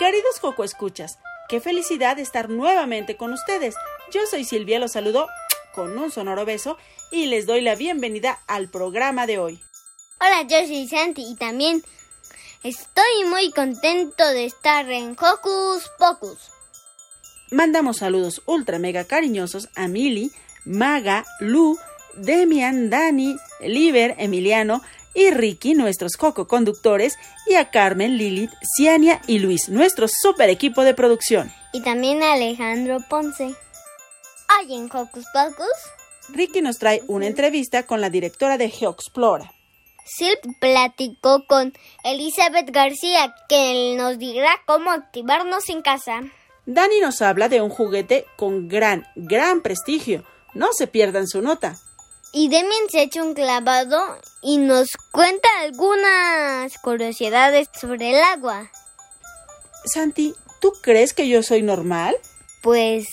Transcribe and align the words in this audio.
Queridos 0.00 0.40
Joco 0.40 0.64
Escuchas, 0.64 1.18
qué 1.46 1.60
felicidad 1.60 2.18
estar 2.18 2.48
nuevamente 2.48 3.18
con 3.18 3.34
ustedes. 3.34 3.74
Yo 4.10 4.22
soy 4.30 4.44
Silvia, 4.44 4.78
los 4.78 4.92
saludo 4.92 5.28
con 5.74 5.98
un 5.98 6.10
sonoro 6.10 6.46
beso 6.46 6.78
y 7.12 7.26
les 7.26 7.44
doy 7.44 7.60
la 7.60 7.74
bienvenida 7.74 8.40
al 8.46 8.70
programa 8.70 9.26
de 9.26 9.38
hoy. 9.38 9.60
Hola, 10.18 10.44
yo 10.48 10.66
soy 10.66 10.88
Santi 10.88 11.26
y 11.30 11.36
también 11.36 11.82
estoy 12.62 13.24
muy 13.28 13.50
contento 13.50 14.26
de 14.28 14.46
estar 14.46 14.90
en 14.90 15.10
Hocus 15.20 15.90
Pocus. 15.98 16.50
Mandamos 17.50 17.98
saludos 17.98 18.40
ultra 18.46 18.78
mega 18.78 19.04
cariñosos 19.04 19.68
a 19.76 19.86
Mili, 19.86 20.32
Maga, 20.64 21.26
Lu, 21.40 21.76
Demian, 22.14 22.88
Dani, 22.88 23.36
Liber, 23.60 24.14
Emiliano 24.16 24.80
y 25.14 25.30
Ricky, 25.30 25.74
nuestros 25.74 26.12
coco 26.16 26.46
conductores, 26.46 27.16
y 27.46 27.54
a 27.54 27.70
Carmen, 27.70 28.16
Lilith, 28.16 28.52
Ciania 28.76 29.20
y 29.26 29.38
Luis, 29.38 29.68
nuestro 29.68 30.06
super 30.08 30.50
equipo 30.50 30.82
de 30.82 30.94
producción. 30.94 31.52
Y 31.72 31.82
también 31.82 32.22
a 32.22 32.34
Alejandro 32.34 32.98
Ponce. 33.08 33.44
Hoy 33.44 34.74
en 34.74 34.84
Hocus 34.86 35.24
Pocus, 35.32 35.66
Ricky 36.28 36.60
nos 36.62 36.78
trae 36.78 37.02
una 37.06 37.26
entrevista 37.26 37.84
con 37.84 38.00
la 38.00 38.10
directora 38.10 38.58
de 38.58 38.68
Geoexplora. 38.68 39.52
Sil 40.10 40.34
platicó 40.60 41.44
con 41.46 41.72
Elizabeth 42.04 42.70
García, 42.70 43.34
que 43.48 43.94
nos 43.96 44.18
dirá 44.18 44.50
cómo 44.66 44.90
activarnos 44.90 45.68
en 45.68 45.82
casa. 45.82 46.22
Dani 46.66 47.00
nos 47.00 47.22
habla 47.22 47.48
de 47.48 47.60
un 47.60 47.70
juguete 47.70 48.26
con 48.36 48.68
gran, 48.68 49.06
gran 49.14 49.62
prestigio. 49.62 50.24
No 50.54 50.68
se 50.72 50.86
pierdan 50.86 51.28
su 51.28 51.42
nota. 51.42 51.76
Y 52.32 52.48
Demian 52.48 52.88
se 52.88 53.02
echa 53.02 53.22
un 53.22 53.34
clavado 53.34 54.18
y 54.40 54.58
nos 54.58 54.88
cuenta 55.10 55.48
algunas 55.60 56.78
curiosidades 56.78 57.68
sobre 57.78 58.10
el 58.10 58.22
agua. 58.22 58.70
Santi, 59.84 60.34
¿tú 60.60 60.72
crees 60.80 61.12
que 61.12 61.28
yo 61.28 61.42
soy 61.42 61.62
normal? 61.62 62.16
Pues 62.62 63.06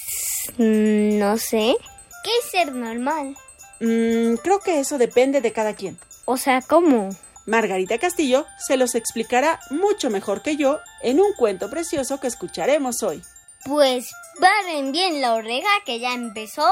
mm, 0.57 1.17
no 1.17 1.37
sé. 1.37 1.75
¿Qué 2.23 2.31
es 2.43 2.51
ser 2.51 2.73
normal? 2.73 3.35
Mm, 3.79 4.35
creo 4.43 4.59
que 4.59 4.79
eso 4.79 4.97
depende 4.97 5.41
de 5.41 5.51
cada 5.51 5.75
quien. 5.75 5.97
O 6.25 6.37
sea, 6.37 6.61
¿cómo? 6.61 7.09
Margarita 7.47 7.97
Castillo 7.97 8.45
se 8.59 8.77
los 8.77 8.93
explicará 8.93 9.59
mucho 9.69 10.09
mejor 10.09 10.41
que 10.43 10.57
yo 10.57 10.79
en 11.01 11.21
un 11.21 11.33
cuento 11.33 11.69
precioso 11.69 12.19
que 12.19 12.27
escucharemos 12.27 13.01
hoy. 13.01 13.23
Pues 13.65 14.09
paren 14.39 14.91
bien 14.91 15.21
la 15.21 15.33
oreja 15.33 15.69
que 15.85 15.99
ya 15.99 16.13
empezó. 16.13 16.67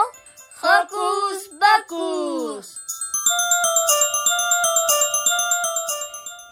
Hocus 0.65 1.51
Pocus. 1.61 2.81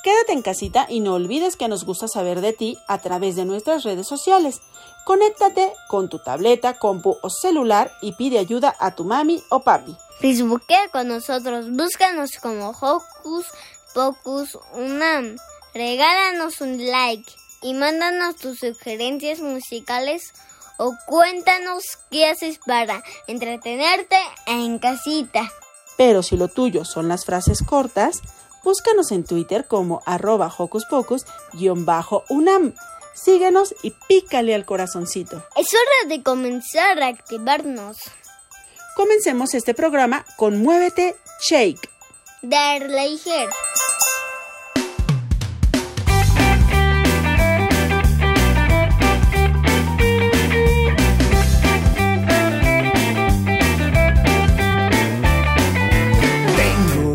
Quédate 0.04 0.34
en 0.34 0.44
casita 0.44 0.86
y 0.88 1.00
no 1.00 1.16
olvides 1.16 1.56
que 1.56 1.68
nos 1.68 1.84
gusta 1.84 2.08
saber 2.08 2.42
de 2.42 2.54
ti 2.54 2.78
a 2.88 3.00
través 3.00 3.36
de 3.36 3.46
nuestras 3.46 3.84
redes 3.84 4.08
sociales. 4.08 4.62
Conéctate 5.04 5.74
con 5.88 6.10
tu 6.10 6.20
tableta, 6.20 6.78
compu 6.78 7.18
o 7.24 7.30
celular 7.32 7.92
y 8.02 8.12
pide 8.12 8.38
ayuda 8.38 8.76
a 8.80 8.94
tu 8.94 9.04
mami 9.04 9.42
o 9.50 9.62
papi. 9.62 9.98
Facebookea 10.20 10.90
con 10.92 11.08
nosotros, 11.08 11.72
búscanos 11.72 12.34
como 12.40 12.70
Hocus 12.70 13.48
Pocus 13.96 14.60
Unam. 14.74 15.38
Regálanos 15.74 16.62
un 16.62 16.86
like 16.86 17.34
y 17.64 17.74
mándanos 17.74 18.36
tus 18.36 18.60
sugerencias 18.60 19.40
musicales 19.40 20.34
o 20.78 20.96
cuéntanos 21.06 21.84
qué 22.10 22.28
haces 22.28 22.60
para 22.66 23.04
entretenerte 23.28 24.18
en 24.46 24.80
casita. 24.80 25.52
Pero 25.98 26.24
si 26.24 26.38
lo 26.38 26.48
tuyo 26.48 26.86
son 26.86 27.08
las 27.08 27.26
frases 27.26 27.64
cortas, 27.64 28.22
búscanos 28.64 29.12
en 29.12 29.24
Twitter 29.24 29.68
como 29.68 30.02
arroba 30.06 30.54
hocus 30.56 30.86
pocus-unam. 30.86 32.74
Síguenos 33.14 33.76
y 33.84 33.92
pícale 34.08 34.56
al 34.56 34.66
corazoncito. 34.66 35.46
Es 35.56 35.68
hora 35.74 36.10
de 36.10 36.24
comenzar 36.24 37.02
a 37.04 37.08
activarnos. 37.08 37.98
Comencemos 38.96 39.54
este 39.54 39.74
programa 39.74 40.26
con 40.36 40.62
Muévete 40.62 41.16
Shake. 41.48 41.90
Darleiger. 42.42 43.50
Tengo 43.50 43.93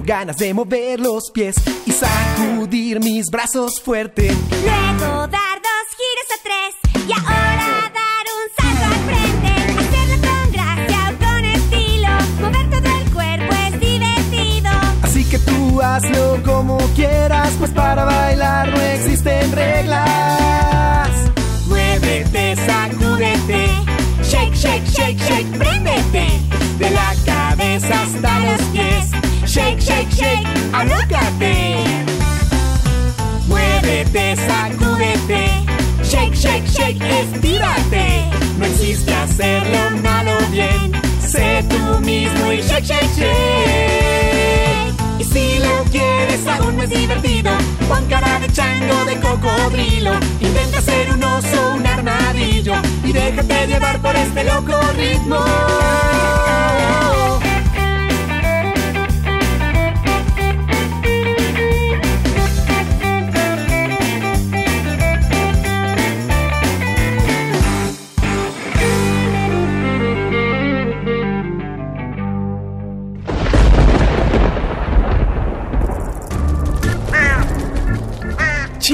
ganas 0.08 0.38
de 0.38 0.54
mover 0.54 0.98
los 1.00 1.30
pies 1.30 1.54
y 1.84 1.92
sacudir 1.92 2.98
mis 2.98 3.26
brazos 3.30 3.78
fuerte. 3.78 4.34
Luego 4.62 5.26
dar 5.26 5.60
dos 5.60 5.86
giros 5.98 6.28
a 6.32 6.38
tres 6.42 6.74
y 7.06 7.12
ahora 7.12 7.92
dar 7.92 8.24
un 8.38 8.47
salto 8.56 8.84
al 8.86 9.00
frente. 9.04 9.52
Hacerlo 9.78 10.16
con 10.26 10.50
gracia 10.50 10.98
o 11.10 11.12
con 11.22 11.44
estilo. 11.44 12.08
Mover 12.41 12.70
todo 12.70 12.91
el 12.97 13.12
cuerpo 13.12 13.54
es 13.66 13.80
divertido. 13.80 14.70
Así 15.02 15.24
que 15.26 15.38
tú 15.41 15.82
hazlo 15.82 16.42
como 16.42 16.78
quieras, 16.97 17.52
pues 17.58 17.70
para 17.72 18.04
bailar 18.06 18.70
no 18.70 18.80
existen 18.80 19.52
reglas. 19.52 21.10
Muévete, 21.66 22.56
sacúdete, 22.56 23.68
shake, 24.22 24.54
shake, 24.54 24.86
shake, 24.86 25.18
shake, 25.18 25.58
préndete. 25.58 26.41
De 26.78 26.88
la 26.91 27.14
cabeza 27.26 28.02
hasta 28.02 28.38
los 28.38 28.60
pies, 28.72 28.97
shake, 29.58 29.80
shake, 29.80 30.10
shake, 30.10 30.46
alócate. 30.72 31.56
Muévete, 33.48 34.36
sacúdete, 34.46 35.42
shake, 36.04 36.34
shake, 36.34 36.66
shake, 36.66 37.00
estírate. 37.02 38.30
No 38.58 38.66
existe 38.66 39.12
hacerlo 39.14 39.80
malo 40.02 40.32
bien, 40.50 40.92
sé 41.20 41.64
tú 41.68 42.00
mismo 42.00 42.52
y 42.52 42.60
shake, 42.62 42.84
shake, 42.84 43.14
shake. 43.16 44.94
Y 45.18 45.24
si 45.24 45.59
lo 45.59 45.84
quieres 45.91 46.47
aún 46.47 46.77
más 46.77 46.88
divertido, 46.88 47.50
pon 47.88 48.04
cara 48.06 48.38
de 48.38 48.48
chango, 48.53 49.04
de 49.06 49.16
cocodrilo. 49.18 50.12
Intenta 50.41 50.80
ser 50.80 51.10
un 51.12 51.24
oso, 51.24 51.74
un 51.74 51.86
armadillo 51.86 52.74
y 53.04 53.12
déjate 53.12 53.66
llevar 53.66 54.00
por 54.00 54.15
este 54.15 54.44
loco 54.44 54.78
ritmo. 54.97 55.44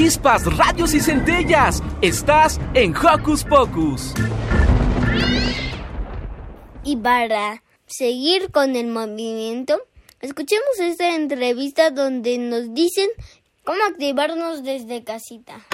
Chispas, 0.05 0.45
radios 0.55 0.93
y 0.93 0.99
centellas. 0.99 1.81
Estás 1.99 2.59
en 2.75 2.95
Hocus 2.95 3.43
Pocus. 3.43 4.13
Y 6.83 6.95
para 6.97 7.63
seguir 7.87 8.51
con 8.51 8.75
el 8.75 8.85
movimiento, 8.85 9.81
Escuchemos 10.21 10.79
esta 10.79 11.15
entrevista 11.15 11.89
donde 11.89 12.37
nos 12.37 12.73
dicen 12.73 13.07
cómo 13.63 13.79
activarnos 13.87 14.63
desde 14.63 15.03
casita. 15.03 15.65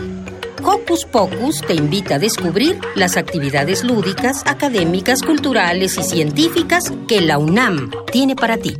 Hocus 0.63 1.05
Pocus 1.05 1.61
te 1.67 1.73
invita 1.73 2.15
a 2.15 2.19
descubrir 2.19 2.79
las 2.95 3.17
actividades 3.17 3.83
lúdicas, 3.83 4.43
académicas, 4.45 5.21
culturales 5.21 5.97
y 5.97 6.03
científicas 6.03 6.91
que 7.07 7.21
la 7.21 7.37
UNAM 7.37 7.91
tiene 8.11 8.35
para 8.35 8.57
ti. 8.57 8.77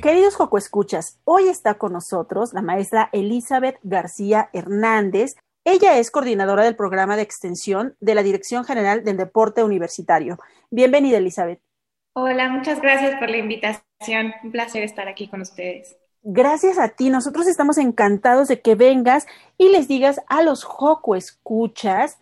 Queridos 0.00 0.36
Joco 0.36 0.56
Escuchas, 0.56 1.18
hoy 1.24 1.48
está 1.48 1.74
con 1.74 1.92
nosotros 1.92 2.52
la 2.52 2.62
maestra 2.62 3.08
Elizabeth 3.12 3.78
García 3.82 4.50
Hernández. 4.52 5.34
Ella 5.64 5.98
es 5.98 6.12
coordinadora 6.12 6.62
del 6.62 6.76
programa 6.76 7.16
de 7.16 7.22
extensión 7.22 7.96
de 8.00 8.14
la 8.14 8.22
Dirección 8.22 8.64
General 8.64 9.02
del 9.02 9.16
Deporte 9.16 9.64
Universitario. 9.64 10.38
Bienvenida, 10.70 11.18
Elizabeth. 11.18 11.60
Hola, 12.12 12.48
muchas 12.50 12.80
gracias 12.80 13.18
por 13.18 13.30
la 13.30 13.38
invitación. 13.38 14.32
Un 14.44 14.52
placer 14.52 14.84
estar 14.84 15.08
aquí 15.08 15.26
con 15.26 15.40
ustedes. 15.40 15.96
Gracias 16.22 16.78
a 16.78 16.90
ti. 16.90 17.10
Nosotros 17.10 17.48
estamos 17.48 17.78
encantados 17.78 18.46
de 18.46 18.60
que 18.60 18.76
vengas 18.76 19.26
y 19.58 19.70
les 19.70 19.88
digas 19.88 20.20
a 20.28 20.42
los 20.42 20.62
Joco 20.62 21.16
Escuchas, 21.16 22.18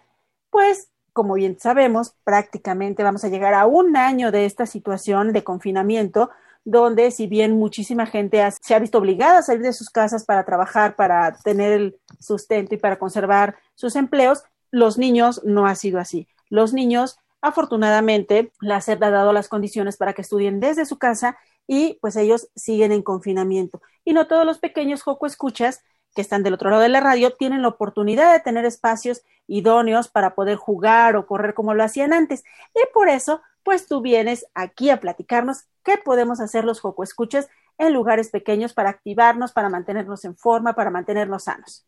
pues 0.49 0.92
como 1.13 1.35
bien 1.35 1.59
sabemos, 1.59 2.15
prácticamente 2.25 3.03
vamos 3.03 3.25
a 3.25 3.29
llegar 3.29 3.55
a 3.55 3.67
un 3.67 3.97
año 3.97 4.31
de 4.33 4.47
esta 4.47 4.67
situación 4.67 5.33
de 5.33 5.45
confinamiento, 5.45 6.31
donde 6.65 7.11
si 7.11 7.27
bien 7.27 7.59
muchísima 7.59 8.07
gente 8.07 8.43
se 8.61 8.75
ha 8.75 8.79
visto 8.79 8.99
obligada 8.99 9.39
a 9.39 9.43
salir 9.43 9.63
de 9.63 9.73
sus 9.73 9.91
casas 9.91 10.25
para 10.25 10.45
trabajar, 10.45 10.97
para 10.97 11.33
tener 11.33 11.73
el 11.73 11.99
sustento 12.21 12.75
y 12.75 12.79
para 12.79 12.99
conservar 12.99 13.57
sus 13.75 13.97
empleos, 13.97 14.45
los 14.71 14.97
niños 14.97 15.43
no 15.45 15.67
ha 15.67 15.75
sido 15.75 15.99
así. 15.99 16.29
Los 16.49 16.73
niños, 16.73 17.19
afortunadamente, 17.41 18.53
la 18.61 18.81
SEP 18.81 19.03
ha 19.03 19.11
dado 19.11 19.33
las 19.33 19.49
condiciones 19.49 19.97
para 19.97 20.13
que 20.13 20.23
estudien 20.23 20.61
desde 20.61 20.87
su 20.87 20.99
casa 20.99 21.37
y 21.67 21.99
pues 22.01 22.17
ellos 22.17 22.49
siguen 22.55 22.93
en 22.93 23.03
confinamiento. 23.03 23.83
Y 24.05 24.13
no 24.13 24.27
todos 24.27 24.47
los 24.47 24.59
pequeños 24.59 25.03
Joco 25.03 25.27
escuchas 25.27 25.83
que 26.15 26.21
están 26.21 26.43
del 26.43 26.55
otro 26.55 26.71
lado 26.71 26.83
de 26.83 26.89
la 26.89 27.01
radio 27.01 27.35
tienen 27.35 27.63
la 27.63 27.69
oportunidad 27.69 28.33
de 28.33 28.41
tener 28.41 28.65
espacios 28.65 29.23
idóneos 29.47 30.09
para 30.09 30.35
poder 30.35 30.57
jugar 30.57 31.17
o 31.17 31.27
correr 31.27 31.55
como 31.55 31.75
lo 31.75 31.85
hacían 31.85 32.13
antes. 32.13 32.45
Y 32.75 32.81
por 32.93 33.09
eso, 33.09 33.41
pues 33.63 33.87
tú 33.87 34.01
vienes 34.01 34.47
aquí 34.55 34.91
a 34.91 35.01
platicarnos 35.01 35.65
qué 35.83 35.99
podemos 35.99 36.41
hacer 36.41 36.65
los 36.65 36.81
Joco 36.81 37.03
Escuchas 37.03 37.49
en 37.79 37.93
lugares 37.93 38.31
pequeños 38.31 38.75
para 38.75 38.91
activarnos, 38.91 39.53
para 39.53 39.69
mantenernos 39.69 40.25
en 40.25 40.37
forma, 40.37 40.75
para 40.75 40.91
mantenernos 40.91 41.45
sanos. 41.45 41.87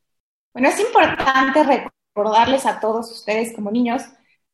Bueno, 0.52 0.68
es 0.68 0.80
importante 0.80 1.62
recordarles 2.14 2.66
a 2.66 2.80
todos 2.80 3.10
ustedes 3.10 3.54
como 3.54 3.70
niños 3.70 4.02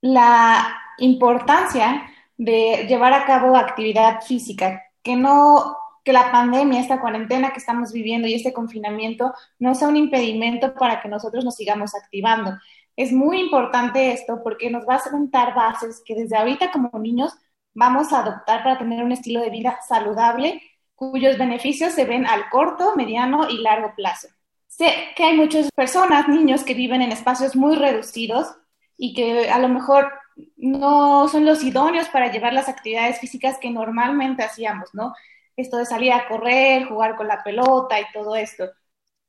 la 0.01 0.77
importancia 0.99 2.11
de 2.37 2.87
llevar 2.89 3.13
a 3.13 3.27
cabo 3.27 3.57
actividad 3.57 4.23
física, 4.23 4.83
que 5.03 5.15
no 5.15 5.77
que 6.11 6.15
la 6.15 6.33
pandemia, 6.33 6.81
esta 6.81 7.01
cuarentena 7.01 7.53
que 7.53 7.61
estamos 7.61 7.93
viviendo 7.93 8.27
y 8.27 8.35
este 8.35 8.53
confinamiento 8.53 9.33
no 9.61 9.77
sea 9.77 9.87
un 9.87 9.97
impedimento 9.97 10.75
para 10.75 11.01
que 11.01 11.09
nosotros 11.09 11.45
nos 11.45 11.55
sigamos 11.55 11.95
activando. 11.95 12.59
Es 12.97 13.13
muy 13.13 13.39
importante 13.39 14.11
esto 14.11 14.41
porque 14.43 14.71
nos 14.71 14.89
va 14.89 14.97
a 14.97 14.99
sentar 14.99 15.55
bases 15.55 16.03
que 16.05 16.17
desde 16.17 16.37
ahorita 16.37 16.73
como 16.73 16.91
niños 16.99 17.33
vamos 17.75 18.13
a 18.13 18.23
adoptar 18.23 18.65
para 18.65 18.77
tener 18.77 19.05
un 19.05 19.13
estilo 19.13 19.41
de 19.41 19.51
vida 19.51 19.79
saludable 19.87 20.61
cuyos 20.97 21.39
beneficios 21.39 21.93
se 21.93 22.05
ven 22.05 22.27
al 22.27 22.51
corto, 22.51 22.97
mediano 22.97 23.49
y 23.49 23.59
largo 23.59 23.95
plazo. 23.95 24.27
Sé 24.67 24.93
que 25.15 25.23
hay 25.23 25.37
muchas 25.37 25.69
personas, 25.77 26.27
niños, 26.27 26.65
que 26.65 26.75
viven 26.75 27.03
en 27.03 27.13
espacios 27.13 27.55
muy 27.55 27.77
reducidos 27.77 28.49
y 28.97 29.15
que 29.15 29.49
a 29.49 29.61
lo 29.61 29.69
mejor 29.69 30.11
no 30.57 31.29
son 31.29 31.47
los 31.47 31.63
idóneos 31.63 32.09
para 32.09 32.33
llevar 32.33 32.53
las 32.53 32.69
actividades 32.69 33.21
físicas 33.21 33.59
que 33.59 33.71
normalmente 33.71 34.43
hacíamos, 34.43 34.91
¿no? 34.93 35.15
Esto 35.61 35.77
de 35.77 35.87
salir 35.87 36.13
a 36.13 36.29
correr, 36.29 36.87
jugar 36.87 37.17
con 37.17 37.29
la 37.29 37.43
pelota 37.43 38.01
y 38.01 38.05
todo 38.13 38.37
esto. 38.37 38.69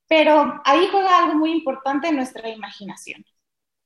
Pero 0.07 0.61
ahí 0.65 0.87
juega 0.91 1.19
algo 1.19 1.35
muy 1.35 1.51
importante 1.51 2.11
nuestra 2.11 2.49
imaginación. 2.49 3.25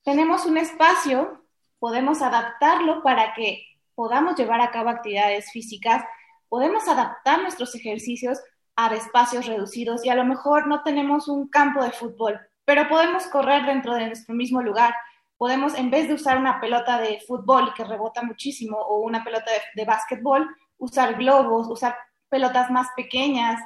Tenemos 0.04 0.46
un 0.46 0.58
espacio, 0.58 1.46
podemos 1.80 2.22
adaptarlo 2.22 3.04
para 3.04 3.34
que 3.34 3.64
podamos 3.96 4.36
llevar 4.36 4.62
a 4.62 4.72
cabo 4.72 4.90
actividades 4.90 5.52
físicas, 5.52 6.04
podemos 6.50 6.88
adaptar 6.88 7.42
nuestros 7.42 7.74
ejercicios 7.76 8.40
a 8.76 8.94
espacios 8.94 9.46
reducidos 9.46 10.06
y 10.06 10.10
a 10.10 10.16
lo 10.16 10.26
mejor 10.26 10.68
no 10.68 10.84
tenemos 10.84 11.28
un 11.28 11.48
campo 11.48 11.84
de 11.84 11.92
fútbol, 11.92 12.40
pero 12.66 12.88
podemos 12.90 13.26
correr 13.28 13.66
dentro 13.66 13.94
de 13.94 14.08
nuestro 14.08 14.36
mismo 14.36 14.62
lugar. 14.62 14.94
Podemos, 15.38 15.76
en 15.76 15.90
vez 15.92 16.08
de 16.08 16.14
usar 16.14 16.38
una 16.38 16.60
pelota 16.60 17.00
de 17.00 17.20
fútbol 17.28 17.74
que 17.74 17.84
rebota 17.84 18.22
muchísimo 18.22 18.78
o 18.78 19.00
una 19.00 19.24
pelota 19.24 19.52
de, 19.52 19.82
de 19.82 19.86
básquetbol, 19.86 20.48
usar 20.78 21.16
globos, 21.16 21.68
usar 21.68 21.96
pelotas 22.36 22.70
más 22.70 22.90
pequeñas 22.98 23.62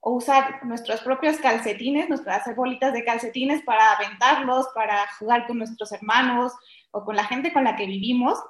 o 0.00 0.12
usar 0.12 0.64
nuestros 0.64 1.02
propios 1.02 1.36
calcetines, 1.36 2.08
nuestras 2.08 2.40
hacer 2.40 2.54
bolitas 2.54 2.94
de 2.94 3.04
calcetines 3.04 3.62
para 3.64 3.92
aventarlos, 3.92 4.66
para 4.74 5.06
jugar 5.18 5.46
con 5.46 5.58
nuestros 5.58 5.92
hermanos 5.92 6.54
o 6.90 7.04
con 7.04 7.16
la 7.16 7.24
gente 7.24 7.52
con 7.52 7.64
la 7.64 7.76
que 7.76 7.84
vivimos 7.84 8.42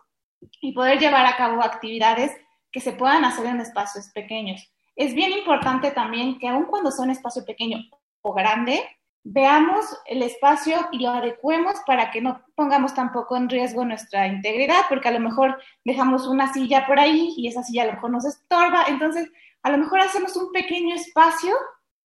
y 0.61 0.73
poder 0.75 1.01
llevar 1.01 1.27
a 1.27 1.37
cabo 1.37 1.61
actividades 1.61 2.31
que 2.71 2.79
se 2.79 2.93
puedan 2.93 3.25
hacer 3.25 3.47
en 3.47 3.61
espacios 3.61 4.11
pequeños. 4.15 4.73
Es 4.95 5.13
bien 5.13 5.33
importante 5.33 5.91
también 5.91 6.39
que 6.39 6.47
aun 6.47 6.67
cuando 6.67 6.93
son 6.93 7.11
espacio 7.11 7.45
pequeño 7.45 7.79
o 8.23 8.33
grande, 8.33 8.81
veamos 9.25 9.87
el 10.07 10.23
espacio 10.23 10.77
y 10.93 11.01
lo 11.01 11.11
adecuemos 11.11 11.75
para 11.85 12.13
que 12.13 12.21
no 12.21 12.43
pongamos 12.55 12.95
tampoco 12.95 13.37
en 13.37 13.49
riesgo 13.49 13.85
nuestra 13.85 14.29
integridad, 14.29 14.83
porque 14.89 15.09
a 15.09 15.13
lo 15.13 15.21
mejor 15.21 15.61
dejamos 15.85 16.29
una 16.29 16.53
silla 16.53 16.87
por 16.87 17.01
ahí 17.01 17.33
y 17.37 17.49
esa 17.49 17.65
silla 17.65 17.83
a 17.83 17.87
lo 17.87 17.93
mejor 17.95 18.11
nos 18.11 18.25
estorba, 18.25 18.85
entonces 18.87 19.31
a 19.65 19.71
lo 19.71 19.79
mejor 19.79 20.01
hacemos 20.01 20.37
un 20.37 20.53
pequeño 20.53 20.95
espacio 20.95 21.57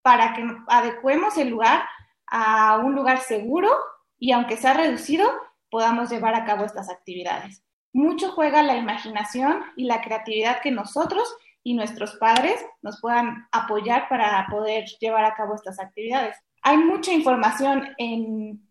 para 0.02 0.32
que 0.32 0.44
adecuemos 0.66 1.36
el 1.36 1.50
lugar 1.50 1.84
a 2.26 2.78
un 2.78 2.94
lugar 2.94 3.20
seguro 3.20 3.70
y 4.18 4.32
aunque 4.32 4.56
sea 4.56 4.72
reducido, 4.72 5.30
podamos 5.70 6.10
llevar 6.10 6.34
a 6.34 6.46
cabo 6.46 6.64
estas 6.64 6.88
actividades. 6.88 7.62
Mucho 7.92 8.32
juega 8.32 8.62
la 8.62 8.76
imaginación 8.76 9.62
y 9.76 9.84
la 9.84 10.00
creatividad 10.00 10.62
que 10.62 10.70
nosotros 10.70 11.36
y 11.62 11.74
nuestros 11.74 12.14
padres 12.16 12.64
nos 12.80 12.98
puedan 12.98 13.46
apoyar 13.52 14.08
para 14.08 14.46
poder 14.50 14.86
llevar 14.98 15.26
a 15.26 15.34
cabo 15.34 15.54
estas 15.54 15.78
actividades. 15.78 16.36
Hay 16.62 16.78
mucha 16.78 17.12
información 17.12 17.88
en, 17.98 18.66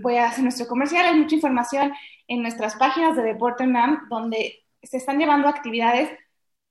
voy 0.00 0.16
a 0.16 0.28
hacer 0.28 0.44
nuestro 0.44 0.66
comercial, 0.66 1.04
hay 1.04 1.20
mucha 1.20 1.34
información 1.34 1.92
en 2.26 2.40
nuestras 2.40 2.74
páginas 2.76 3.16
de 3.16 3.22
Deporte 3.22 3.66
donde 4.08 4.64
se 4.82 4.96
están 4.96 5.18
llevando 5.18 5.46
actividades 5.48 6.10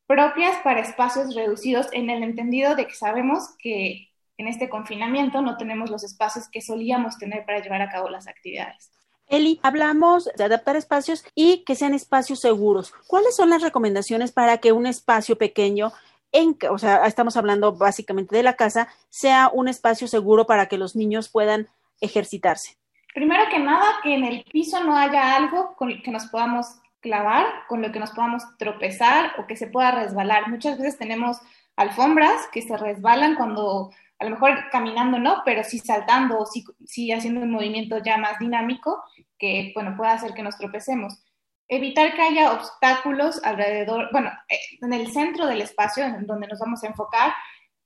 propias 0.08 0.58
para 0.64 0.82
espacios 0.82 1.36
reducidos 1.36 1.88
en 1.92 2.10
el 2.10 2.24
entendido 2.24 2.75
de 2.75 2.88
que 2.88 2.94
sabemos 2.94 3.56
que 3.60 4.10
en 4.38 4.48
este 4.48 4.70
confinamiento 4.70 5.42
no 5.42 5.58
tenemos 5.58 5.89
los 5.89 6.04
espacios 6.04 6.48
que 6.50 6.62
solíamos 6.62 7.18
tener 7.18 7.46
para 7.46 7.60
llevar 7.60 7.82
a 7.82 7.89
cabo 7.89 8.10
las 8.10 8.27
actividades. 8.27 8.92
Eli, 9.27 9.60
hablamos 9.63 10.30
de 10.36 10.44
adaptar 10.44 10.75
espacios 10.75 11.25
y 11.34 11.63
que 11.63 11.75
sean 11.75 11.94
espacios 11.94 12.39
seguros. 12.39 12.94
¿Cuáles 13.08 13.36
son 13.36 13.50
las 13.50 13.62
recomendaciones 13.62 14.32
para 14.32 14.58
que 14.58 14.72
un 14.74 14.86
espacio 14.86 15.38
pequeño, 15.38 15.92
en, 16.32 16.58
o 16.70 16.77
sea, 16.77 17.06
estamos 17.06 17.38
hablando 17.38 17.74
básicamente 17.74 18.36
de 18.36 18.44
la 18.44 18.56
casa, 18.56 18.89
sea 19.10 19.50
un 19.54 19.68
espacio 19.68 20.08
seguro 20.08 20.46
para 20.46 20.68
que 20.68 20.77
los 20.77 20.96
niños 20.96 21.30
puedan 21.30 21.68
ejercitarse? 22.01 22.77
Primero 23.13 23.44
que 23.50 23.60
nada, 23.60 23.86
que 24.01 24.13
en 24.13 24.24
el 24.25 24.44
piso 24.51 24.84
no 24.84 24.98
haya 24.98 25.36
algo 25.36 25.75
con 25.75 25.89
el 25.89 26.01
que 26.01 26.12
nos 26.12 26.25
podamos 26.25 26.66
clavar, 27.03 27.45
con 27.67 27.83
lo 27.83 27.91
que 27.91 28.00
nos 28.00 28.12
podamos 28.12 28.43
tropezar 28.57 29.33
o 29.38 29.45
que 29.45 29.55
se 29.55 29.67
pueda 29.67 29.91
resbalar. 29.91 30.50
Muchas 30.50 30.79
veces 30.79 30.98
tenemos 30.98 31.38
alfombras 31.75 32.48
que 32.51 32.63
se 32.63 32.75
resbalan 32.77 33.36
cuando, 33.36 33.91
a 34.17 34.24
lo 34.24 34.31
mejor 34.31 34.69
caminando 34.72 35.19
no, 35.19 35.43
pero 35.45 35.63
sí 35.63 35.77
saltando 35.77 36.39
o 36.39 36.45
sí, 36.45 37.12
haciendo 37.12 37.41
un 37.41 37.51
movimiento 37.51 38.00
ya 38.00 38.17
más 38.17 38.39
dinámico 38.39 39.03
que, 39.38 39.72
bueno, 39.75 39.95
pueda 39.95 40.13
hacer 40.13 40.33
que 40.33 40.41
nos 40.41 40.57
tropecemos. 40.57 41.22
Evitar 41.67 42.15
que 42.15 42.22
haya 42.22 42.53
obstáculos 42.53 43.43
alrededor, 43.43 44.10
bueno, 44.12 44.31
eh, 44.50 44.60
en 44.81 44.93
el 44.93 45.12
centro 45.12 45.45
del 45.45 45.62
espacio 45.62 46.05
en 46.05 46.25
donde 46.25 46.48
nos 46.48 46.60
vamos 46.60 46.83
a 46.83 46.88
enfocar 46.88 47.33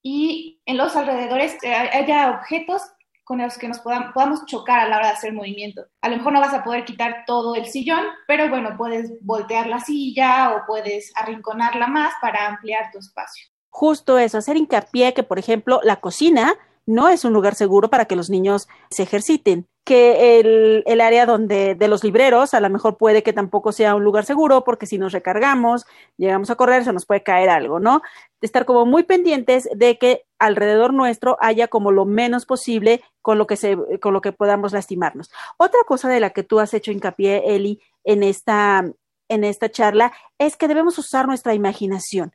y 0.01 0.62
en 0.65 0.77
los 0.77 0.95
alrededores 0.95 1.57
eh, 1.63 1.74
haya 1.74 2.31
objetos 2.31 2.81
con 3.27 3.39
los 3.39 3.57
que 3.57 3.67
nos 3.67 3.79
podamos, 3.79 4.46
chocar 4.46 4.79
a 4.79 4.88
la 4.88 4.98
hora 4.98 5.07
de 5.07 5.13
hacer 5.13 5.34
movimiento. 5.34 5.86
A 6.01 6.07
lo 6.07 6.15
mejor 6.15 6.31
no 6.31 6.39
vas 6.39 6.53
a 6.53 6.63
poder 6.63 6.86
quitar 6.86 7.25
todo 7.27 7.55
el 7.55 7.65
sillón, 7.65 8.05
pero 8.25 8.48
bueno, 8.50 8.75
puedes 8.77 9.12
voltear 9.19 9.67
la 9.67 9.81
silla 9.81 10.55
o 10.55 10.65
puedes 10.65 11.12
arrinconarla 11.13 11.88
más 11.88 12.13
para 12.22 12.48
ampliar 12.48 12.89
tu 12.89 13.00
espacio. 13.00 13.46
Justo 13.69 14.17
eso, 14.17 14.38
hacer 14.38 14.55
hincapié 14.55 15.13
que, 15.13 15.24
por 15.24 15.39
ejemplo, 15.39 15.81
la 15.84 15.98
cocina 15.98 16.55
no 16.88 17.10
es 17.10 17.25
un 17.25 17.34
lugar 17.34 17.53
seguro 17.53 17.89
para 17.89 18.06
que 18.06 18.15
los 18.15 18.29
niños 18.29 18.67
se 18.89 19.03
ejerciten 19.03 19.67
que 19.84 20.39
el, 20.39 20.84
el, 20.86 21.00
área 21.00 21.25
donde 21.25 21.74
de 21.75 21.88
los 21.88 22.03
libreros 22.03 22.53
a 22.53 22.60
lo 22.60 22.70
mejor 22.70 22.98
puede 22.98 23.24
que 23.24 23.32
tampoco 23.32 23.72
sea 23.72 23.96
un 23.96 24.03
lugar 24.03 24.25
seguro 24.25 24.65
porque 24.65 24.86
si 24.86 24.98
nos 24.98 25.13
recargamos, 25.13 25.86
llegamos 26.17 26.50
a 26.50 26.56
correr, 26.56 26.84
se 26.84 26.91
nos 26.91 27.06
puede 27.06 27.24
caer 27.24 27.50
algo, 27.50 27.79
¿no? 27.79 28.01
Estar 28.41 28.65
como 28.65 28.86
muy 28.86 29.03
pendientes 29.03 29.70
de 29.74 29.98
que 29.98 30.25
alrededor 30.39 30.94
nuestro 30.94 31.38
haya 31.39 31.70
como 31.70 31.91
lo 31.91 32.03
menos 32.03 32.46
posible 32.46 33.01
con 33.22 33.38
lo 33.38 33.48
que 33.48 33.56
se, 33.56 33.77
con 34.01 34.13
lo 34.13 34.20
que 34.20 34.34
podamos 34.34 34.74
lastimarnos. 34.74 35.32
Otra 35.56 35.79
cosa 35.88 36.10
de 36.10 36.20
la 36.20 36.32
que 36.32 36.44
tú 36.44 36.60
has 36.60 36.74
hecho 36.74 36.91
hincapié, 36.91 37.56
Eli, 37.56 37.82
en 38.03 38.24
esta, 38.24 38.91
en 39.29 39.44
esta 39.46 39.70
charla 39.70 40.12
es 40.38 40.58
que 40.58 40.67
debemos 40.67 40.98
usar 40.98 41.27
nuestra 41.27 41.53
imaginación. 41.53 42.34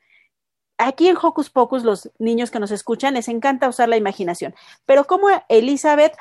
Aquí 0.86 1.08
en 1.08 1.16
Hocus 1.20 1.50
Pocus, 1.50 1.84
los 1.84 2.10
niños 2.18 2.50
que 2.50 2.60
nos 2.60 2.70
escuchan, 2.70 3.14
les 3.14 3.28
encanta 3.28 3.68
usar 3.68 3.88
la 3.88 3.96
imaginación. 3.96 4.54
Pero 4.86 5.04
¿cómo 5.04 5.28
Elizabeth 5.48 6.14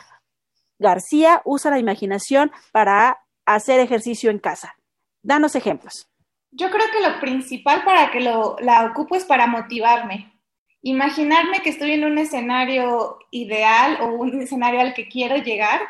García 0.79 1.41
usa 1.45 1.71
la 1.71 1.79
imaginación 1.79 2.51
para 2.71 3.19
hacer 3.45 3.79
ejercicio 3.79 4.31
en 4.31 4.39
casa? 4.39 4.75
Danos 5.23 5.55
ejemplos. 5.55 6.07
Yo 6.51 6.69
creo 6.69 6.85
que 6.91 7.07
lo 7.07 7.19
principal 7.19 7.83
para 7.85 8.11
que 8.11 8.19
lo, 8.19 8.57
la 8.59 8.85
ocupo 8.85 9.15
es 9.15 9.25
para 9.25 9.47
motivarme. 9.47 10.33
Imaginarme 10.81 11.61
que 11.61 11.69
estoy 11.69 11.91
en 11.93 12.03
un 12.03 12.17
escenario 12.17 13.19
ideal 13.29 13.99
o 14.01 14.07
un 14.07 14.41
escenario 14.41 14.81
al 14.81 14.93
que 14.93 15.07
quiero 15.07 15.37
llegar 15.37 15.81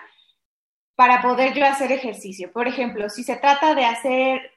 para 0.95 1.21
poder 1.21 1.53
yo 1.53 1.65
hacer 1.65 1.91
ejercicio. 1.91 2.51
Por 2.51 2.67
ejemplo, 2.67 3.09
si 3.09 3.23
se 3.23 3.37
trata 3.37 3.73
de 3.73 3.85
hacer 3.85 4.51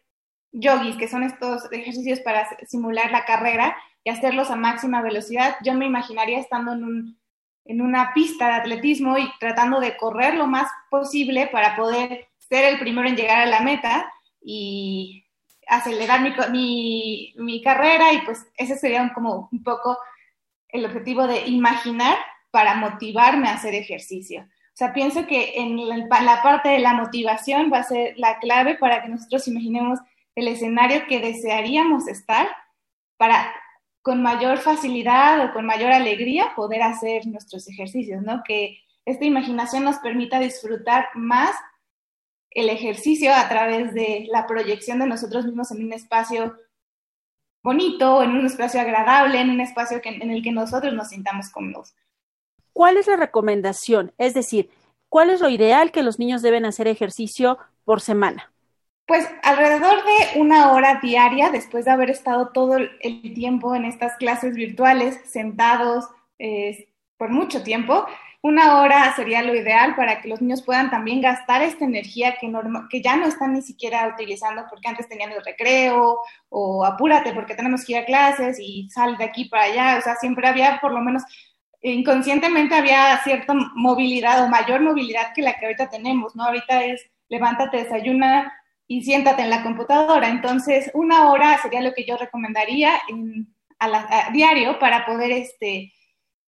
yogis, 0.52 0.96
que 0.96 1.08
son 1.08 1.22
estos 1.22 1.70
ejercicios 1.72 2.20
para 2.20 2.48
simular 2.66 3.10
la 3.10 3.24
carrera 3.24 3.76
y 4.04 4.10
hacerlos 4.10 4.50
a 4.50 4.56
máxima 4.56 5.02
velocidad, 5.02 5.56
yo 5.64 5.74
me 5.74 5.86
imaginaría 5.86 6.38
estando 6.38 6.72
en, 6.72 6.84
un, 6.84 7.20
en 7.64 7.80
una 7.80 8.12
pista 8.12 8.48
de 8.48 8.54
atletismo 8.54 9.18
y 9.18 9.30
tratando 9.40 9.80
de 9.80 9.96
correr 9.96 10.34
lo 10.34 10.46
más 10.46 10.70
posible 10.90 11.46
para 11.46 11.74
poder 11.74 12.28
ser 12.38 12.66
el 12.66 12.78
primero 12.78 13.08
en 13.08 13.16
llegar 13.16 13.40
a 13.40 13.46
la 13.46 13.60
meta 13.60 14.12
y 14.42 15.24
acelerar 15.66 16.20
mi, 16.50 17.32
mi, 17.36 17.62
carrera 17.62 18.12
y 18.12 18.20
pues 18.22 18.46
ese 18.56 18.76
sería 18.76 19.10
como 19.14 19.48
un 19.50 19.62
poco 19.62 19.98
el 20.68 20.84
objetivo 20.84 21.26
de 21.26 21.46
imaginar 21.46 22.18
para 22.50 22.74
motivarme 22.74 23.48
a 23.48 23.54
hacer 23.54 23.74
ejercicio. 23.74 24.42
O 24.42 24.76
sea, 24.76 24.92
pienso 24.92 25.26
que 25.26 25.54
en 25.54 25.88
la, 25.88 26.42
parte 26.42 26.68
de 26.68 26.80
la 26.80 26.94
motivación 26.94 27.70
va 27.72 27.78
a 27.78 27.84
ser 27.84 28.14
la 28.18 28.38
clave 28.38 28.74
para 28.74 29.02
que 29.02 29.08
nosotros 29.08 29.48
imaginemos 29.48 30.00
el 30.34 30.48
escenario 30.48 31.06
que 31.06 31.20
desearíamos 31.20 32.08
estar 32.08 32.48
para 33.16 33.54
con 34.04 34.22
mayor 34.22 34.58
facilidad 34.58 35.42
o 35.42 35.54
con 35.54 35.64
mayor 35.64 35.90
alegría 35.90 36.52
poder 36.54 36.82
hacer 36.82 37.26
nuestros 37.26 37.66
ejercicios, 37.70 38.22
¿no? 38.22 38.42
Que 38.46 38.78
esta 39.06 39.24
imaginación 39.24 39.82
nos 39.82 39.96
permita 39.96 40.38
disfrutar 40.38 41.06
más 41.14 41.56
el 42.50 42.68
ejercicio 42.68 43.34
a 43.34 43.48
través 43.48 43.94
de 43.94 44.26
la 44.30 44.46
proyección 44.46 44.98
de 44.98 45.06
nosotros 45.06 45.46
mismos 45.46 45.70
en 45.70 45.86
un 45.86 45.94
espacio 45.94 46.54
bonito, 47.62 48.22
en 48.22 48.32
un 48.32 48.44
espacio 48.44 48.78
agradable, 48.78 49.40
en 49.40 49.48
un 49.48 49.62
espacio 49.62 50.02
en 50.04 50.30
el 50.30 50.42
que 50.42 50.52
nosotros 50.52 50.92
nos 50.92 51.08
sintamos 51.08 51.48
cómodos. 51.48 51.94
¿Cuál 52.74 52.98
es 52.98 53.06
la 53.06 53.16
recomendación? 53.16 54.12
Es 54.18 54.34
decir, 54.34 54.68
¿cuál 55.08 55.30
es 55.30 55.40
lo 55.40 55.48
ideal 55.48 55.92
que 55.92 56.02
los 56.02 56.18
niños 56.18 56.42
deben 56.42 56.66
hacer 56.66 56.88
ejercicio 56.88 57.56
por 57.86 58.02
semana? 58.02 58.52
Pues 59.06 59.28
alrededor 59.42 60.02
de 60.04 60.40
una 60.40 60.72
hora 60.72 60.98
diaria, 61.02 61.50
después 61.50 61.84
de 61.84 61.90
haber 61.90 62.10
estado 62.10 62.48
todo 62.48 62.78
el 62.78 63.34
tiempo 63.34 63.74
en 63.74 63.84
estas 63.84 64.16
clases 64.16 64.54
virtuales, 64.54 65.20
sentados 65.26 66.08
eh, 66.38 66.88
por 67.18 67.28
mucho 67.28 67.62
tiempo, 67.62 68.06
una 68.44 68.80
hora 68.80 69.14
sería 69.16 69.42
lo 69.42 69.54
ideal 69.54 69.94
para 69.94 70.20
que 70.20 70.28
los 70.28 70.42
niños 70.42 70.62
puedan 70.62 70.90
también 70.90 71.22
gastar 71.22 71.62
esta 71.62 71.84
energía 71.86 72.36
que, 72.38 72.52
que 72.90 73.00
ya 73.00 73.16
no 73.16 73.26
están 73.26 73.54
ni 73.54 73.62
siquiera 73.62 74.06
utilizando 74.06 74.64
porque 74.68 74.88
antes 74.88 75.08
tenían 75.08 75.32
el 75.32 75.44
recreo 75.44 76.18
o 76.50 76.84
apúrate 76.84 77.32
porque 77.32 77.54
tenemos 77.54 77.84
que 77.84 77.92
ir 77.92 77.98
a 77.98 78.04
clases 78.04 78.58
y 78.60 78.88
sal 78.90 79.16
de 79.16 79.24
aquí 79.24 79.46
para 79.46 79.64
allá. 79.64 79.96
O 79.98 80.02
sea, 80.02 80.16
siempre 80.16 80.46
había 80.46 80.78
por 80.80 80.92
lo 80.92 81.00
menos 81.00 81.22
inconscientemente 81.80 82.74
había 82.74 83.18
cierta 83.24 83.54
movilidad 83.74 84.44
o 84.44 84.48
mayor 84.48 84.82
movilidad 84.82 85.32
que 85.34 85.42
la 85.42 85.58
que 85.58 85.66
ahorita 85.66 85.88
tenemos, 85.88 86.36
¿no? 86.36 86.44
Ahorita 86.44 86.84
es 86.84 87.02
levántate, 87.30 87.78
desayuna 87.78 88.52
y 88.86 89.02
siéntate 89.02 89.42
en 89.42 89.50
la 89.50 89.62
computadora. 89.62 90.28
Entonces, 90.28 90.90
una 90.94 91.30
hora 91.30 91.60
sería 91.62 91.80
lo 91.80 91.94
que 91.94 92.04
yo 92.04 92.16
recomendaría 92.16 92.94
a, 93.78 93.86
a 94.28 94.30
diario 94.32 94.78
para 94.78 95.06
poder 95.06 95.30
este, 95.32 95.92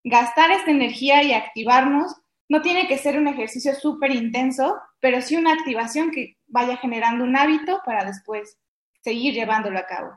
gastar 0.05 0.51
esta 0.51 0.71
energía 0.71 1.23
y 1.23 1.33
activarnos. 1.33 2.15
No 2.49 2.63
tiene 2.63 2.87
que 2.87 2.99
ser 2.99 3.19
un 3.19 3.27
ejercicio 3.27 3.75
súper 3.75 4.13
intenso, 4.13 4.77
pero 5.01 5.21
sí 5.21 5.37
una 5.37 5.53
activación 5.53 6.11
que 6.11 6.37
vaya 6.47 6.77
generando 6.77 7.25
un 7.25 7.37
hábito 7.37 7.81
para 7.85 8.05
después 8.05 8.59
seguir 9.03 9.35
llevándolo 9.35 9.79
a 9.79 9.87
cabo. 9.87 10.11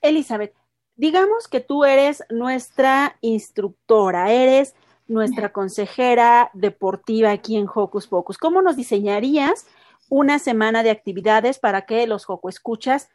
Elizabeth, 0.00 0.54
digamos 0.94 1.48
que 1.48 1.60
tú 1.60 1.84
eres 1.84 2.22
nuestra 2.30 3.16
instructora, 3.20 4.32
eres 4.32 4.74
nuestra 5.08 5.52
consejera 5.52 6.50
deportiva 6.52 7.30
aquí 7.30 7.56
en 7.56 7.66
Hocus 7.72 8.06
Pocus. 8.06 8.38
¿Cómo 8.38 8.62
nos 8.62 8.76
diseñarías 8.76 9.66
una 10.08 10.38
semana 10.38 10.82
de 10.82 10.90
actividades 10.90 11.58
para 11.58 11.82
que 11.82 12.06
los 12.06 12.28
Hocus 12.28 12.56
escuchas 12.56 13.08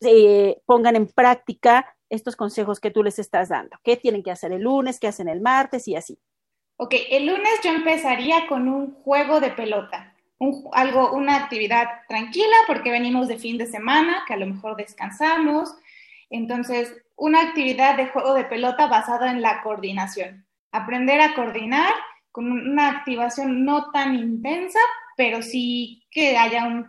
eh, 0.00 0.60
pongan 0.66 0.96
en 0.96 1.06
práctica 1.06 1.96
estos 2.08 2.36
consejos 2.36 2.80
que 2.80 2.90
tú 2.90 3.02
les 3.02 3.18
estás 3.18 3.48
dando? 3.48 3.76
¿Qué 3.82 3.96
tienen 3.96 4.22
que 4.22 4.30
hacer 4.30 4.52
el 4.52 4.62
lunes? 4.62 4.98
¿Qué 4.98 5.08
hacen 5.08 5.28
el 5.28 5.40
martes? 5.40 5.86
Y 5.88 5.96
así. 5.96 6.18
Ok, 6.76 6.94
el 7.10 7.26
lunes 7.26 7.60
yo 7.62 7.70
empezaría 7.70 8.46
con 8.48 8.68
un 8.68 8.94
juego 9.02 9.38
de 9.40 9.50
pelota, 9.50 10.14
algo, 10.72 11.12
una 11.12 11.36
actividad 11.36 11.86
tranquila 12.08 12.56
porque 12.66 12.90
venimos 12.90 13.28
de 13.28 13.38
fin 13.38 13.58
de 13.58 13.66
semana, 13.66 14.24
que 14.26 14.32
a 14.32 14.38
lo 14.38 14.46
mejor 14.46 14.76
descansamos. 14.76 15.74
Entonces, 16.30 16.96
una 17.16 17.42
actividad 17.42 17.98
de 17.98 18.06
juego 18.06 18.32
de 18.32 18.44
pelota 18.44 18.86
basada 18.86 19.30
en 19.30 19.42
la 19.42 19.62
coordinación. 19.62 20.46
Aprender 20.72 21.20
a 21.20 21.34
coordinar 21.34 21.92
con 22.32 22.50
una 22.50 22.88
activación 22.88 23.64
no 23.66 23.90
tan 23.90 24.14
intensa, 24.14 24.78
pero 25.20 25.42
sí 25.42 26.02
que 26.10 26.38
haya 26.38 26.66
un 26.66 26.88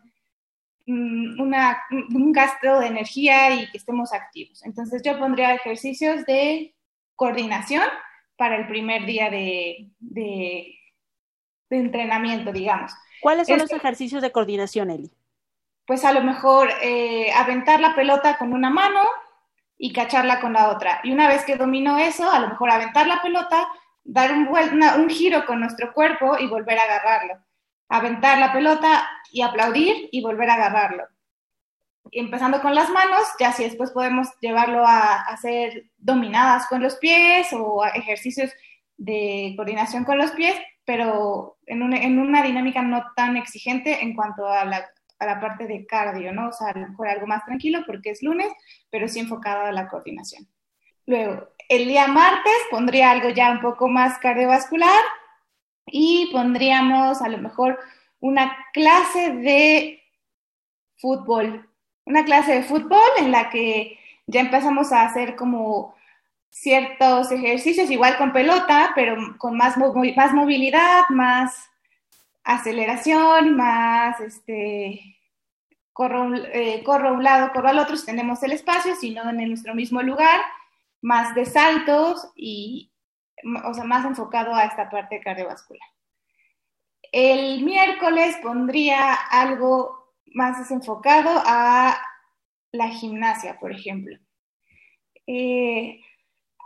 Mm, 0.91 1.39
una, 1.39 1.83
un 1.91 2.31
gasto 2.31 2.79
de 2.79 2.87
energía 2.87 3.53
y 3.53 3.69
que 3.71 3.77
estemos 3.77 4.13
activos. 4.13 4.65
Entonces 4.65 5.01
yo 5.03 5.17
pondría 5.19 5.53
ejercicios 5.53 6.25
de 6.25 6.75
coordinación 7.15 7.83
para 8.35 8.57
el 8.57 8.67
primer 8.67 9.05
día 9.05 9.29
de, 9.29 9.89
de, 9.99 10.75
entrenamiento, 11.69 12.51
digamos. 12.51 12.91
¿Cuáles 13.21 13.47
son 13.47 13.59
los 13.59 13.71
ejercicios 13.71 14.21
de 14.21 14.31
coordinación, 14.31 14.89
Eli? 14.89 15.11
Pues 15.85 16.03
a 16.03 16.11
lo 16.11 16.21
mejor 16.21 16.69
eh, 16.81 17.31
aventar 17.31 17.79
la 17.79 17.95
pelota 17.95 18.37
con 18.37 18.51
una 18.51 18.69
mano 18.69 19.01
y 19.77 19.93
cacharla 19.93 20.41
con 20.41 20.53
la 20.53 20.69
otra. 20.69 20.99
Y 21.03 21.11
una 21.11 21.27
vez 21.27 21.45
que 21.45 21.55
domino 21.55 21.97
eso, 21.97 22.29
a 22.29 22.39
lo 22.39 22.49
mejor 22.49 22.71
aventar 22.71 23.07
la 23.07 23.21
pelota, 23.21 23.67
dar 24.03 24.33
un, 24.33 24.47
un 24.47 25.09
giro 25.09 25.45
con 25.45 25.59
nuestro 25.59 25.93
cuerpo 25.93 26.37
y 26.39 26.47
volver 26.47 26.79
a 26.79 26.83
agarrarlo 26.83 27.35
aventar 27.91 28.39
la 28.39 28.53
pelota 28.53 29.07
y 29.31 29.41
aplaudir 29.41 30.07
y 30.11 30.21
volver 30.21 30.49
a 30.49 30.55
agarrarlo. 30.55 31.03
Empezando 32.11 32.61
con 32.61 32.73
las 32.73 32.89
manos, 32.89 33.21
ya 33.39 33.51
si 33.51 33.63
después 33.63 33.91
podemos 33.91 34.29
llevarlo 34.39 34.85
a, 34.85 35.21
hacer 35.23 35.89
dominadas 35.97 36.67
con 36.67 36.81
los 36.81 36.95
pies 36.95 37.47
o 37.53 37.85
ejercicios 37.85 38.51
de 38.97 39.53
coordinación 39.57 40.05
con 40.05 40.17
los 40.17 40.31
pies, 40.31 40.55
pero 40.85 41.57
en 41.65 41.81
una, 41.81 42.41
dinámica 42.43 42.81
no 42.81 43.03
tan 43.15 43.35
exigente 43.37 44.01
en 44.01 44.15
cuanto 44.15 44.47
a 44.47 44.65
la, 44.65 44.89
parte 45.39 45.67
de 45.67 45.85
cardio, 45.85 46.33
¿no? 46.33 46.47
O 46.47 46.53
sea, 46.53 46.73
mejor 46.73 47.09
algo 47.09 47.27
más 47.27 47.45
tranquilo 47.45 47.83
porque 47.85 48.11
es 48.11 48.23
lunes, 48.23 48.51
pero 48.89 49.07
sí 49.07 49.19
enfocado 49.19 49.65
a 49.65 49.71
la 49.71 49.87
coordinación. 49.87 50.47
Luego, 51.05 51.49
el 51.67 51.87
día 51.87 52.07
martes 52.07 52.53
pondría 52.71 53.11
algo 53.11 53.29
ya 53.29 53.51
un 53.51 53.61
poco 53.61 53.87
más 53.87 54.17
cardiovascular, 54.17 55.03
y 55.91 56.29
pondríamos 56.31 57.21
a 57.21 57.29
lo 57.29 57.37
mejor 57.37 57.79
una 58.19 58.55
clase 58.73 59.31
de 59.33 60.03
fútbol, 60.97 61.69
una 62.05 62.23
clase 62.23 62.53
de 62.53 62.63
fútbol 62.63 62.99
en 63.17 63.31
la 63.31 63.49
que 63.49 63.99
ya 64.27 64.41
empezamos 64.41 64.91
a 64.91 65.03
hacer 65.03 65.35
como 65.35 65.95
ciertos 66.49 67.31
ejercicios, 67.31 67.89
igual 67.89 68.17
con 68.17 68.33
pelota, 68.33 68.91
pero 68.93 69.17
con 69.37 69.57
más, 69.57 69.75
más 69.77 70.33
movilidad, 70.33 71.03
más 71.09 71.69
aceleración, 72.43 73.55
más 73.55 74.19
este, 74.19 75.17
corro, 75.93 76.35
eh, 76.35 76.83
corro 76.83 77.09
a 77.09 77.13
un 77.13 77.23
lado, 77.23 77.51
corro 77.53 77.69
al 77.69 77.79
otro, 77.79 77.95
si 77.95 78.05
tenemos 78.05 78.43
el 78.43 78.51
espacio, 78.51 78.95
sino 78.95 79.27
en 79.29 79.47
nuestro 79.47 79.73
mismo 79.73 80.01
lugar, 80.01 80.41
más 81.01 81.33
de 81.35 81.45
saltos 81.45 82.29
y, 82.35 82.90
o 83.65 83.73
sea, 83.73 83.83
más 83.83 84.05
enfocado 84.05 84.53
a 84.53 84.65
esta 84.65 84.89
parte 84.89 85.19
cardiovascular. 85.19 85.87
El 87.11 87.63
miércoles 87.63 88.37
pondría 88.41 89.13
algo 89.13 90.13
más 90.33 90.59
desenfocado 90.59 91.41
a 91.45 91.97
la 92.71 92.87
gimnasia, 92.89 93.59
por 93.59 93.71
ejemplo. 93.71 94.17
Eh, 95.27 95.99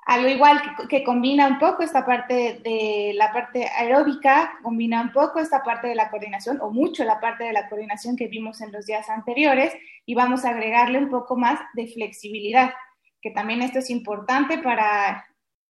algo 0.06 0.28
igual 0.28 0.62
que, 0.88 1.04
combina 1.04 1.48
un 1.48 1.58
poco 1.58 1.82
esta 1.82 2.06
parte 2.06 2.60
de 2.64 3.14
la 3.16 3.34
parte 3.34 3.68
aeróbica, 3.68 4.54
combina 4.62 5.02
un 5.02 5.12
poco 5.12 5.40
esta 5.40 5.64
parte 5.64 5.88
de 5.88 5.96
la 5.96 6.12
coordinación 6.12 6.62
o 6.62 6.70
mucho 6.70 7.04
la 7.04 7.20
parte 7.20 7.44
de 7.44 7.54
la 7.54 7.68
coordinación 7.68 8.16
que 8.16 8.28
vimos 8.28 8.62
en 8.62 8.72
los 8.72 8.86
días 8.86 9.10
anteriores 9.10 9.74
y 10.06 10.14
vamos 10.14 10.46
a 10.46 10.50
agregarle 10.50 11.00
un 11.00 11.10
poco 11.10 11.36
más 11.36 11.60
de 11.74 11.88
flexibilidad, 11.88 12.72
que 13.20 13.32
también 13.32 13.64
esto 13.64 13.80
es 13.80 13.90
importante 13.90 14.60
para 14.60 15.26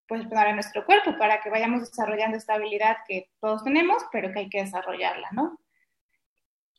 pues 0.07 0.25
para 0.27 0.53
nuestro 0.53 0.85
cuerpo, 0.85 1.17
para 1.17 1.41
que 1.41 1.49
vayamos 1.49 1.81
desarrollando 1.81 2.37
esta 2.37 2.55
habilidad 2.55 2.97
que 3.07 3.29
todos 3.39 3.63
tenemos, 3.63 4.03
pero 4.11 4.31
que 4.31 4.39
hay 4.39 4.49
que 4.49 4.63
desarrollarla, 4.63 5.29
¿no? 5.31 5.59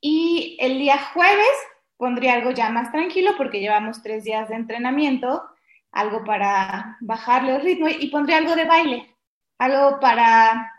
Y 0.01 0.57
el 0.61 0.79
día 0.79 0.99
jueves 1.13 1.57
pondría 1.97 2.35
algo 2.35 2.51
ya 2.51 2.71
más 2.71 2.93
tranquilo 2.93 3.33
porque 3.37 3.61
llevamos 3.61 4.03
tres 4.03 4.25
días 4.25 4.49
de 4.49 4.57
entrenamiento, 4.57 5.43
algo 5.91 6.25
para 6.25 6.97
bajarle 7.01 7.57
el 7.57 7.63
ritmo 7.63 7.89
y 7.89 8.09
pondría 8.11 8.39
algo 8.39 8.55
de 8.55 8.67
baile, 8.67 9.17
algo 9.59 9.99
para 9.99 10.73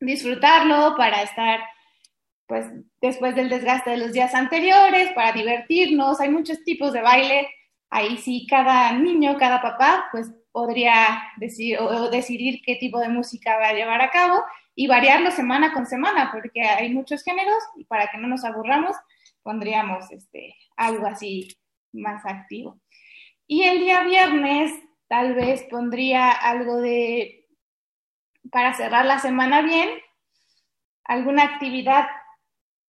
disfrutarlo, 0.00 0.96
para 0.96 1.22
estar 1.22 1.60
pues 2.46 2.66
después 3.00 3.34
del 3.34 3.48
desgaste 3.48 3.90
de 3.90 3.96
los 3.96 4.12
días 4.12 4.34
anteriores, 4.34 5.12
para 5.14 5.32
divertirnos. 5.32 6.20
Hay 6.20 6.30
muchos 6.30 6.62
tipos 6.62 6.92
de 6.92 7.00
baile. 7.00 7.48
Ahí 7.90 8.18
sí, 8.18 8.46
cada 8.48 8.92
niño, 8.92 9.36
cada 9.38 9.62
papá, 9.62 10.08
pues 10.12 10.30
podría 10.54 11.32
decir 11.36 11.80
o 11.80 12.10
decidir 12.10 12.62
qué 12.64 12.76
tipo 12.76 13.00
de 13.00 13.08
música 13.08 13.56
va 13.56 13.70
a 13.70 13.72
llevar 13.72 14.00
a 14.00 14.12
cabo 14.12 14.40
y 14.76 14.86
variarlo 14.86 15.32
semana 15.32 15.72
con 15.72 15.84
semana, 15.84 16.30
porque 16.30 16.62
hay 16.62 16.94
muchos 16.94 17.24
géneros 17.24 17.58
y 17.76 17.84
para 17.86 18.06
que 18.06 18.18
no 18.18 18.28
nos 18.28 18.44
aburramos, 18.44 18.94
pondríamos 19.42 20.08
este, 20.12 20.54
algo 20.76 21.08
así 21.08 21.48
más 21.92 22.24
activo. 22.24 22.78
Y 23.48 23.64
el 23.64 23.80
día 23.80 24.04
viernes 24.04 24.72
tal 25.08 25.34
vez 25.34 25.64
pondría 25.64 26.30
algo 26.30 26.76
de, 26.76 27.48
para 28.52 28.74
cerrar 28.74 29.06
la 29.06 29.18
semana 29.18 29.60
bien, 29.60 29.88
alguna 31.02 31.42
actividad 31.42 32.06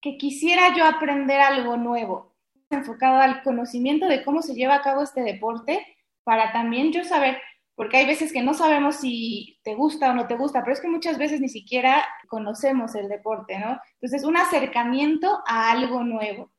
que 0.01 0.17
quisiera 0.17 0.75
yo 0.75 0.85
aprender 0.85 1.41
algo 1.41 1.77
nuevo, 1.77 2.35
enfocado 2.69 3.21
al 3.21 3.41
conocimiento 3.41 4.05
de 4.07 4.23
cómo 4.23 4.43
se 4.43 4.53
lleva 4.53 4.75
a 4.75 4.83
cabo 4.83 5.01
este 5.01 5.21
deporte, 5.21 5.83
para 6.23 6.51
también 6.51 6.91
yo 6.91 7.03
saber 7.03 7.41
porque 7.75 7.97
hay 7.97 8.05
veces 8.05 8.31
que 8.31 8.41
no 8.41 8.53
sabemos 8.53 8.95
si 8.95 9.59
te 9.63 9.75
gusta 9.75 10.11
o 10.11 10.13
no 10.13 10.27
te 10.27 10.35
gusta, 10.35 10.61
pero 10.61 10.73
es 10.73 10.81
que 10.81 10.87
muchas 10.87 11.17
veces 11.17 11.41
ni 11.41 11.49
siquiera 11.49 12.05
conocemos 12.27 12.95
el 12.95 13.09
deporte, 13.09 13.59
¿no? 13.59 13.79
Entonces, 13.99 14.23
un 14.23 14.37
acercamiento 14.37 15.41
a 15.45 15.71
algo 15.71 16.03
nuevo, 16.03 16.51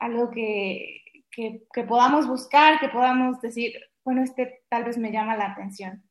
algo 0.00 0.30
que, 0.30 1.00
que, 1.30 1.84
podamos 1.84 2.26
buscar, 2.26 2.80
que 2.80 2.88
podamos 2.88 3.40
decir, 3.40 3.74
bueno, 4.04 4.22
este 4.22 4.62
tal 4.68 4.84
vez 4.84 4.98
me 4.98 5.12
llama 5.12 5.36
la 5.36 5.52
atención. 5.52 6.02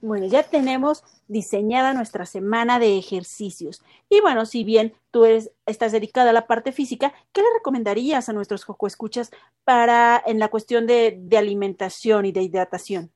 Bueno, 0.00 0.26
ya 0.26 0.42
tenemos 0.42 1.02
diseñada 1.26 1.94
nuestra 1.94 2.26
semana 2.26 2.78
de 2.78 2.98
ejercicios. 2.98 3.82
Y 4.08 4.20
bueno, 4.20 4.44
si 4.44 4.62
bien 4.62 4.94
tú 5.10 5.24
estás 5.66 5.92
dedicada 5.92 6.30
a 6.30 6.34
la 6.34 6.46
parte 6.46 6.72
física, 6.72 7.12
¿qué 7.32 7.40
le 7.40 7.48
recomendarías 7.54 8.28
a 8.28 8.34
nuestros 8.34 8.66
escuchas 8.86 9.30
para 9.64 10.22
en 10.26 10.38
la 10.38 10.48
cuestión 10.48 10.86
de, 10.86 11.16
de 11.18 11.38
alimentación 11.38 12.26
y 12.26 12.32
de 12.32 12.42
hidratación? 12.42 13.12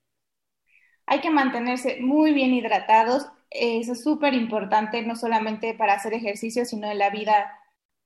Hay 1.13 1.21
que 1.21 1.29
mantenerse 1.29 1.99
muy 2.01 2.33
bien 2.33 2.55
hidratados. 2.55 3.27
Eso 3.51 3.93
es 3.93 4.03
súper 4.03 4.33
importante, 4.33 5.03
no 5.03 5.15
solamente 5.15 5.75
para 5.75 5.93
hacer 5.93 6.15
ejercicio, 6.15 6.65
sino 6.65 6.91
en 6.91 6.97
la 6.97 7.11
vida 7.11 7.53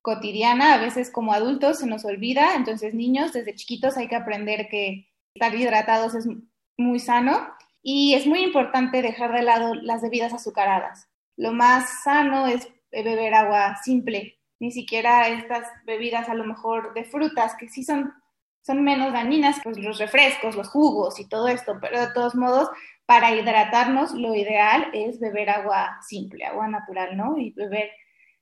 cotidiana. 0.01 0.73
A 0.73 0.77
veces 0.77 1.09
como 1.09 1.31
adultos 1.31 1.79
se 1.79 1.87
nos 1.87 2.03
olvida, 2.03 2.55
entonces 2.55 2.93
niños, 2.93 3.31
desde 3.31 3.55
chiquitos 3.55 3.95
hay 3.95 4.09
que 4.09 4.17
aprender 4.17 4.67
que 4.67 5.07
estar 5.33 5.55
hidratados 5.55 6.15
es 6.15 6.27
muy 6.75 6.99
sano 6.99 7.47
y 7.81 8.13
es 8.13 8.27
muy 8.27 8.41
importante 8.43 9.01
dejar 9.01 9.31
de 9.31 9.43
lado 9.43 9.73
las 9.73 10.01
bebidas 10.01 10.33
azucaradas. 10.33 11.07
Lo 11.37 11.53
más 11.53 12.03
sano 12.03 12.45
es 12.45 12.67
beber 12.91 13.33
agua 13.35 13.77
simple, 13.85 14.37
ni 14.59 14.71
siquiera 14.71 15.29
estas 15.29 15.65
bebidas 15.85 16.27
a 16.27 16.33
lo 16.33 16.43
mejor 16.43 16.93
de 16.93 17.05
frutas, 17.05 17.55
que 17.57 17.69
sí 17.69 17.85
son 17.85 18.11
son 18.67 18.83
menos 18.83 19.13
dañinas, 19.13 19.61
pues 19.63 19.79
los 19.79 19.97
refrescos, 19.97 20.57
los 20.57 20.67
jugos 20.67 21.21
y 21.21 21.29
todo 21.29 21.47
esto, 21.47 21.77
pero 21.79 22.01
de 22.01 22.11
todos 22.13 22.35
modos, 22.35 22.67
para 23.07 23.33
hidratarnos 23.33 24.11
lo 24.11 24.35
ideal 24.35 24.89
es 24.93 25.19
beber 25.19 25.49
agua 25.49 25.97
simple, 26.01 26.45
agua 26.45 26.67
natural, 26.67 27.15
¿no? 27.15 27.37
Y 27.37 27.51
beber, 27.51 27.89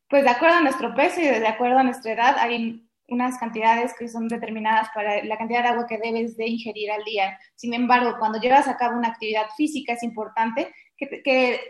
pues 0.10 0.24
de 0.24 0.30
acuerdo 0.32 0.58
a 0.58 0.62
nuestro 0.62 0.96
peso 0.96 1.22
y 1.22 1.26
de 1.26 1.48
acuerdo 1.48 1.78
a 1.78 1.84
nuestra 1.84 2.14
edad, 2.14 2.36
hay 2.40 2.84
unas 3.08 3.38
cantidades 3.38 3.94
que 3.98 4.08
son 4.10 4.28
determinadas 4.28 4.90
para 4.92 5.24
la 5.24 5.38
cantidad 5.38 5.62
de 5.62 5.70
agua 5.70 5.86
que 5.88 6.00
debes 6.00 6.36
de 6.36 6.48
ingerir 6.48 6.92
al 6.92 7.04
día. 7.04 7.40
Sin 7.54 7.76
embargo, 7.76 8.16
cuando 8.18 8.40
llevas 8.40 8.68
a 8.68 8.76
cabo 8.76 8.98
una 8.98 9.10
actividad 9.10 9.46
física 9.56 9.94
es 9.94 10.02
importante 10.02 10.74
que, 10.98 11.62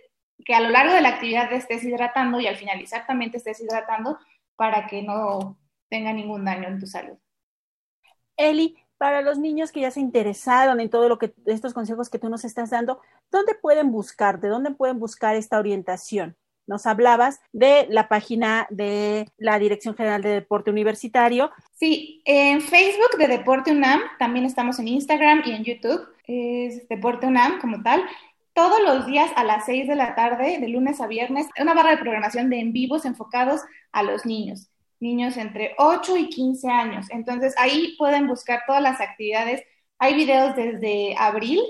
a 0.53 0.61
lo 0.61 0.69
largo 0.69 0.93
de 0.93 1.01
la 1.01 1.09
actividad 1.09 1.51
estés 1.51 1.83
hidratando 1.83 2.39
y 2.39 2.47
al 2.47 2.55
finalizar 2.55 3.05
también 3.05 3.29
te 3.29 3.37
estés 3.37 3.59
hidratando 3.59 4.17
para 4.55 4.87
que 4.87 5.01
no 5.01 5.59
tenga 5.89 6.13
ningún 6.13 6.45
daño 6.45 6.69
en 6.69 6.79
tu 6.79 6.87
salud. 6.87 7.17
Eli, 8.37 8.77
para 9.05 9.21
los 9.21 9.37
niños 9.37 9.71
que 9.71 9.81
ya 9.81 9.91
se 9.91 9.99
interesaron 9.99 10.79
en 10.79 10.89
todo 10.89 11.07
lo 11.07 11.19
que 11.19 11.31
estos 11.45 11.75
consejos 11.75 12.09
que 12.09 12.17
tú 12.17 12.27
nos 12.27 12.43
estás 12.43 12.71
dando, 12.71 13.01
¿dónde 13.31 13.53
pueden 13.53 13.91
buscarte? 13.91 14.47
¿Dónde 14.47 14.71
pueden 14.71 14.97
buscar 14.97 15.35
esta 15.35 15.59
orientación? 15.59 16.35
Nos 16.65 16.87
hablabas 16.87 17.39
de 17.53 17.85
la 17.91 18.07
página 18.07 18.65
de 18.71 19.29
la 19.37 19.59
Dirección 19.59 19.95
General 19.95 20.23
de 20.23 20.29
Deporte 20.29 20.71
Universitario. 20.71 21.51
Sí, 21.75 22.23
en 22.25 22.61
Facebook 22.61 23.15
de 23.19 23.27
Deporte 23.27 23.71
UNAM, 23.71 24.01
también 24.17 24.43
estamos 24.43 24.79
en 24.79 24.87
Instagram 24.87 25.43
y 25.45 25.51
en 25.51 25.63
YouTube, 25.65 26.07
es 26.23 26.87
Deporte 26.87 27.27
UNAM 27.27 27.61
como 27.61 27.83
tal. 27.83 28.01
Todos 28.53 28.81
los 28.83 29.05
días 29.05 29.29
a 29.35 29.43
las 29.43 29.67
6 29.67 29.87
de 29.87 29.95
la 29.95 30.15
tarde, 30.15 30.57
de 30.57 30.67
lunes 30.67 30.99
a 30.99 31.05
viernes, 31.05 31.45
una 31.61 31.75
barra 31.75 31.91
de 31.91 31.97
programación 31.97 32.49
de 32.49 32.59
en 32.59 32.73
vivos 32.73 33.05
enfocados 33.05 33.61
a 33.91 34.01
los 34.01 34.25
niños 34.25 34.71
niños 34.99 35.37
entre 35.37 35.75
8 35.77 36.17
y 36.17 36.29
15 36.29 36.69
años. 36.69 37.07
Entonces 37.09 37.53
ahí 37.57 37.95
pueden 37.97 38.27
buscar 38.27 38.63
todas 38.65 38.81
las 38.81 39.01
actividades. 39.01 39.63
Hay 39.99 40.15
videos 40.15 40.55
desde 40.55 41.15
abril 41.17 41.61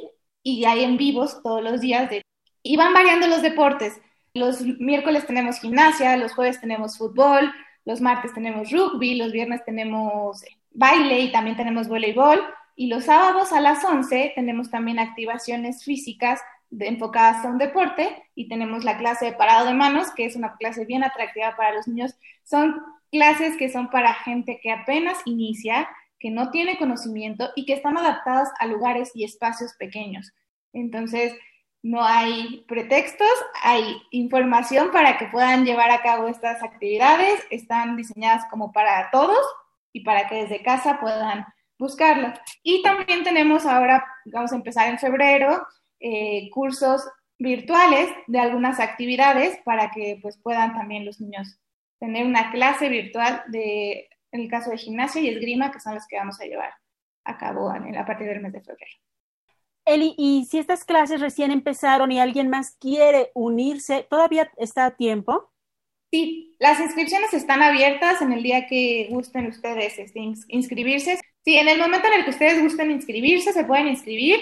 y 0.43 0.65
hay 0.65 0.83
en 0.83 0.97
vivos 0.97 1.41
todos 1.43 1.63
los 1.63 1.81
días 1.81 2.09
de... 2.09 2.21
y 2.63 2.77
van 2.77 2.93
variando 2.93 3.27
los 3.27 3.41
deportes. 3.41 3.99
Los 4.33 4.61
miércoles 4.61 5.25
tenemos 5.25 5.59
gimnasia, 5.59 6.17
los 6.17 6.33
jueves 6.33 6.59
tenemos 6.59 6.97
fútbol, 6.97 7.51
los 7.85 8.01
martes 8.01 8.33
tenemos 8.33 8.71
rugby, 8.71 9.15
los 9.15 9.31
viernes 9.31 9.63
tenemos 9.63 10.43
baile 10.71 11.21
y 11.21 11.31
también 11.31 11.55
tenemos 11.55 11.87
voleibol. 11.87 12.41
Y 12.75 12.87
los 12.87 13.05
sábados 13.05 13.53
a 13.53 13.61
las 13.61 13.83
11 13.85 14.33
tenemos 14.35 14.69
también 14.69 14.99
activaciones 14.99 15.83
físicas 15.83 16.41
enfocadas 16.79 17.45
a 17.45 17.49
un 17.49 17.57
deporte 17.57 18.23
y 18.35 18.49
tenemos 18.49 18.83
la 18.83 18.97
clase 18.97 19.25
de 19.25 19.33
parado 19.33 19.67
de 19.67 19.73
manos, 19.73 20.11
que 20.11 20.25
es 20.25 20.35
una 20.35 20.57
clase 20.57 20.85
bien 20.85 21.03
atractiva 21.03 21.55
para 21.55 21.73
los 21.73 21.87
niños. 21.87 22.15
Son 22.43 22.81
clases 23.15 23.55
que 23.57 23.69
son 23.69 23.89
para 23.89 24.13
gente 24.13 24.59
que 24.61 24.71
apenas 24.71 25.17
inicia, 25.25 25.87
que 26.19 26.31
no 26.31 26.51
tiene 26.51 26.77
conocimiento 26.77 27.49
y 27.55 27.65
que 27.65 27.73
están 27.73 27.97
adaptadas 27.97 28.49
a 28.59 28.67
lugares 28.67 29.11
y 29.13 29.23
espacios 29.23 29.73
pequeños. 29.79 30.33
Entonces, 30.73 31.33
no 31.81 32.03
hay 32.03 32.65
pretextos, 32.67 33.31
hay 33.63 34.01
información 34.11 34.91
para 34.91 35.17
que 35.17 35.27
puedan 35.27 35.65
llevar 35.65 35.91
a 35.91 36.01
cabo 36.01 36.27
estas 36.27 36.61
actividades, 36.61 37.39
están 37.51 37.95
diseñadas 37.95 38.43
como 38.49 38.71
para 38.71 39.09
todos 39.11 39.39
y 39.93 40.03
para 40.03 40.27
que 40.27 40.43
desde 40.43 40.63
casa 40.63 40.99
puedan 40.99 41.45
buscarlo. 41.77 42.33
Y 42.63 42.81
también 42.81 43.23
tenemos 43.23 43.65
ahora, 43.65 44.05
vamos 44.25 44.51
a 44.51 44.55
empezar 44.55 44.89
en 44.89 44.99
febrero, 44.99 45.65
eh, 45.99 46.49
cursos 46.51 47.07
virtuales 47.37 48.09
de 48.27 48.39
algunas 48.39 48.79
actividades 48.79 49.57
para 49.63 49.91
que 49.91 50.19
pues 50.21 50.37
puedan 50.37 50.73
también 50.73 51.05
los 51.05 51.21
niños 51.21 51.59
tener 51.99 52.25
una 52.25 52.51
clase 52.51 52.89
virtual 52.89 53.43
de, 53.47 54.09
en 54.31 54.41
el 54.41 54.49
caso 54.49 54.69
de 54.69 54.77
gimnasia 54.77 55.21
y 55.21 55.29
esgrima, 55.29 55.71
que 55.71 55.79
son 55.79 55.95
las 55.95 56.07
que 56.07 56.17
vamos 56.17 56.39
a 56.39 56.45
llevar 56.45 56.73
a 57.23 57.37
cabo 57.37 57.69
a 57.69 58.05
partir 58.05 58.27
del 58.27 58.41
mes 58.41 58.53
de 58.53 58.61
febrero. 58.61 58.91
Eli, 59.85 60.15
y 60.17 60.45
si 60.49 60.57
estas 60.57 60.83
clases 60.83 61.21
recién 61.21 61.51
empezaron 61.51 62.11
y 62.11 62.19
alguien 62.19 62.49
más 62.49 62.75
quiere 62.79 63.31
unirse, 63.35 64.05
¿todavía 64.09 64.51
está 64.57 64.85
a 64.85 64.95
tiempo? 64.95 65.51
Sí, 66.11 66.55
las 66.59 66.79
inscripciones 66.79 67.33
están 67.33 67.61
abiertas 67.61 68.21
en 68.21 68.31
el 68.31 68.41
día 68.41 68.67
que 68.67 69.07
gusten 69.11 69.47
ustedes 69.47 69.99
este, 69.99 70.19
inscribirse. 70.47 71.19
Sí, 71.43 71.57
en 71.57 71.67
el 71.67 71.77
momento 71.77 72.07
en 72.07 72.13
el 72.13 72.23
que 72.23 72.31
ustedes 72.31 72.61
gusten 72.61 72.91
inscribirse, 72.91 73.53
se 73.53 73.65
pueden 73.65 73.87
inscribir. 73.87 74.39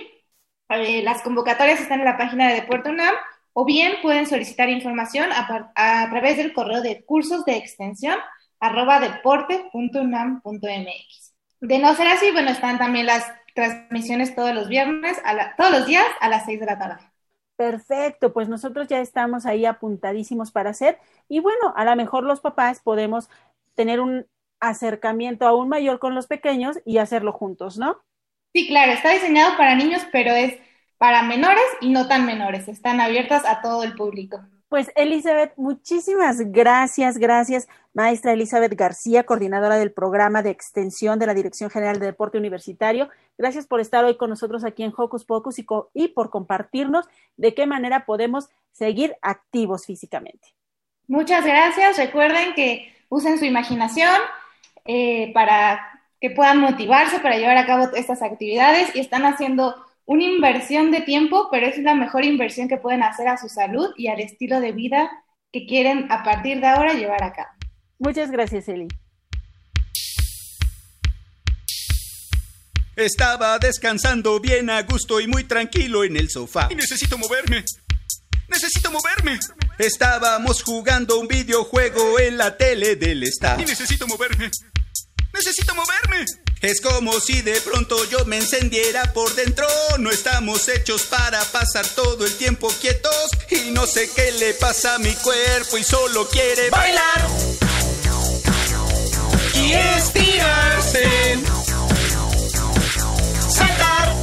Eh, 0.70 1.04
las 1.04 1.22
convocatorias 1.22 1.82
están 1.82 2.00
en 2.00 2.06
la 2.06 2.18
página 2.18 2.48
de 2.48 2.62
Deporte 2.62 2.90
UNAM 2.90 3.14
o 3.54 3.66
bien 3.66 3.94
pueden 4.02 4.26
solicitar 4.26 4.70
información 4.70 5.30
a, 5.32 6.08
través 6.10 6.38
del 6.38 6.54
correo 6.54 6.82
de 6.82 7.04
cursos 7.06 7.46
de 7.46 7.56
extensión 7.56 8.18
arroba 8.60 9.00
deporte.unam.mx. 9.00 11.34
De 11.62 11.80
no 11.80 11.96
ser 11.96 12.08
así, 12.08 12.32
bueno, 12.32 12.50
están 12.50 12.78
también 12.78 13.06
las 13.06 13.26
transmisiones 13.56 14.36
todos 14.36 14.54
los 14.54 14.68
viernes, 14.68 15.18
a 15.24 15.56
todos 15.56 15.72
los 15.72 15.86
días 15.86 16.06
a 16.20 16.30
las 16.30 16.46
6 16.46 16.60
de 16.60 16.66
la 16.66 16.80
tarde. 16.80 17.02
Perfecto, 17.56 18.34
pues 18.34 18.50
nosotros 18.50 18.88
ya 18.88 19.00
estamos 19.00 19.46
ahí 19.46 19.66
apuntadísimos 19.66 20.52
para 20.52 20.72
hacer 20.72 20.98
y 21.30 21.40
bueno, 21.40 21.74
a 21.76 21.86
lo 21.86 21.96
mejor 21.96 22.24
los 22.24 22.42
papás 22.42 22.82
podemos 22.82 23.30
tener 23.76 24.00
un 24.00 24.26
acercamiento 24.60 25.46
aún 25.46 25.70
mayor 25.70 26.00
con 26.00 26.16
los 26.16 26.26
pequeños 26.26 26.80
y 26.84 26.98
hacerlo 26.98 27.32
juntos, 27.32 27.78
¿no? 27.78 28.02
Sí, 28.54 28.68
claro, 28.68 28.94
está 28.94 29.12
diseñado 29.12 29.58
para 29.58 29.76
niños, 29.76 30.02
pero 30.12 30.32
es 30.32 30.58
para 31.04 31.22
menores 31.22 31.66
y 31.82 31.90
no 31.90 32.08
tan 32.08 32.26
menores. 32.26 32.70
Están 32.70 33.02
abiertas 33.02 33.44
a 33.46 33.60
todo 33.60 33.84
el 33.84 33.94
público. 33.94 34.40
Pues 34.70 34.90
Elizabeth, 34.96 35.52
muchísimas 35.58 36.50
gracias, 36.54 37.18
gracias, 37.18 37.68
maestra 37.94 38.32
Elizabeth 38.32 38.74
García, 38.74 39.26
coordinadora 39.26 39.76
del 39.76 39.92
programa 39.92 40.44
de 40.44 40.52
extensión 40.52 41.20
de 41.20 41.26
la 41.26 41.34
Dirección 41.34 41.70
General 41.70 42.00
de 42.00 42.06
Deporte 42.06 42.38
Universitario. 42.38 43.10
Gracias 43.38 43.68
por 43.68 43.82
estar 43.82 44.06
hoy 44.06 44.16
con 44.16 44.30
nosotros 44.30 44.64
aquí 44.64 44.82
en 44.82 44.94
Hocus 44.96 45.26
Pocus 45.26 45.60
y, 45.60 45.66
y 45.94 46.08
por 46.08 46.30
compartirnos 46.30 47.06
de 47.36 47.54
qué 47.54 47.68
manera 47.68 48.06
podemos 48.06 48.48
seguir 48.72 49.18
activos 49.22 49.86
físicamente. 49.86 50.56
Muchas 51.08 51.44
gracias. 51.44 51.98
Recuerden 51.98 52.54
que 52.54 52.96
usen 53.10 53.40
su 53.40 53.44
imaginación 53.44 54.16
eh, 54.86 55.34
para 55.34 56.02
que 56.22 56.30
puedan 56.30 56.60
motivarse 56.60 57.20
para 57.20 57.36
llevar 57.36 57.58
a 57.58 57.66
cabo 57.66 57.90
estas 57.94 58.22
actividades 58.22 58.96
y 58.96 59.02
están 59.02 59.26
haciendo 59.26 59.76
una 60.06 60.24
inversión 60.24 60.92
de 60.92 61.02
tiempo, 61.02 61.48
pero 61.52 61.68
es 61.68 61.78
la 61.78 61.96
mejor 61.96 62.26
inversión 62.26 62.68
que 62.68 62.78
pueden 62.78 63.04
hacer 63.04 63.28
a 63.28 63.38
su 63.38 63.48
salud 63.50 63.92
y 63.98 64.08
al 64.08 64.20
estilo 64.20 64.60
de 64.60 64.72
vida 64.72 65.10
que 65.52 65.66
quieren 65.66 66.12
a 66.12 66.24
partir 66.24 66.60
de 66.60 66.68
ahora 66.68 66.94
llevar 66.94 67.24
a 67.24 67.34
cabo. 67.34 67.50
Muchas 68.00 68.32
gracias, 68.32 68.68
Eli. 68.68 68.88
Estaba 72.96 73.58
descansando 73.58 74.40
bien 74.40 74.70
a 74.70 74.84
gusto 74.84 75.20
y 75.20 75.28
muy 75.28 75.46
tranquilo 75.46 76.04
en 76.04 76.16
el 76.18 76.30
sofá. 76.30 76.68
Y 76.70 76.76
necesito 76.76 77.18
moverme. 77.18 77.64
Necesito 78.48 78.92
moverme. 78.92 79.40
Estábamos 79.80 80.62
jugando 80.62 81.20
un 81.20 81.28
videojuego 81.28 82.20
en 82.20 82.38
la 82.38 82.56
tele 82.56 82.96
del 82.96 83.24
staff. 83.24 83.60
Y 83.60 83.66
necesito 83.66 84.06
moverme. 84.06 84.52
Necesito 85.34 85.74
moverme. 85.74 86.26
Es 86.64 86.80
como 86.80 87.20
si 87.20 87.42
de 87.42 87.60
pronto 87.60 87.98
yo 88.10 88.24
me 88.24 88.38
encendiera 88.38 89.12
por 89.12 89.36
dentro. 89.36 89.68
No 90.00 90.10
estamos 90.10 90.70
hechos 90.70 91.04
para 91.04 91.44
pasar 91.44 91.86
todo 91.88 92.26
el 92.26 92.34
tiempo 92.38 92.70
quietos. 92.80 93.32
Y 93.50 93.72
no 93.72 93.86
sé 93.86 94.10
qué 94.16 94.32
le 94.32 94.54
pasa 94.54 94.96
a 94.96 95.00
mi 95.00 95.14
cuerpo 95.14 95.78
y 95.78 95.84
solo 95.84 96.26
quiere 96.30 96.70
bailar. 96.70 97.28
Y 99.56 99.74
estirarse. 99.74 101.38
Saltar. 103.50 104.16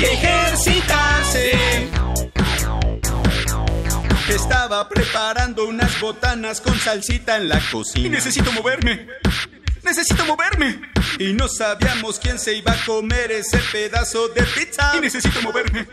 Y 0.00 0.04
ejercitarse. 0.06 1.52
Estaba 4.28 4.88
preparando 4.88 5.66
unas 5.66 6.00
botanas 6.00 6.60
con 6.60 6.76
salsita 6.80 7.36
en 7.36 7.48
la 7.48 7.60
cocina. 7.70 8.08
Y 8.08 8.10
necesito 8.10 8.50
moverme. 8.50 9.06
Necesito 9.86 10.26
moverme. 10.26 10.80
Y 11.20 11.32
no 11.32 11.48
sabíamos 11.48 12.18
quién 12.18 12.40
se 12.40 12.54
iba 12.54 12.72
a 12.72 12.84
comer 12.84 13.30
ese 13.30 13.58
pedazo 13.70 14.26
de 14.28 14.42
pizza. 14.42 14.96
Y 14.96 15.00
necesito 15.00 15.40
moverme. 15.42 15.86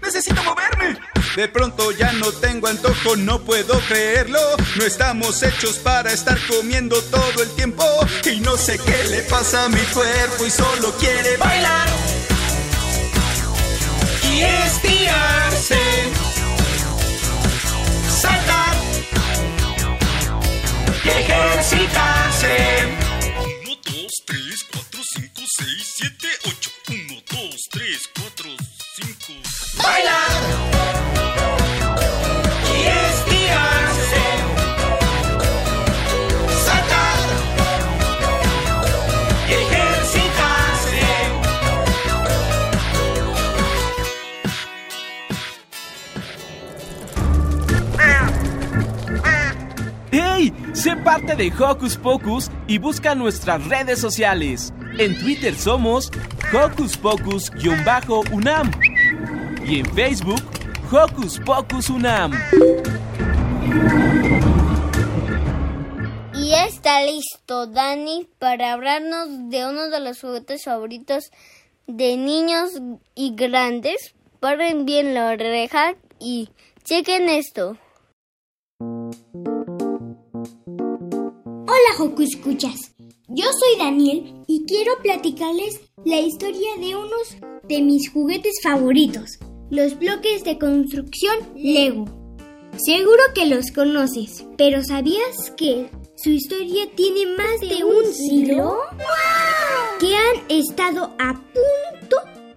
Necesito 0.00 0.42
moverme. 0.42 0.98
De 1.36 1.46
pronto 1.48 1.92
ya 1.92 2.12
no 2.12 2.32
tengo 2.32 2.66
antojo, 2.66 3.16
no 3.16 3.42
puedo 3.42 3.78
creerlo. 3.80 4.40
No 4.76 4.84
estamos 4.84 5.42
hechos 5.42 5.76
para 5.76 6.10
estar 6.10 6.38
comiendo 6.46 6.98
todo 7.02 7.42
el 7.42 7.50
tiempo. 7.50 7.84
Y 8.24 8.40
no 8.40 8.56
sé 8.56 8.78
qué 8.78 9.04
le 9.10 9.20
pasa 9.24 9.66
a 9.66 9.68
mi 9.68 9.82
cuerpo 9.92 10.46
y 10.46 10.50
solo 10.50 10.90
quiere 10.98 11.36
bailar. 11.36 11.88
Y 14.32 14.40
estirarse. 14.40 15.78
Saltar. 18.08 18.76
Y 21.04 21.08
ejercitarse. 21.10 23.09
1, 25.60 25.66
2, 25.66 26.08
3, 26.08 26.08
4, 26.08 26.08
5, 26.08 26.08
6, 26.08 26.08
7, 26.08 26.28
8. 26.44 26.70
1, 26.88 27.22
2, 27.26 27.56
3, 27.70 28.08
4, 28.14 28.56
5. 29.26 29.82
Bailar. 29.82 30.69
Sé 50.80 50.96
parte 50.96 51.36
de 51.36 51.52
Hocus 51.52 51.98
Pocus 51.98 52.50
y 52.66 52.78
busca 52.78 53.14
nuestras 53.14 53.62
redes 53.68 53.98
sociales. 53.98 54.72
En 54.98 55.14
Twitter 55.20 55.54
somos 55.54 56.10
Hocus 56.54 56.96
Pocus-UNAM 56.96 58.70
y 59.62 59.80
en 59.80 59.86
Facebook 59.94 60.40
Hocus 60.90 61.38
Pocus 61.40 61.90
UNAM. 61.90 62.32
Y 66.34 66.54
está 66.54 67.02
listo 67.02 67.66
Dani 67.66 68.26
para 68.38 68.72
hablarnos 68.72 69.50
de 69.50 69.66
uno 69.68 69.90
de 69.90 70.00
los 70.00 70.18
juguetes 70.18 70.64
favoritos 70.64 71.30
de 71.88 72.16
niños 72.16 72.70
y 73.14 73.34
grandes. 73.34 74.14
Paren 74.40 74.86
bien 74.86 75.12
la 75.12 75.26
oreja 75.26 75.94
y 76.18 76.48
chequen 76.84 77.28
esto. 77.28 77.76
Hola 81.80 82.12
Escuchas. 82.22 82.92
Yo 83.28 83.44
soy 83.44 83.78
Daniel 83.78 84.42
y 84.46 84.64
quiero 84.66 84.92
platicarles 85.02 85.80
la 86.04 86.20
historia 86.20 86.76
de 86.78 86.96
unos 86.96 87.36
de 87.68 87.80
mis 87.80 88.10
juguetes 88.10 88.54
favoritos, 88.62 89.38
los 89.70 89.98
bloques 89.98 90.44
de 90.44 90.58
construcción 90.58 91.36
Lego. 91.56 92.04
Seguro 92.76 93.22
que 93.34 93.46
los 93.46 93.70
conoces, 93.70 94.44
pero 94.58 94.82
¿sabías 94.82 95.52
que 95.56 95.90
su 96.16 96.30
historia 96.30 96.90
tiene 96.96 97.34
más 97.36 97.60
de 97.60 97.84
un 97.84 98.12
siglo? 98.12 98.78
Que 100.00 100.16
han 100.16 100.50
estado 100.50 101.14
a 101.18 101.32
punto 101.34 102.16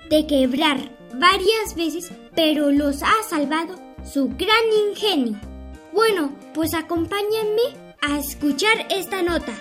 de 0.09 0.27
quebrar 0.27 0.97
varias 1.19 1.75
veces, 1.75 2.11
pero 2.35 2.71
los 2.71 3.01
ha 3.03 3.23
salvado 3.29 3.75
su 4.03 4.27
gran 4.29 4.89
ingenio. 4.89 5.39
Bueno, 5.93 6.35
pues 6.53 6.73
acompáñenme 6.73 7.82
a 8.03 8.19
escuchar 8.19 8.85
esta 8.89 9.23
nota. 9.23 9.53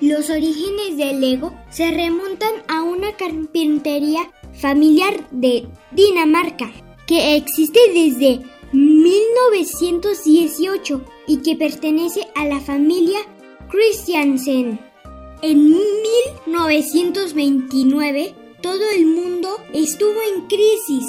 Los 0.00 0.28
orígenes 0.28 0.96
del 0.96 1.20
Lego 1.20 1.54
se 1.70 1.92
remontan 1.92 2.64
a 2.66 2.82
una 2.82 3.16
carpintería 3.16 4.28
familiar 4.52 5.28
de 5.30 5.68
Dinamarca 5.92 6.72
que 7.06 7.36
existe 7.36 7.78
desde 7.94 8.40
1918 8.72 11.04
y 11.28 11.42
que 11.42 11.54
pertenece 11.54 12.26
a 12.34 12.44
la 12.44 12.58
familia 12.58 13.20
Christiansen. 13.70 14.80
En 15.42 15.70
1929 15.70 18.34
todo 18.60 18.82
el 18.96 19.06
mundo 19.06 19.48
estuvo 19.72 20.20
en 20.34 20.48
crisis. 20.48 21.06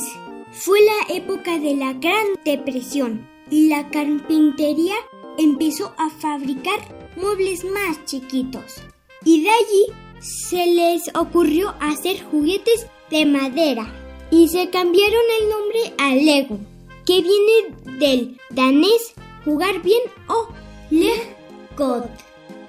Fue 0.51 0.77
la 0.81 1.07
época 1.15 1.57
de 1.57 1.75
la 1.75 1.93
Gran 1.93 2.27
Depresión 2.45 3.27
y 3.49 3.69
la 3.69 3.89
carpintería 3.89 4.93
empezó 5.37 5.93
a 5.97 6.09
fabricar 6.09 6.79
muebles 7.15 7.63
más 7.65 8.03
chiquitos. 8.05 8.81
Y 9.25 9.43
de 9.43 9.49
allí 9.49 9.85
se 10.19 10.65
les 10.67 11.09
ocurrió 11.15 11.73
hacer 11.79 12.21
juguetes 12.23 12.87
de 13.09 13.25
madera 13.25 13.91
y 14.31 14.47
se 14.47 14.69
cambiaron 14.69 15.21
el 15.41 15.49
nombre 15.49 15.93
a 15.97 16.15
Lego, 16.15 16.59
que 17.05 17.21
viene 17.21 17.75
del 17.99 18.39
danés 18.49 19.13
jugar 19.45 19.81
bien 19.81 20.01
o 20.27 20.47
Legot. 20.89 22.09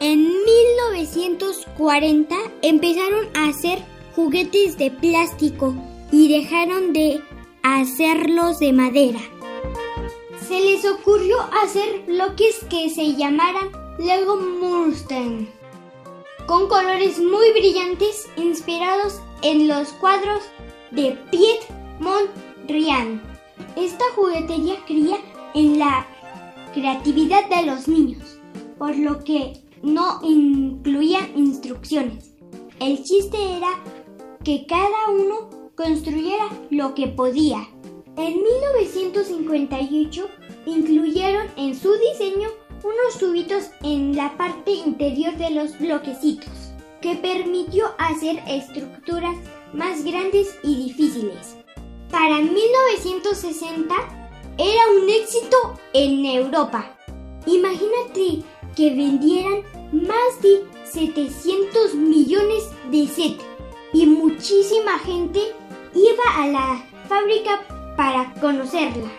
En 0.01 0.19
1940 0.21 2.37
empezaron 2.63 3.29
a 3.35 3.49
hacer 3.49 3.79
juguetes 4.15 4.77
de 4.77 4.91
plástico 4.91 5.75
y 6.13 6.29
dejaron 6.29 6.93
de 6.93 7.23
hacerlos 7.63 8.59
de 8.59 8.73
madera. 8.73 9.21
Se 10.47 10.61
les 10.61 10.85
ocurrió 10.85 11.37
hacer 11.63 12.05
bloques 12.07 12.65
que 12.69 12.91
se 12.91 13.15
llamaran 13.15 13.71
Lego 13.99 14.37
Mustang, 14.37 15.49
con 16.47 16.69
colores 16.69 17.19
muy 17.19 17.51
brillantes 17.53 18.29
inspirados 18.37 19.21
en 19.43 19.69
los 19.69 19.89
cuadros 19.95 20.43
de 20.91 21.13
Piet 21.31 21.61
Mondrian. 21.99 23.23
Esta 23.75 24.05
juguetería 24.15 24.77
cría 24.87 25.17
en 25.55 25.79
la 25.79 26.07
creatividad 26.75 27.49
de 27.49 27.65
los 27.65 27.89
niños, 27.89 28.39
por 28.79 28.95
lo 28.99 29.25
que 29.25 29.63
no 29.83 30.21
incluía 30.23 31.21
instrucciones. 31.35 32.35
El 32.81 33.03
chiste 33.03 33.57
era 33.57 33.83
que 34.45 34.67
cada 34.67 35.09
uno 35.11 35.71
construyera 35.75 36.51
lo 36.69 36.95
que 36.95 37.07
podía. 37.07 37.67
En 38.17 38.43
1958 38.43 40.29
incluyeron 40.67 41.49
en 41.57 41.75
su 41.75 41.93
diseño 41.95 42.49
unos 42.85 43.19
tubitos 43.19 43.71
en 43.83 44.15
la 44.15 44.37
parte 44.37 44.71
interior 44.71 45.37
de 45.37 45.51
los 45.51 45.77
bloquecitos, 45.79 46.53
que 47.01 47.17
permitió 47.17 47.87
hacer 47.99 48.41
estructuras 48.47 49.35
más 49.73 50.05
grandes 50.05 50.57
y 50.63 50.77
difíciles. 50.77 51.57
Para 52.11 52.39
1960 52.39 53.95
era 54.59 54.81
un 55.03 55.11
éxito 55.11 55.57
en 55.93 56.25
Europa. 56.25 56.97
Imagínate 57.47 58.45
que 58.77 58.91
vendieran 58.91 59.63
más 59.93 60.41
de 60.41 60.63
700 60.85 61.95
millones 61.97 62.71
de 62.93 63.09
set 63.09 63.41
y 63.93 64.07
muchísima 64.07 65.01
gente 65.01 65.41
iba 65.95 66.43
a 66.43 66.47
la 66.47 66.87
fábrica 67.09 67.61
para 67.97 68.33
conocerla. 68.41 69.11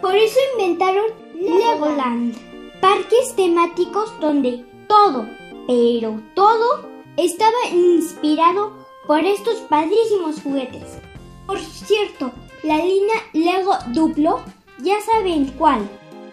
Por 0.00 0.14
eso 0.14 0.38
inventaron 0.54 1.04
Legoland, 1.34 2.34
parques 2.80 3.34
temáticos 3.36 4.12
donde 4.20 4.64
todo, 4.88 5.26
pero 5.66 6.18
todo 6.34 6.88
estaba 7.16 7.68
inspirado 7.72 8.72
por 9.06 9.20
estos 9.20 9.56
padrísimos 9.68 10.40
juguetes. 10.42 10.98
Por 11.46 11.60
cierto, 11.60 12.32
la 12.62 12.78
línea 12.78 13.16
Lego 13.32 13.76
Duplo, 13.88 14.40
ya 14.78 15.00
saben 15.00 15.46
cuál, 15.58 15.88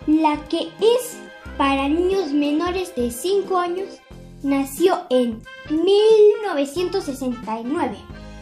la 0.08 0.38
que 0.48 0.72
es 0.80 1.18
para 1.58 1.90
niños 1.90 2.32
menores 2.32 2.96
de 2.96 3.12
5 3.12 3.58
años, 3.58 4.00
nació 4.44 5.00
en 5.10 5.42
1969. 5.70 7.98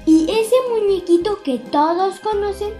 Y 0.05 0.29
ese 0.29 0.55
muñequito 0.69 1.41
que 1.43 1.57
todos 1.57 2.19
conocen, 2.19 2.73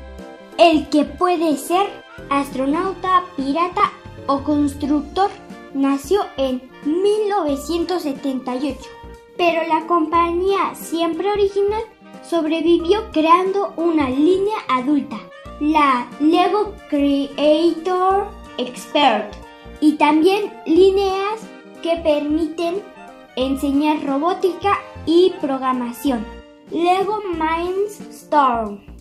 el 0.58 0.89
que 0.89 1.06
puede 1.06 1.56
ser 1.58 1.88
astronauta, 2.30 3.24
pirata 3.36 3.91
o 4.28 4.43
constructor, 4.43 5.30
nació 5.74 6.22
en 6.38 6.62
1978. 6.86 8.80
Pero 9.38 9.67
la 9.67 9.86
compañía 9.86 10.74
siempre 10.74 11.32
original 11.32 11.84
sobrevivió 12.28 13.12
creando 13.12 13.74
una 13.78 14.10
línea 14.10 14.58
adulta, 14.67 15.17
la 15.60 16.08
Lego 16.20 16.74
Creator 16.89 18.28
Expert, 18.58 19.34
y 19.80 19.93
también 19.93 20.52
líneas 20.65 21.41
que 21.84 21.98
permiten 21.98 22.82
enseñar 23.36 24.04
robótica 24.04 24.80
y 25.06 25.34
programación. 25.39 26.26
Lego 26.72 27.22
Mindstorm. 27.32 28.96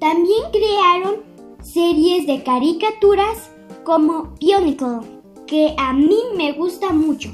También 0.00 0.42
crearon 0.52 1.22
series 1.62 2.26
de 2.26 2.42
caricaturas 2.42 3.50
como 3.84 4.34
Bionicle, 4.40 5.00
que 5.46 5.74
a 5.78 5.92
mí 5.92 6.18
me 6.36 6.52
gusta 6.52 6.92
mucho. 6.92 7.30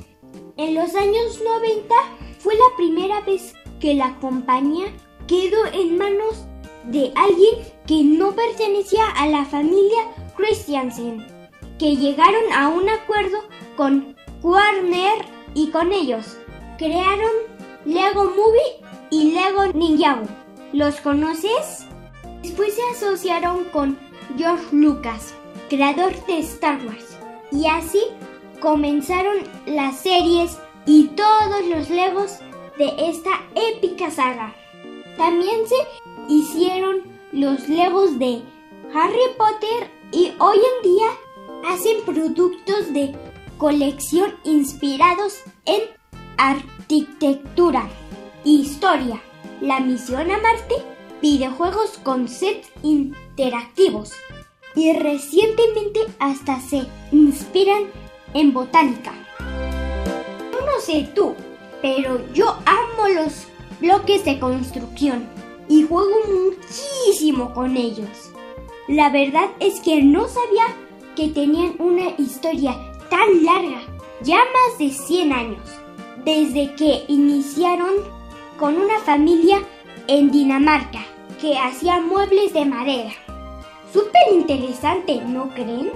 En 0.56 0.74
los 0.74 0.94
años 0.94 1.40
90 1.44 1.94
fue 2.38 2.54
la 2.54 2.76
primera 2.76 3.20
vez 3.22 3.54
que 3.80 3.94
la 3.94 4.18
compañía 4.20 4.86
quedó 5.26 5.64
en 5.72 5.98
manos 5.98 6.46
de 6.84 7.12
alguien 7.16 7.54
que 7.86 8.02
no 8.04 8.32
pertenecía 8.32 9.06
a 9.16 9.26
la 9.26 9.44
familia 9.44 10.02
Christiansen, 10.36 11.26
que 11.78 11.96
llegaron 11.96 12.52
a 12.52 12.68
un 12.68 12.88
acuerdo 12.88 13.38
con 13.76 14.14
Warner 14.42 15.24
y 15.54 15.70
con 15.70 15.92
ellos 15.92 16.38
crearon 16.78 17.30
Lego 17.84 18.24
Movie 18.24 18.82
y 19.10 19.32
Lego 19.32 19.66
Ninjago. 19.72 20.26
¿Los 20.72 21.00
conoces? 21.00 21.86
Después 22.42 22.74
se 22.74 22.82
asociaron 22.96 23.64
con 23.66 23.98
George 24.36 24.64
Lucas, 24.72 25.34
creador 25.68 26.12
de 26.26 26.38
Star 26.40 26.84
Wars, 26.84 27.16
y 27.50 27.66
así 27.66 28.00
comenzaron 28.60 29.38
las 29.66 30.00
series 30.00 30.58
y 30.86 31.08
todos 31.08 31.64
los 31.66 31.90
Legos 31.90 32.38
de 32.78 32.92
esta 32.98 33.30
épica 33.54 34.10
saga. 34.10 34.54
También 35.16 35.60
se 35.66 35.76
hicieron 36.28 37.02
los 37.32 37.68
Legos 37.68 38.18
de 38.18 38.42
Harry 38.94 39.34
Potter 39.38 39.90
y 40.10 40.32
hoy 40.38 40.58
en 40.58 40.90
día 40.90 41.06
hacen 41.68 42.02
productos 42.04 42.92
de 42.92 43.14
colección 43.58 44.34
inspirados 44.44 45.40
en 45.64 45.82
arquitectura, 46.36 47.88
historia, 48.44 49.20
la 49.60 49.80
misión 49.80 50.30
a 50.30 50.38
Marte, 50.38 50.91
videojuegos 51.22 52.00
con 52.02 52.28
sets 52.28 52.68
interactivos 52.82 54.12
y 54.74 54.92
recientemente 54.92 56.00
hasta 56.18 56.60
se 56.60 56.82
inspiran 57.12 57.84
en 58.34 58.52
botánica. 58.52 59.12
No 60.50 60.80
sé 60.80 61.08
tú, 61.14 61.34
pero 61.80 62.20
yo 62.34 62.58
amo 62.66 63.08
los 63.14 63.46
bloques 63.80 64.24
de 64.24 64.40
construcción 64.40 65.28
y 65.68 65.84
juego 65.84 66.10
muchísimo 66.26 67.54
con 67.54 67.76
ellos. 67.76 68.32
La 68.88 69.10
verdad 69.10 69.48
es 69.60 69.80
que 69.80 70.02
no 70.02 70.26
sabía 70.26 70.66
que 71.14 71.28
tenían 71.28 71.76
una 71.78 72.10
historia 72.18 72.76
tan 73.10 73.44
larga, 73.44 73.80
ya 74.22 74.38
más 74.38 74.78
de 74.78 74.90
100 74.90 75.32
años, 75.32 75.68
desde 76.24 76.74
que 76.74 77.04
iniciaron 77.06 77.94
con 78.58 78.76
una 78.76 78.98
familia 79.00 79.62
en 80.08 80.32
Dinamarca 80.32 81.11
que 81.42 81.58
hacía 81.58 81.98
muebles 81.98 82.54
de 82.54 82.64
madera. 82.64 83.10
Súper 83.92 84.32
interesante, 84.32 85.16
¿no 85.26 85.52
creen? 85.52 85.90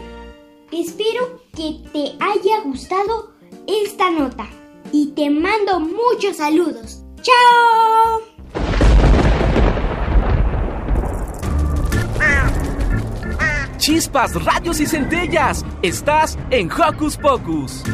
Espero 0.72 1.40
que 1.54 1.84
te 1.92 2.16
haya 2.18 2.62
gustado 2.64 3.32
esta 3.68 4.10
nota 4.10 4.48
y 4.90 5.12
te 5.12 5.30
mando 5.30 5.78
muchos 5.78 6.38
saludos. 6.38 7.04
¡Chao! 7.22 8.22
Chispas, 13.76 14.44
radios 14.44 14.80
y 14.80 14.86
centellas. 14.86 15.64
Estás 15.80 16.36
en 16.50 16.68
Hocus 16.72 17.16
Pocus. 17.16 17.84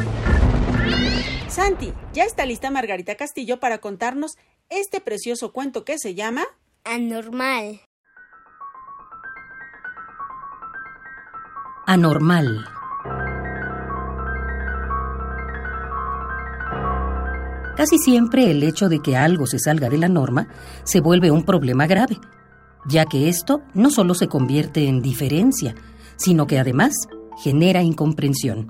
Santi, 1.47 1.93
ya 2.13 2.23
está 2.23 2.47
lista 2.47 2.71
Margarita 2.71 3.13
Castillo 3.13 3.59
para 3.59 3.77
contarnos 3.77 4.39
este 4.69 5.01
precioso 5.01 5.53
cuento 5.53 5.85
que 5.85 5.99
se 5.99 6.15
llama 6.15 6.47
Anormal. 6.85 7.79
Anormal. 11.87 12.65
Casi 17.77 17.97
siempre 17.99 18.51
el 18.51 18.63
hecho 18.63 18.89
de 18.89 18.99
que 18.99 19.15
algo 19.15 19.45
se 19.47 19.59
salga 19.59 19.89
de 19.89 19.97
la 19.97 20.09
norma 20.09 20.49
se 20.83 20.99
vuelve 20.99 21.31
un 21.31 21.45
problema 21.45 21.87
grave, 21.87 22.17
ya 22.85 23.05
que 23.05 23.29
esto 23.29 23.61
no 23.73 23.89
solo 23.89 24.13
se 24.13 24.27
convierte 24.27 24.89
en 24.89 25.01
diferencia, 25.01 25.75
sino 26.17 26.47
que 26.47 26.59
además 26.59 26.91
genera 27.41 27.81
incomprensión. 27.81 28.67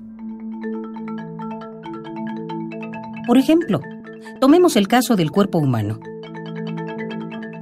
Por 3.26 3.38
ejemplo, 3.38 3.80
tomemos 4.40 4.76
el 4.76 4.86
caso 4.86 5.16
del 5.16 5.32
cuerpo 5.32 5.58
humano. 5.58 5.98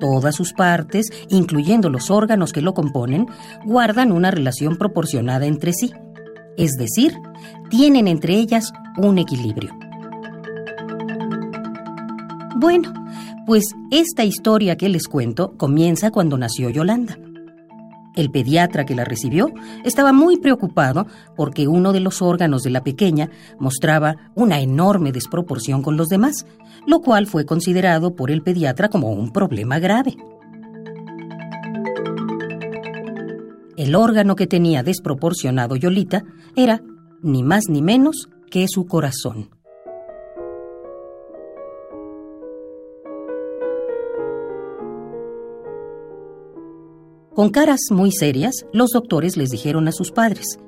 Todas 0.02 0.34
sus 0.34 0.52
partes, 0.52 1.12
incluyendo 1.28 1.88
los 1.88 2.10
órganos 2.10 2.52
que 2.52 2.60
lo 2.60 2.74
componen, 2.74 3.28
guardan 3.64 4.10
una 4.10 4.32
relación 4.32 4.76
proporcionada 4.76 5.46
entre 5.46 5.72
sí, 5.72 5.92
es 6.56 6.72
decir, 6.72 7.14
tienen 7.70 8.08
entre 8.08 8.34
ellas 8.34 8.72
un 8.96 9.18
equilibrio. 9.18 9.70
Bueno, 12.56 12.92
pues 13.46 13.62
esta 13.92 14.24
historia 14.24 14.76
que 14.76 14.88
les 14.88 15.06
cuento 15.06 15.56
comienza 15.56 16.10
cuando 16.10 16.36
nació 16.36 16.68
Yolanda. 16.68 17.16
El 18.16 18.32
pediatra 18.32 18.84
que 18.84 18.96
la 18.96 19.04
recibió 19.04 19.52
estaba 19.84 20.12
muy 20.12 20.38
preocupado 20.38 21.06
porque 21.36 21.68
uno 21.68 21.92
de 21.92 22.00
los 22.00 22.22
órganos 22.22 22.64
de 22.64 22.70
la 22.70 22.82
pequeña 22.82 23.30
mostraba 23.60 24.16
una 24.34 24.60
enorme 24.60 25.12
desproporción 25.12 25.80
con 25.80 25.96
los 25.96 26.08
demás, 26.08 26.44
lo 26.86 27.00
cual 27.00 27.26
fue 27.26 27.44
considerado 27.44 28.14
por 28.14 28.30
el 28.30 28.42
pediatra 28.42 28.88
como 28.88 29.10
un 29.10 29.32
problema 29.32 29.78
grave. 29.78 30.16
El 33.76 33.94
órgano 33.94 34.36
que 34.36 34.46
tenía 34.46 34.82
desproporcionado 34.82 35.76
Yolita 35.76 36.24
era, 36.54 36.82
ni 37.22 37.42
más 37.42 37.64
ni 37.68 37.82
menos, 37.82 38.28
que 38.50 38.66
su 38.68 38.86
corazón. 38.86 39.50
Con 47.34 47.48
caras 47.48 47.80
muy 47.90 48.12
serias, 48.12 48.66
los 48.72 48.90
doctores 48.90 49.38
les 49.38 49.50
dijeron 49.50 49.88
a 49.88 49.92
sus 49.92 50.12
padres, 50.12 50.58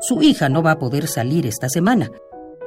Su 0.00 0.22
hija 0.22 0.48
no 0.48 0.62
va 0.62 0.72
a 0.72 0.78
poder 0.78 1.06
salir 1.06 1.46
esta 1.46 1.68
semana. 1.68 2.10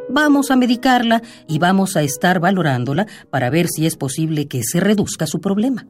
Vamos 0.10 0.52
a 0.52 0.56
medicarla 0.56 1.22
y 1.48 1.60
vamos 1.60 1.96
a 1.96 2.04
estar 2.04 2.39
valorándola 2.39 3.08
para 3.30 3.50
ver 3.50 3.68
si 3.68 3.86
es 3.86 3.96
posible 3.96 4.48
que 4.48 4.62
se 4.63 4.80
reduzca 4.80 5.26
su 5.26 5.39
problema. 5.39 5.88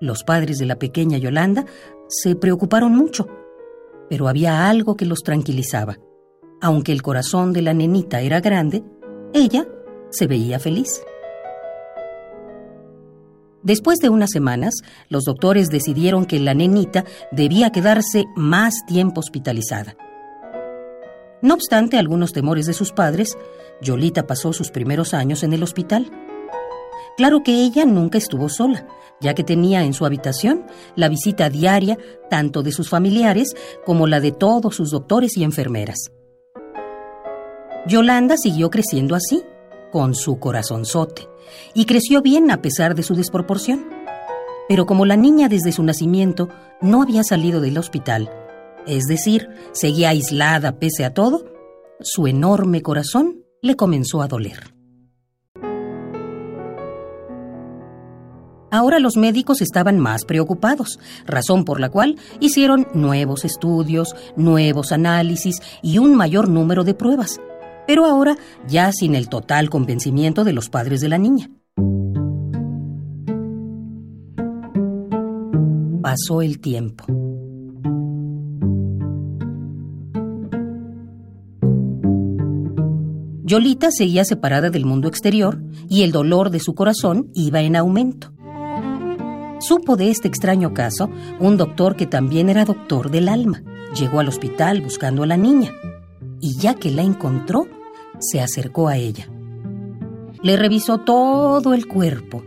Los 0.00 0.24
padres 0.24 0.58
de 0.58 0.66
la 0.66 0.78
pequeña 0.78 1.16
Yolanda 1.16 1.64
se 2.08 2.36
preocuparon 2.36 2.94
mucho, 2.94 3.26
pero 4.10 4.28
había 4.28 4.68
algo 4.68 4.96
que 4.96 5.06
los 5.06 5.20
tranquilizaba. 5.20 5.98
Aunque 6.60 6.92
el 6.92 7.02
corazón 7.02 7.52
de 7.54 7.62
la 7.62 7.72
nenita 7.72 8.20
era 8.20 8.40
grande, 8.40 8.84
ella 9.32 9.66
se 10.10 10.26
veía 10.26 10.58
feliz. 10.58 11.02
Después 13.62 13.98
de 13.98 14.10
unas 14.10 14.30
semanas, 14.30 14.74
los 15.08 15.24
doctores 15.24 15.68
decidieron 15.68 16.26
que 16.26 16.38
la 16.38 16.54
nenita 16.54 17.04
debía 17.32 17.72
quedarse 17.72 18.26
más 18.36 18.84
tiempo 18.86 19.20
hospitalizada. 19.20 19.96
No 21.42 21.54
obstante 21.54 21.98
algunos 21.98 22.32
temores 22.32 22.66
de 22.66 22.72
sus 22.72 22.92
padres, 22.92 23.36
Yolita 23.80 24.26
pasó 24.26 24.52
sus 24.52 24.70
primeros 24.70 25.14
años 25.14 25.42
en 25.42 25.52
el 25.52 25.62
hospital. 25.62 26.10
Claro 27.16 27.42
que 27.42 27.62
ella 27.62 27.84
nunca 27.84 28.18
estuvo 28.18 28.48
sola, 28.48 28.86
ya 29.20 29.34
que 29.34 29.44
tenía 29.44 29.84
en 29.84 29.94
su 29.94 30.04
habitación 30.04 30.64
la 30.94 31.08
visita 31.08 31.48
diaria 31.48 31.98
tanto 32.30 32.62
de 32.62 32.72
sus 32.72 32.88
familiares 32.88 33.54
como 33.84 34.06
la 34.06 34.20
de 34.20 34.32
todos 34.32 34.76
sus 34.76 34.90
doctores 34.90 35.36
y 35.36 35.44
enfermeras. 35.44 36.10
Yolanda 37.86 38.36
siguió 38.36 38.70
creciendo 38.70 39.14
así, 39.14 39.44
con 39.92 40.14
su 40.14 40.38
corazonzote, 40.38 41.28
y 41.72 41.86
creció 41.86 42.20
bien 42.20 42.50
a 42.50 42.60
pesar 42.60 42.94
de 42.94 43.02
su 43.02 43.14
desproporción. 43.14 43.88
Pero 44.68 44.84
como 44.84 45.06
la 45.06 45.16
niña 45.16 45.48
desde 45.48 45.72
su 45.72 45.82
nacimiento 45.84 46.48
no 46.80 47.02
había 47.02 47.22
salido 47.22 47.60
del 47.60 47.78
hospital, 47.78 48.28
es 48.86 49.04
decir, 49.04 49.48
seguía 49.72 50.10
aislada 50.10 50.78
pese 50.78 51.04
a 51.04 51.12
todo, 51.12 51.44
su 52.00 52.26
enorme 52.26 52.82
corazón 52.82 53.44
le 53.62 53.76
comenzó 53.76 54.22
a 54.22 54.28
doler. 54.28 54.76
Ahora 58.70 58.98
los 58.98 59.16
médicos 59.16 59.62
estaban 59.62 59.98
más 59.98 60.24
preocupados, 60.24 60.98
razón 61.24 61.64
por 61.64 61.80
la 61.80 61.88
cual 61.88 62.16
hicieron 62.40 62.86
nuevos 62.94 63.44
estudios, 63.44 64.14
nuevos 64.36 64.92
análisis 64.92 65.62
y 65.82 65.98
un 65.98 66.14
mayor 66.14 66.48
número 66.48 66.84
de 66.84 66.94
pruebas, 66.94 67.40
pero 67.86 68.04
ahora 68.04 68.36
ya 68.68 68.90
sin 68.92 69.14
el 69.14 69.28
total 69.28 69.70
convencimiento 69.70 70.44
de 70.44 70.52
los 70.52 70.68
padres 70.68 71.00
de 71.00 71.08
la 71.08 71.18
niña. 71.18 71.50
Pasó 76.02 76.42
el 76.42 76.60
tiempo. 76.60 77.25
Yolita 83.46 83.92
seguía 83.92 84.24
separada 84.24 84.70
del 84.70 84.84
mundo 84.84 85.06
exterior 85.06 85.62
y 85.88 86.02
el 86.02 86.10
dolor 86.10 86.50
de 86.50 86.58
su 86.58 86.74
corazón 86.74 87.30
iba 87.32 87.60
en 87.60 87.76
aumento. 87.76 88.32
Supo 89.60 89.94
de 89.94 90.10
este 90.10 90.26
extraño 90.26 90.74
caso 90.74 91.10
un 91.38 91.56
doctor 91.56 91.94
que 91.94 92.06
también 92.06 92.48
era 92.48 92.64
doctor 92.64 93.08
del 93.08 93.28
alma. 93.28 93.62
Llegó 93.96 94.18
al 94.18 94.26
hospital 94.26 94.82
buscando 94.82 95.22
a 95.22 95.28
la 95.28 95.36
niña 95.36 95.72
y 96.40 96.58
ya 96.58 96.74
que 96.74 96.90
la 96.90 97.02
encontró, 97.02 97.68
se 98.18 98.40
acercó 98.40 98.88
a 98.88 98.96
ella. 98.96 99.28
Le 100.42 100.56
revisó 100.56 100.98
todo 100.98 101.72
el 101.72 101.86
cuerpo, 101.86 102.42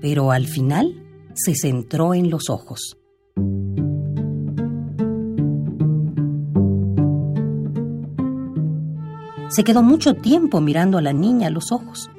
pero 0.00 0.32
al 0.32 0.48
final 0.48 1.04
se 1.34 1.54
centró 1.54 2.14
en 2.14 2.30
los 2.30 2.50
ojos. 2.50 2.98
Se 9.54 9.64
quedó 9.64 9.82
mucho 9.82 10.14
tiempo 10.14 10.60
mirando 10.60 10.98
a 10.98 11.02
la 11.02 11.12
niña 11.12 11.48
a 11.48 11.50
los 11.50 11.72
ojos. 11.72 12.10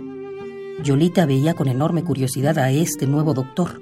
Yolita 0.83 1.25
veía 1.25 1.53
con 1.53 1.67
enorme 1.67 2.03
curiosidad 2.03 2.57
a 2.57 2.71
este 2.71 3.07
nuevo 3.07 3.33
doctor 3.33 3.81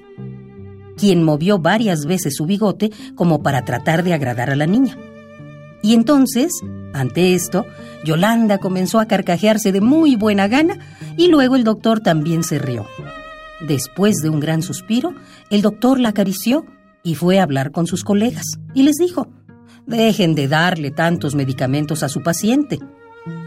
quien 1.01 1.23
movió 1.23 1.57
varias 1.57 2.05
veces 2.05 2.35
su 2.35 2.45
bigote 2.45 2.91
como 3.15 3.41
para 3.41 3.65
tratar 3.65 4.03
de 4.03 4.13
agradar 4.13 4.51
a 4.51 4.55
la 4.55 4.67
niña. 4.67 4.95
Y 5.81 5.95
entonces, 5.95 6.51
ante 6.93 7.33
esto, 7.33 7.65
Yolanda 8.05 8.59
comenzó 8.59 8.99
a 8.99 9.07
carcajearse 9.07 9.71
de 9.71 9.81
muy 9.81 10.15
buena 10.15 10.47
gana 10.47 10.77
y 11.17 11.27
luego 11.29 11.55
el 11.55 11.63
doctor 11.63 12.01
también 12.01 12.43
se 12.43 12.59
rió. 12.59 12.85
Después 13.67 14.17
de 14.17 14.29
un 14.29 14.39
gran 14.39 14.61
suspiro, 14.61 15.15
el 15.49 15.63
doctor 15.63 15.99
la 15.99 16.09
acarició 16.09 16.67
y 17.01 17.15
fue 17.15 17.39
a 17.39 17.43
hablar 17.43 17.71
con 17.71 17.87
sus 17.87 18.03
colegas 18.03 18.45
y 18.75 18.83
les 18.83 18.97
dijo, 18.97 19.27
dejen 19.87 20.35
de 20.35 20.47
darle 20.47 20.91
tantos 20.91 21.33
medicamentos 21.33 22.03
a 22.03 22.09
su 22.09 22.21
paciente. 22.21 22.77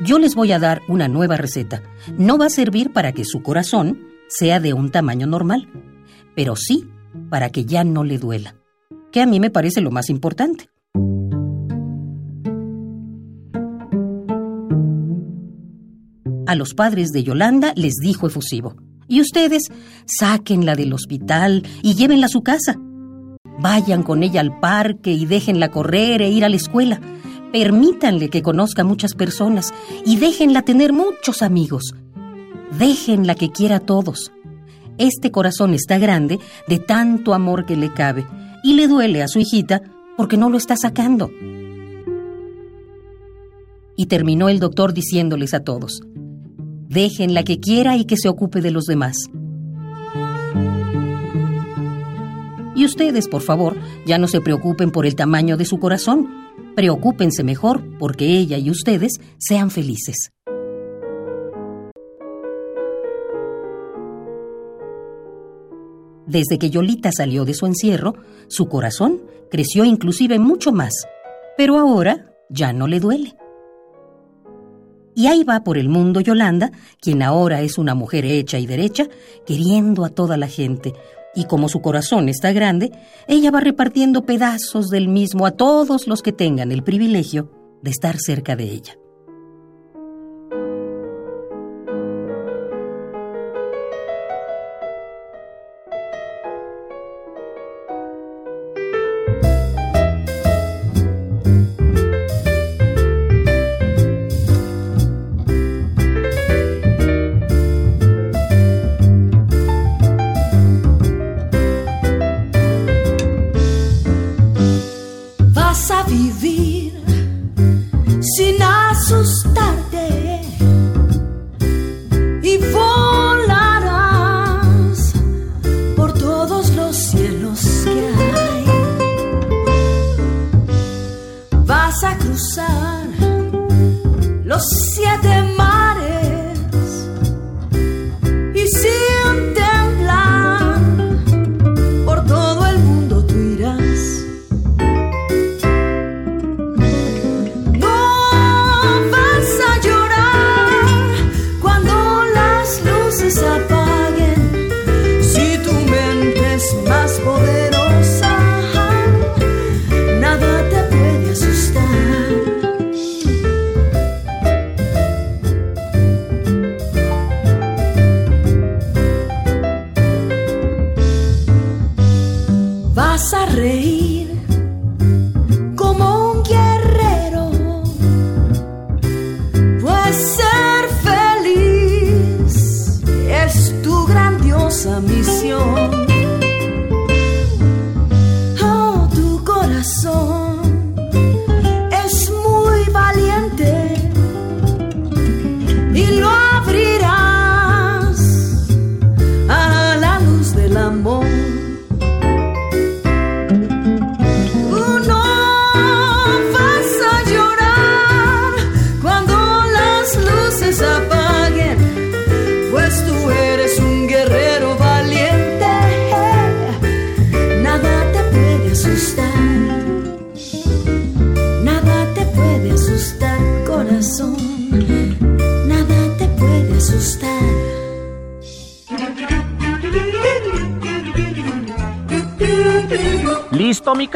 Yo 0.04 0.18
les 0.18 0.34
voy 0.34 0.52
a 0.52 0.58
dar 0.58 0.82
una 0.88 1.08
nueva 1.08 1.36
receta. 1.36 1.82
No 2.16 2.38
va 2.38 2.46
a 2.46 2.50
servir 2.50 2.92
para 2.92 3.12
que 3.12 3.24
su 3.24 3.42
corazón 3.42 3.98
sea 4.28 4.60
de 4.60 4.72
un 4.72 4.90
tamaño 4.90 5.26
normal, 5.26 5.68
pero 6.36 6.56
sí 6.56 6.86
para 7.28 7.50
que 7.50 7.64
ya 7.64 7.84
no 7.84 8.04
le 8.04 8.18
duela, 8.18 8.56
que 9.12 9.20
a 9.20 9.26
mí 9.26 9.40
me 9.40 9.50
parece 9.50 9.80
lo 9.80 9.90
más 9.90 10.10
importante. 10.10 10.68
A 16.46 16.54
los 16.54 16.74
padres 16.74 17.10
de 17.10 17.24
Yolanda 17.24 17.72
les 17.74 17.94
dijo 17.94 18.26
efusivo, 18.26 18.76
y 19.08 19.20
ustedes 19.20 19.64
sáquenla 20.06 20.76
del 20.76 20.92
hospital 20.92 21.66
y 21.82 21.94
llévenla 21.94 22.26
a 22.26 22.30
su 22.30 22.42
casa. 22.42 22.76
Vayan 23.60 24.02
con 24.02 24.22
ella 24.22 24.40
al 24.40 24.60
parque 24.60 25.12
y 25.12 25.26
déjenla 25.26 25.70
correr 25.70 26.22
e 26.22 26.30
ir 26.30 26.44
a 26.44 26.48
la 26.48 26.56
escuela. 26.56 27.00
Permítanle 27.54 28.30
que 28.30 28.42
conozca 28.42 28.82
muchas 28.82 29.14
personas 29.14 29.72
y 30.04 30.16
déjenla 30.16 30.62
tener 30.62 30.92
muchos 30.92 31.40
amigos. 31.40 31.94
Déjenla 32.80 33.36
que 33.36 33.52
quiera 33.52 33.76
a 33.76 33.78
todos. 33.78 34.32
Este 34.98 35.30
corazón 35.30 35.72
está 35.72 35.98
grande 35.98 36.40
de 36.66 36.80
tanto 36.80 37.32
amor 37.32 37.64
que 37.64 37.76
le 37.76 37.92
cabe 37.92 38.26
y 38.64 38.74
le 38.74 38.88
duele 38.88 39.22
a 39.22 39.28
su 39.28 39.38
hijita 39.38 39.82
porque 40.16 40.36
no 40.36 40.50
lo 40.50 40.56
está 40.56 40.76
sacando. 40.76 41.30
Y 43.96 44.06
terminó 44.06 44.48
el 44.48 44.58
doctor 44.58 44.92
diciéndoles 44.92 45.54
a 45.54 45.60
todos, 45.60 46.00
déjenla 46.88 47.44
que 47.44 47.60
quiera 47.60 47.96
y 47.96 48.04
que 48.04 48.16
se 48.16 48.28
ocupe 48.28 48.62
de 48.62 48.72
los 48.72 48.86
demás. 48.86 49.30
Y 52.74 52.84
ustedes, 52.84 53.28
por 53.28 53.42
favor, 53.42 53.76
ya 54.06 54.18
no 54.18 54.26
se 54.26 54.40
preocupen 54.40 54.90
por 54.90 55.06
el 55.06 55.14
tamaño 55.14 55.56
de 55.56 55.66
su 55.66 55.78
corazón, 55.78 56.28
preocúpense 56.74 57.44
mejor 57.44 57.82
porque 57.98 58.26
ella 58.26 58.58
y 58.58 58.70
ustedes 58.70 59.12
sean 59.38 59.70
felices. 59.70 60.30
Desde 66.26 66.58
que 66.58 66.70
Yolita 66.70 67.10
salió 67.12 67.44
de 67.44 67.54
su 67.54 67.66
encierro, 67.66 68.14
su 68.48 68.66
corazón 68.68 69.22
creció 69.50 69.84
inclusive 69.84 70.38
mucho 70.38 70.72
más, 70.72 71.06
pero 71.56 71.78
ahora 71.78 72.32
ya 72.48 72.72
no 72.72 72.86
le 72.86 72.98
duele. 72.98 73.36
Y 75.14 75.28
ahí 75.28 75.44
va 75.44 75.62
por 75.62 75.78
el 75.78 75.88
mundo 75.88 76.20
Yolanda, 76.20 76.72
quien 77.00 77.22
ahora 77.22 77.60
es 77.60 77.78
una 77.78 77.94
mujer 77.94 78.24
hecha 78.24 78.58
y 78.58 78.66
derecha, 78.66 79.06
queriendo 79.46 80.04
a 80.04 80.08
toda 80.08 80.36
la 80.36 80.48
gente, 80.48 80.92
y 81.34 81.44
como 81.44 81.68
su 81.68 81.80
corazón 81.80 82.28
está 82.28 82.52
grande, 82.52 82.92
ella 83.26 83.50
va 83.50 83.60
repartiendo 83.60 84.24
pedazos 84.24 84.88
del 84.88 85.08
mismo 85.08 85.46
a 85.46 85.52
todos 85.52 86.06
los 86.06 86.22
que 86.22 86.32
tengan 86.32 86.72
el 86.72 86.82
privilegio 86.82 87.50
de 87.82 87.90
estar 87.90 88.16
cerca 88.18 88.56
de 88.56 88.64
ella. 88.64 88.96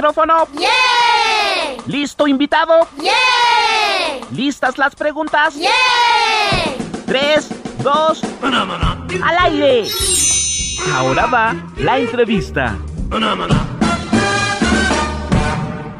Micrófono? 0.09 0.49
¡Yeah! 0.59 1.83
¿Listo 1.87 2.27
invitado? 2.27 2.89
¡Yeah! 3.01 4.27
¿Listas 4.33 4.79
las 4.79 4.95
preguntas? 4.95 5.55
¡Yeah! 5.55 5.71
Tres, 7.07 7.49
dos, 7.83 8.23
al 8.43 9.39
aire. 9.39 9.89
Ahora 10.95 11.27
va 11.27 11.57
la 11.79 11.99
entrevista. 11.99 12.77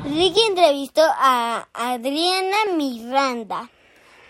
Ricky 0.05 0.41
entrevistó 0.49 1.03
a 1.03 1.69
Adriana 1.73 2.57
Miranda, 2.77 3.71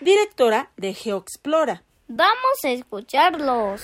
directora 0.01 0.69
de 0.77 0.93
GeoExplora. 0.93 1.83
Vamos 2.07 2.63
a 2.63 2.69
escucharlos. 2.69 3.81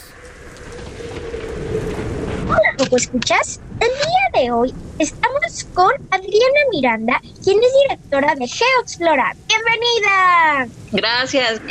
Hola, 2.48 2.76
¿Coco 2.78 2.98
Escuchas? 2.98 3.60
El 3.80 3.90
día 3.90 4.42
de 4.42 4.52
hoy 4.52 4.74
estamos 5.00 5.64
con 5.74 5.92
Adriana 6.10 6.60
Miranda, 6.72 7.22
quien 7.44 7.58
es 7.62 7.72
directora 7.84 8.34
de 8.36 8.48
GeoExplora. 8.48 9.36
¡Bienvenida! 9.48 10.68
Gracias. 10.92 11.62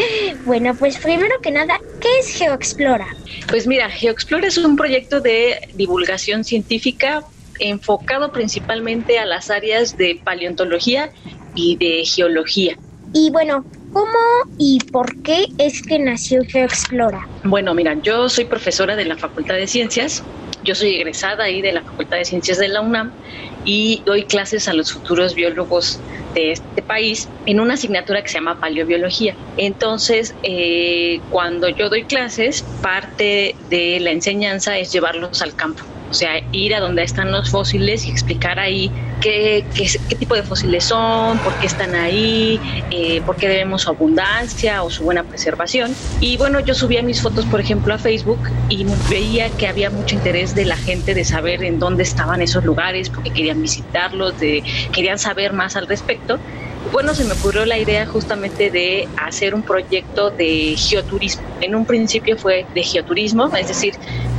Bueno, 0.45 0.75
pues 0.75 0.99
primero 0.99 1.35
que 1.43 1.51
nada, 1.51 1.81
¿qué 2.01 2.09
es 2.21 2.37
GeoExplora? 2.37 3.09
Pues 3.49 3.67
mira, 3.67 3.89
GeoExplora 3.89 4.47
es 4.49 4.59
un 4.59 4.77
proyecto 4.77 5.21
de 5.21 5.69
divulgación 5.75 6.45
científica 6.45 7.25
enfocado 7.59 8.33
principalmente 8.33 9.19
a 9.19 9.25
las 9.25 9.51
áreas 9.51 9.97
de 9.97 10.21
paleontología 10.23 11.11
y 11.55 11.77
de 11.77 12.05
geología. 12.05 12.77
Y 13.13 13.31
bueno, 13.31 13.65
¿cómo 13.95 14.19
y 14.59 14.81
por 14.93 15.23
qué 15.23 15.47
es 15.57 15.81
que 15.81 15.99
nació 15.99 16.43
GeoExplora? 16.47 17.27
Bueno, 17.45 17.73
mira, 17.73 17.95
yo 18.03 18.29
soy 18.29 18.45
profesora 18.45 18.97
de 18.97 19.07
la 19.07 19.17
Facultad 19.17 19.55
de 19.55 19.67
Ciencias, 19.67 20.23
yo 20.65 20.75
soy 20.75 20.97
egresada 20.97 21.45
ahí 21.45 21.63
de 21.63 21.73
la 21.73 21.83
Facultad 21.83 22.19
de 22.19 22.25
Ciencias 22.25 22.59
de 22.59 22.69
la 22.69 22.81
UNAM 22.81 23.13
y 23.65 24.03
doy 24.05 24.25
clases 24.25 24.69
a 24.69 24.75
los 24.75 24.93
futuros 24.93 25.35
biólogos 25.35 26.01
de 26.35 26.53
este 26.53 26.83
país 26.83 27.29
en 27.47 27.61
una 27.61 27.75
asignatura 27.75 28.23
que 28.23 28.29
se 28.29 28.35
llama 28.35 28.59
paleobiología. 28.61 29.37
Entonces, 29.57 30.35
eh, 30.43 31.21
cuando 31.31 31.69
yo 31.69 31.89
doy 31.89 32.05
clases, 32.05 32.65
parte 32.83 33.55
de 33.71 34.01
la 34.01 34.11
enseñanza 34.11 34.77
es 34.77 34.93
llevarlos 34.93 35.41
al 35.41 35.55
campo. 35.55 35.85
O 36.11 36.15
sea, 36.15 36.43
ir 36.53 36.75
a 36.75 36.81
donde 36.81 37.03
están 37.03 37.31
los 37.31 37.51
fósiles 37.51 38.07
y 38.07 38.11
explicar 38.11 38.59
ahí 38.59 38.91
qué, 39.25 39.65
qué, 39.75 39.89
qué 40.07 40.17
tipo 40.17 40.35
de 40.35 40.43
fósiles 40.43 40.85
son, 40.85 41.39
por 41.39 41.55
qué 41.55 41.67
están 41.67 41.95
ahí, 41.95 42.61
eh, 42.91 43.23
por 43.25 43.37
qué 43.37 43.49
debemos 43.49 43.83
su 43.83 43.89
abundancia 43.89 44.83
o 44.83 44.91
su 44.91 45.03
buena 45.03 45.25
preservación. 45.25 45.97
Y 46.21 46.37
bueno, 46.37 46.61
yo 46.61 46.75
subía 46.75 47.03
mis 47.03 47.23
fotos, 47.23 47.47
por 47.47 47.59
ejemplo, 47.59 47.95
a 47.95 47.99
Facebook 47.99 48.39
y 48.69 48.85
veía 49.09 49.49
que 49.49 49.67
había 49.67 49.89
mucho 49.89 50.15
interés 50.15 50.55
de 50.55 50.67
la 50.67 50.77
gente 50.77 51.15
de 51.15 51.25
saber 51.25 51.65
en 51.65 51.79
dónde 51.79 52.03
estaban 52.03 52.43
esos 52.43 52.65
lugares, 52.65 53.09
porque 53.09 53.31
querían 53.31 53.63
visitarlos, 53.63 54.39
de, 54.39 54.63
querían 54.93 55.19
saber 55.19 55.55
más 55.55 55.75
al 55.77 55.87
respecto. 55.87 56.39
Bueno, 56.93 57.15
se 57.15 57.25
me 57.25 57.33
ocurrió 57.33 57.65
la 57.65 57.79
idea 57.79 58.05
justamente 58.05 58.71
de 58.71 59.09
hacer 59.17 59.55
un 59.55 59.63
proyecto 59.63 60.29
de 60.29 60.77
geoturismo. 60.77 61.43
En 61.63 61.75
un 61.75 61.87
principio 61.87 62.37
fue 62.37 62.67
de 62.75 62.83
geoturismo, 62.83 63.47
es 63.57 63.69
decir, 63.69 63.95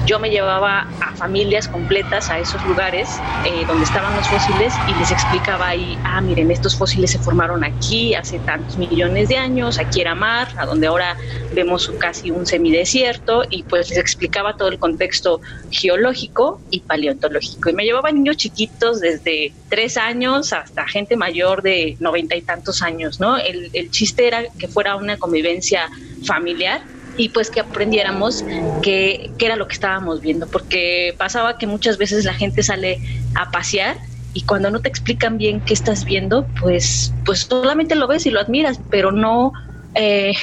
yo 0.06 0.20
me 0.20 0.30
llevaba 0.30 0.88
a 1.01 1.16
familias 1.16 1.68
completas 1.68 2.30
a 2.30 2.39
esos 2.39 2.64
lugares 2.66 3.10
eh, 3.45 3.66
donde 3.66 3.84
estaban 3.84 4.16
los 4.16 4.28
fósiles 4.28 4.74
y 4.88 4.93
les 4.99 5.12
explicaba 5.12 5.70
ahí, 5.70 5.97
ah, 6.03 6.22
miren, 6.22 6.51
estos 6.51 6.76
fósiles 6.76 7.12
se 7.12 7.20
formaron 7.20 7.64
aquí 7.64 8.14
hace 8.14 8.38
tantos 8.39 8.78
millones 8.78 9.30
de 9.30 9.38
años, 9.38 9.80
aquí 9.80 10.01
era 10.01 10.14
mar, 10.14 10.47
a 10.58 10.66
donde 10.66 10.88
ahora 10.88 11.18
vemos 11.53 11.91
casi 11.99 12.30
un 12.30 12.45
semidesierto, 12.45 13.43
y 13.49 13.64
pues 13.64 13.89
les 13.89 13.97
explicaba 13.97 14.56
todo 14.58 14.70
el 14.70 14.78
contexto 14.78 15.41
geológico 15.72 16.62
y 16.70 16.82
paleontológico. 16.82 17.70
Y 17.70 17.74
me 17.74 17.84
llevaba 17.84 18.12
niños 18.12 18.38
chiquitos 18.38 18.99
desde 18.99 19.53
tres 19.70 19.97
años 19.97 20.53
hasta 20.53 20.88
gente 20.88 21.16
mayor 21.16 21.64
de 21.64 21.97
noventa 21.99 22.36
y 22.36 22.41
tantos 22.41 22.82
años, 22.82 23.20
¿no? 23.20 23.38
El, 23.38 23.72
el 23.74 23.89
chiste 23.89 24.28
era 24.28 24.43
que 24.60 24.68
fuera 24.68 24.95
una 24.95 25.18
convivencia 25.18 25.89
familiar 26.26 26.82
y 27.18 27.30
pues 27.30 27.49
que 27.49 27.59
aprendiéramos 27.59 28.45
qué, 28.82 29.34
era 29.39 29.55
lo 29.55 29.68
que 29.68 29.74
estábamos 29.74 30.22
viendo, 30.22 30.47
porque 30.49 31.16
pasaba 31.18 31.57
que 31.57 31.68
muchas 31.68 31.97
veces 31.97 32.26
la 32.26 32.34
gente 32.34 32.63
sale 32.63 32.99
a 33.34 33.51
pasear 33.51 33.97
y 34.34 34.43
cuando 34.43 34.70
no 34.70 34.82
te 34.82 34.89
explican 34.89 35.38
bien 35.38 35.61
qué 35.61 35.74
estás 35.74 36.03
viendo, 36.05 36.47
pues, 36.59 37.13
pues 37.24 37.47
solamente 37.49 37.95
lo 37.95 38.07
ves 38.07 38.26
y 38.26 38.32
lo 38.32 38.39
admiras, 38.39 38.80
pero 38.89 39.11
no, 39.11 39.53
eh, 39.95 40.34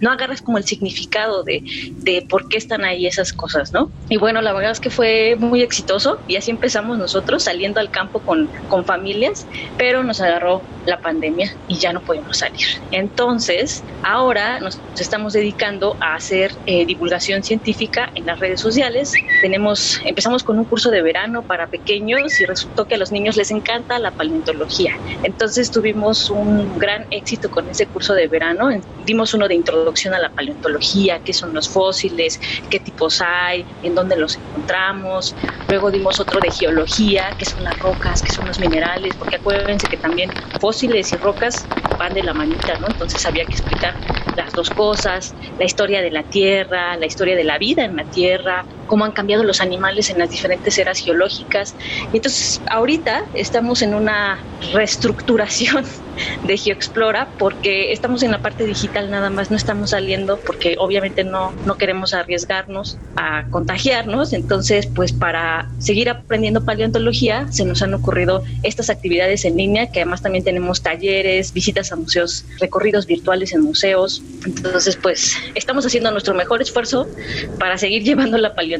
no 0.00 0.10
agarras 0.10 0.42
como 0.42 0.58
el 0.58 0.64
significado 0.64 1.42
de, 1.42 1.62
de 1.98 2.26
por 2.28 2.48
qué 2.48 2.56
están 2.56 2.84
ahí 2.84 3.06
esas 3.06 3.32
cosas, 3.32 3.72
¿no? 3.72 3.90
Y 4.08 4.16
bueno, 4.16 4.40
la 4.40 4.52
verdad 4.52 4.72
es 4.72 4.80
que 4.80 4.90
fue 4.90 5.36
muy 5.38 5.62
exitoso 5.62 6.18
y 6.28 6.36
así 6.36 6.50
empezamos 6.50 6.98
nosotros 6.98 7.42
saliendo 7.42 7.80
al 7.80 7.90
campo 7.90 8.20
con, 8.20 8.48
con 8.68 8.84
familias, 8.84 9.46
pero 9.76 10.02
nos 10.02 10.20
agarró 10.20 10.62
la 10.86 11.00
pandemia 11.00 11.54
y 11.68 11.76
ya 11.76 11.92
no 11.92 12.00
podemos 12.00 12.38
salir. 12.38 12.66
Entonces, 12.90 13.84
ahora 14.02 14.60
nos 14.60 14.80
estamos 14.98 15.34
dedicando 15.34 15.96
a 16.00 16.14
hacer 16.14 16.52
eh, 16.66 16.86
divulgación 16.86 17.42
científica 17.42 18.10
en 18.14 18.26
las 18.26 18.38
redes 18.40 18.60
sociales. 18.60 19.12
Tenemos, 19.40 20.00
empezamos 20.04 20.42
con 20.42 20.58
un 20.58 20.64
curso 20.64 20.90
de 20.90 21.02
verano 21.02 21.42
para 21.42 21.66
pequeños 21.66 22.40
y 22.40 22.44
resultó 22.44 22.86
que 22.86 22.94
a 22.94 22.98
los 22.98 23.12
niños 23.12 23.36
les 23.36 23.50
encanta 23.50 23.98
la 23.98 24.10
paleontología. 24.10 24.96
Entonces 25.22 25.70
tuvimos 25.70 26.30
un 26.30 26.78
gran 26.78 27.06
éxito 27.10 27.50
con 27.50 27.68
ese 27.68 27.86
curso 27.86 28.14
de 28.14 28.26
verano. 28.28 28.70
Dimos 29.04 29.34
uno 29.34 29.48
de 29.48 29.54
introducción 29.88 30.14
a 30.14 30.18
la 30.18 30.30
paleontología, 30.30 31.20
qué 31.24 31.32
son 31.32 31.54
los 31.54 31.68
fósiles, 31.68 32.38
qué 32.70 32.78
tipos 32.78 33.22
hay, 33.22 33.64
en 33.82 33.94
dónde 33.94 34.16
los 34.16 34.36
encontramos. 34.36 35.34
Luego 35.66 35.90
dimos 35.90 36.20
otro 36.20 36.40
de 36.40 36.50
geología, 36.50 37.34
qué 37.38 37.44
son 37.44 37.64
las 37.64 37.78
rocas, 37.78 38.22
qué 38.22 38.30
son 38.30 38.46
los 38.46 38.58
minerales, 38.58 39.16
porque 39.16 39.36
acuérdense 39.36 39.88
que 39.88 39.96
también 39.96 40.32
fósiles 40.58 41.12
y 41.12 41.16
rocas 41.16 41.66
van 41.98 42.12
de 42.14 42.22
la 42.22 42.34
manita, 42.34 42.76
¿no? 42.76 42.88
Entonces 42.88 43.24
había 43.26 43.46
que 43.46 43.52
explicar 43.52 43.96
las 44.36 44.54
dos 44.54 44.70
cosas, 44.70 45.34
la 45.58 45.64
historia 45.64 46.02
de 46.02 46.10
la 46.10 46.22
Tierra, 46.22 46.96
la 46.96 47.06
historia 47.06 47.34
de 47.34 47.44
la 47.44 47.58
vida 47.58 47.84
en 47.84 47.96
la 47.96 48.04
Tierra, 48.04 48.66
cómo 48.88 49.04
han 49.04 49.12
cambiado 49.12 49.44
los 49.44 49.60
animales 49.60 50.10
en 50.10 50.18
las 50.18 50.30
diferentes 50.30 50.76
eras 50.78 50.98
geológicas. 50.98 51.76
Y 52.12 52.16
entonces 52.16 52.60
ahorita 52.70 53.24
estamos 53.34 53.82
en 53.82 53.94
una 53.94 54.38
reestructuración 54.72 55.84
de 56.44 56.56
GeoExplora 56.56 57.28
porque 57.38 57.92
estamos 57.92 58.22
en 58.24 58.32
la 58.32 58.38
parte 58.40 58.64
digital 58.64 59.10
nada 59.10 59.30
más, 59.30 59.50
no 59.50 59.56
estamos 59.56 59.90
saliendo 59.90 60.38
porque 60.40 60.76
obviamente 60.78 61.22
no, 61.22 61.52
no 61.64 61.76
queremos 61.76 62.14
arriesgarnos 62.14 62.98
a 63.16 63.44
contagiarnos. 63.50 64.32
Entonces, 64.32 64.86
pues 64.86 65.12
para 65.12 65.70
seguir 65.78 66.10
aprendiendo 66.10 66.64
paleontología 66.64 67.46
se 67.52 67.64
nos 67.64 67.82
han 67.82 67.94
ocurrido 67.94 68.42
estas 68.62 68.90
actividades 68.90 69.44
en 69.44 69.56
línea 69.56 69.92
que 69.92 70.00
además 70.00 70.22
también 70.22 70.44
tenemos 70.44 70.82
talleres, 70.82 71.52
visitas 71.52 71.92
a 71.92 71.96
museos, 71.96 72.44
recorridos 72.58 73.06
virtuales 73.06 73.52
en 73.52 73.62
museos. 73.62 74.22
Entonces, 74.44 74.96
pues 74.96 75.36
estamos 75.54 75.86
haciendo 75.86 76.10
nuestro 76.10 76.34
mejor 76.34 76.62
esfuerzo 76.62 77.06
para 77.58 77.78
seguir 77.78 78.02
llevando 78.08 78.38
la 78.38 78.54
paleontología 78.54 78.77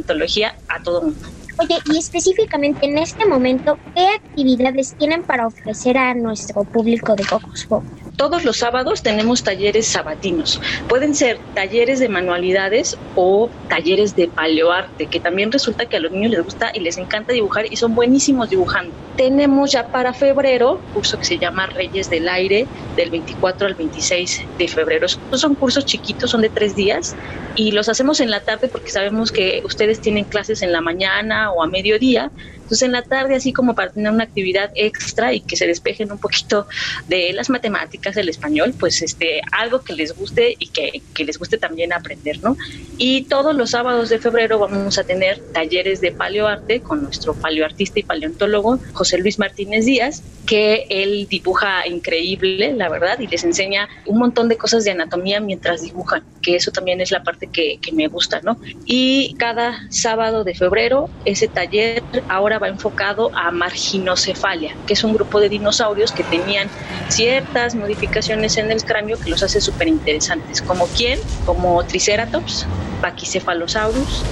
a 0.69 0.83
todo 0.83 1.03
mundo. 1.03 1.27
Oye, 1.61 1.77
y 1.87 1.99
específicamente 1.99 2.87
en 2.87 2.99
este 2.99 3.27
momento, 3.27 3.79
¿qué 3.95 4.07
actividades 4.07 4.95
tienen 4.97 5.25
para 5.25 5.47
ofrecer 5.47 5.99
a 5.99 6.15
nuestro 6.15 6.65
público 6.65 7.17
de 7.17 7.25
Cocos 7.25 7.67
Pocos? 7.69 8.08
Todos 8.19 8.45
los 8.45 8.57
sábados 8.57 9.05
tenemos 9.05 9.45
talleres 9.45 9.87
sabatinos. 9.87 10.61
Pueden 10.89 11.15
ser 11.15 11.39
talleres 11.55 12.01
de 12.01 12.09
manualidades 12.09 12.99
o 13.15 13.49
talleres 13.69 14.17
de 14.17 14.27
paleoarte, 14.27 15.07
que 15.07 15.21
también 15.21 15.53
resulta 15.53 15.87
que 15.87 15.99
a 15.99 16.01
los 16.01 16.11
niños 16.11 16.33
les 16.33 16.43
gusta 16.43 16.73
y 16.75 16.81
les 16.81 16.99
encanta 16.99 17.33
dibujar 17.33 17.73
y 17.73 17.77
son 17.77 17.95
buenísimos 17.95 18.51
dibujando. 18.51 18.93
Tenemos 19.17 19.71
ya 19.71 19.87
para 19.87 20.13
febrero 20.15 20.81
curso 20.95 21.17
que 21.17 21.27
se 21.27 21.39
llama 21.39 21.67
Reyes 21.67 22.11
del 22.11 22.29
Aire, 22.29 22.67
del 22.97 23.11
24 23.11 23.69
al 23.69 23.75
26 23.75 24.43
de 24.59 24.67
febrero. 24.67 25.07
Estos 25.07 25.41
son 25.41 25.55
cursos 25.55 25.85
chiquitos, 25.87 26.33
son 26.33 26.41
de 26.41 26.49
tres 26.49 26.75
días 26.75 27.15
y 27.55 27.71
los 27.71 27.89
hacemos 27.89 28.19
en 28.19 28.33
la 28.33 28.41
tarde 28.41 28.67
porque 28.67 28.91
sabemos 28.91 29.31
que 29.31 29.63
ustedes 29.65 30.01
tienen 30.01 30.25
clases 30.25 30.63
en 30.63 30.73
la 30.73 30.81
mañana 30.81 31.53
o 31.53 31.63
a 31.63 31.69
mediodía. 31.69 32.33
Entonces 32.69 32.83
en 32.83 32.93
la 32.93 33.01
tarde, 33.01 33.35
así 33.35 33.55
como 33.55 33.75
para 33.75 33.91
tener 33.91 34.13
una 34.13 34.25
actividad 34.25 34.71
extra 34.75 35.33
y 35.33 35.41
que 35.41 35.57
se 35.57 35.67
despejen 35.67 36.13
un 36.13 36.19
poquito 36.19 36.67
de 37.07 37.33
las 37.33 37.49
matemáticas, 37.49 38.15
el 38.19 38.29
español, 38.29 38.75
pues 38.79 39.01
este, 39.01 39.41
algo 39.53 39.81
que 39.81 39.95
les 39.95 40.15
guste 40.15 40.55
y 40.59 40.67
que, 40.69 41.01
que 41.15 41.25
les 41.25 41.39
guste 41.39 41.57
también 41.57 41.95
aprender, 41.95 42.43
¿no? 42.43 42.59
Y 42.99 43.23
todos 43.23 43.57
los 43.57 43.71
sábados 43.71 44.11
de 44.11 44.19
febrero 44.19 44.59
vamos 44.59 44.99
a 44.99 45.05
tener 45.05 45.41
talleres 45.55 46.03
de 46.03 46.13
paleoarte 46.13 46.83
con 46.83 47.03
nuestro 47.03 47.33
paleoartista 47.33 48.01
y 48.01 48.03
paleontólogo 48.03 48.79
José 48.93 49.17
Luis 49.17 49.39
Martínez 49.39 49.87
Díaz, 49.87 50.23
que 50.45 50.87
él 50.91 51.27
dibuja 51.29 51.87
increíble, 51.87 52.75
la 52.75 52.91
verdad, 52.91 53.19
y 53.19 53.29
les 53.29 53.45
enseña 53.45 53.89
un 54.05 54.19
montón 54.19 54.49
de 54.49 54.59
cosas 54.59 54.85
de 54.85 54.91
anatomía 54.91 55.41
mientras 55.41 55.81
dibujan, 55.83 56.23
que 56.43 56.57
eso 56.57 56.71
también 56.71 57.01
es 57.01 57.11
la 57.11 57.23
parte 57.23 57.47
que, 57.47 57.79
que 57.81 57.93
me 57.93 58.09
gusta, 58.09 58.41
¿no? 58.43 58.59
Y 58.85 59.35
cada 59.39 59.91
sábado 59.91 60.45
de 60.45 60.55
febrero, 60.55 61.09
ese 61.25 61.49
taller 61.49 62.03
ahora 62.29 62.58
va 62.59 62.69
enfocado 62.69 63.31
a 63.35 63.51
marginocefalia, 63.51 64.75
que 64.87 64.95
es 64.95 65.05
un 65.05 65.15
grupo 65.15 65.41
de 65.41 65.49
dinosaurios 65.49 66.13
que 66.13 66.25
tenían 66.25 66.69
ciertas 67.09 67.75
modificaciones 67.75 68.57
en 68.57 68.71
el 68.71 68.85
cráneo 68.85 69.19
que 69.19 69.31
los 69.31 69.43
hace 69.43 69.61
súper 69.61 69.89
interesantes. 69.89 70.63
¿Como 70.63 70.87
quién? 70.89 71.19
Como 71.47 71.83
Triceratops, 71.85 72.67
Pachycephalosaurus, 73.01 74.25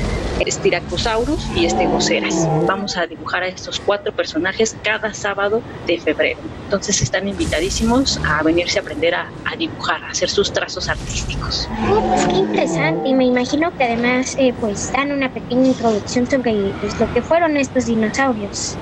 Styracosaurus 0.46 1.46
y 1.56 1.68
Stegoceras. 1.68 2.48
Vamos 2.66 2.96
a 2.96 3.06
dibujar 3.06 3.42
a 3.42 3.48
estos 3.48 3.80
cuatro 3.80 4.12
personajes 4.12 4.76
cada 4.82 5.12
sábado 5.14 5.62
de 5.86 5.98
febrero. 5.98 6.40
Entonces 6.64 7.00
están 7.00 7.28
invitadísimos 7.28 8.20
a 8.28 8.42
venirse 8.42 8.78
a 8.78 8.82
aprender 8.82 9.14
a, 9.14 9.30
a 9.44 9.56
dibujar, 9.56 10.02
a 10.04 10.10
hacer 10.10 10.28
sus 10.28 10.52
trazos 10.52 10.88
artísticos. 10.88 11.68
Oh, 11.90 12.02
qué 12.28 12.36
interesante. 12.36 13.14
Me 13.14 13.26
imagino 13.26 13.76
que 13.76 13.84
además 13.84 14.36
eh, 14.38 14.52
pues 14.60 14.92
dan 14.92 15.12
una 15.12 15.32
pequeña 15.32 15.68
introducción 15.68 16.28
sobre 16.28 16.72
pues, 16.80 16.98
lo 16.98 17.12
que 17.12 17.22
fueron 17.22 17.56
estos 17.56 17.86
dinosaurios. 17.86 18.76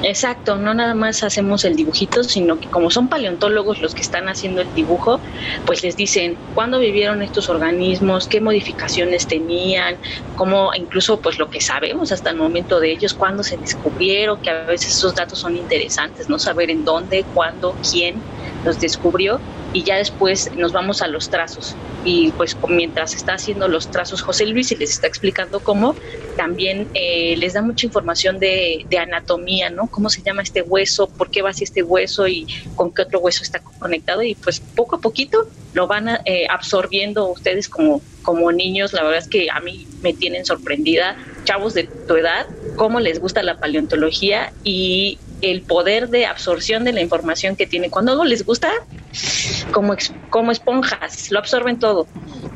Exacto, 0.00 0.56
no 0.56 0.74
nada 0.74 0.94
más 0.94 1.24
hacemos 1.24 1.64
el 1.64 1.74
dibujito, 1.74 2.22
sino 2.22 2.60
que 2.60 2.70
como 2.70 2.88
son 2.88 3.08
paleontólogos 3.08 3.80
los 3.80 3.94
que 3.94 4.02
están 4.02 4.28
haciendo 4.28 4.60
el 4.60 4.72
dibujo, 4.72 5.20
pues 5.66 5.82
les 5.82 5.96
dicen 5.96 6.38
cuándo 6.54 6.78
vivieron 6.78 7.20
estos 7.20 7.48
organismos, 7.48 8.28
qué 8.28 8.40
modificaciones 8.40 9.26
tenían, 9.26 9.98
cómo 10.36 10.70
incluso 10.76 11.20
pues 11.20 11.38
lo 11.40 11.50
que 11.50 11.60
sabemos 11.60 12.12
hasta 12.12 12.30
el 12.30 12.36
momento 12.36 12.78
de 12.78 12.92
ellos, 12.92 13.12
cuándo 13.14 13.42
se 13.42 13.56
descubrieron, 13.56 14.40
que 14.40 14.50
a 14.50 14.64
veces 14.66 14.94
esos 14.94 15.16
datos 15.16 15.40
son 15.40 15.56
interesantes, 15.56 16.28
no 16.28 16.38
saber 16.38 16.70
en 16.70 16.84
dónde, 16.84 17.24
cuándo, 17.34 17.76
quién 17.90 18.22
los 18.64 18.80
descubrió 18.80 19.40
y 19.72 19.82
ya 19.82 19.96
después 19.96 20.50
nos 20.56 20.72
vamos 20.72 21.02
a 21.02 21.08
los 21.08 21.28
trazos. 21.28 21.74
Y 22.04 22.30
pues 22.32 22.56
mientras 22.68 23.14
está 23.14 23.34
haciendo 23.34 23.68
los 23.68 23.90
trazos 23.90 24.22
José 24.22 24.46
Luis 24.46 24.72
y 24.72 24.76
les 24.76 24.90
está 24.90 25.06
explicando 25.06 25.60
cómo, 25.60 25.94
también 26.36 26.88
eh, 26.94 27.36
les 27.36 27.52
da 27.52 27.62
mucha 27.62 27.84
información 27.86 28.38
de, 28.38 28.86
de, 28.88 28.98
anatomía, 28.98 29.68
¿no? 29.68 29.88
Cómo 29.88 30.08
se 30.08 30.22
llama 30.22 30.42
este 30.42 30.62
hueso, 30.62 31.08
por 31.08 31.30
qué 31.30 31.42
va 31.42 31.50
así 31.50 31.64
este 31.64 31.82
hueso 31.82 32.26
y 32.26 32.46
con 32.76 32.94
qué 32.94 33.02
otro 33.02 33.20
hueso 33.20 33.42
está 33.42 33.60
conectado. 33.60 34.22
Y 34.22 34.34
pues 34.36 34.60
poco 34.60 34.96
a 34.96 35.00
poquito 35.00 35.48
lo 35.74 35.86
van 35.86 36.08
eh, 36.24 36.46
absorbiendo 36.48 37.28
ustedes 37.28 37.68
como, 37.68 38.00
como 38.22 38.50
niños. 38.52 38.92
La 38.92 39.02
verdad 39.02 39.18
es 39.18 39.28
que 39.28 39.50
a 39.50 39.60
mí 39.60 39.86
me 40.02 40.14
tienen 40.14 40.46
sorprendida, 40.46 41.16
chavos 41.44 41.74
de 41.74 41.84
tu 41.84 42.16
edad, 42.16 42.46
cómo 42.76 43.00
les 43.00 43.20
gusta 43.20 43.42
la 43.42 43.58
paleontología 43.58 44.52
y 44.64 45.18
el 45.40 45.62
poder 45.62 46.08
de 46.08 46.26
absorción 46.26 46.84
de 46.84 46.92
la 46.92 47.00
información 47.00 47.56
que 47.56 47.66
tiene. 47.66 47.90
Cuando 47.90 48.12
algo 48.12 48.24
les 48.24 48.44
gusta, 48.44 48.70
como, 49.72 49.96
como 50.30 50.52
esponjas, 50.52 51.30
lo 51.30 51.38
absorben 51.38 51.78
todo. 51.78 52.06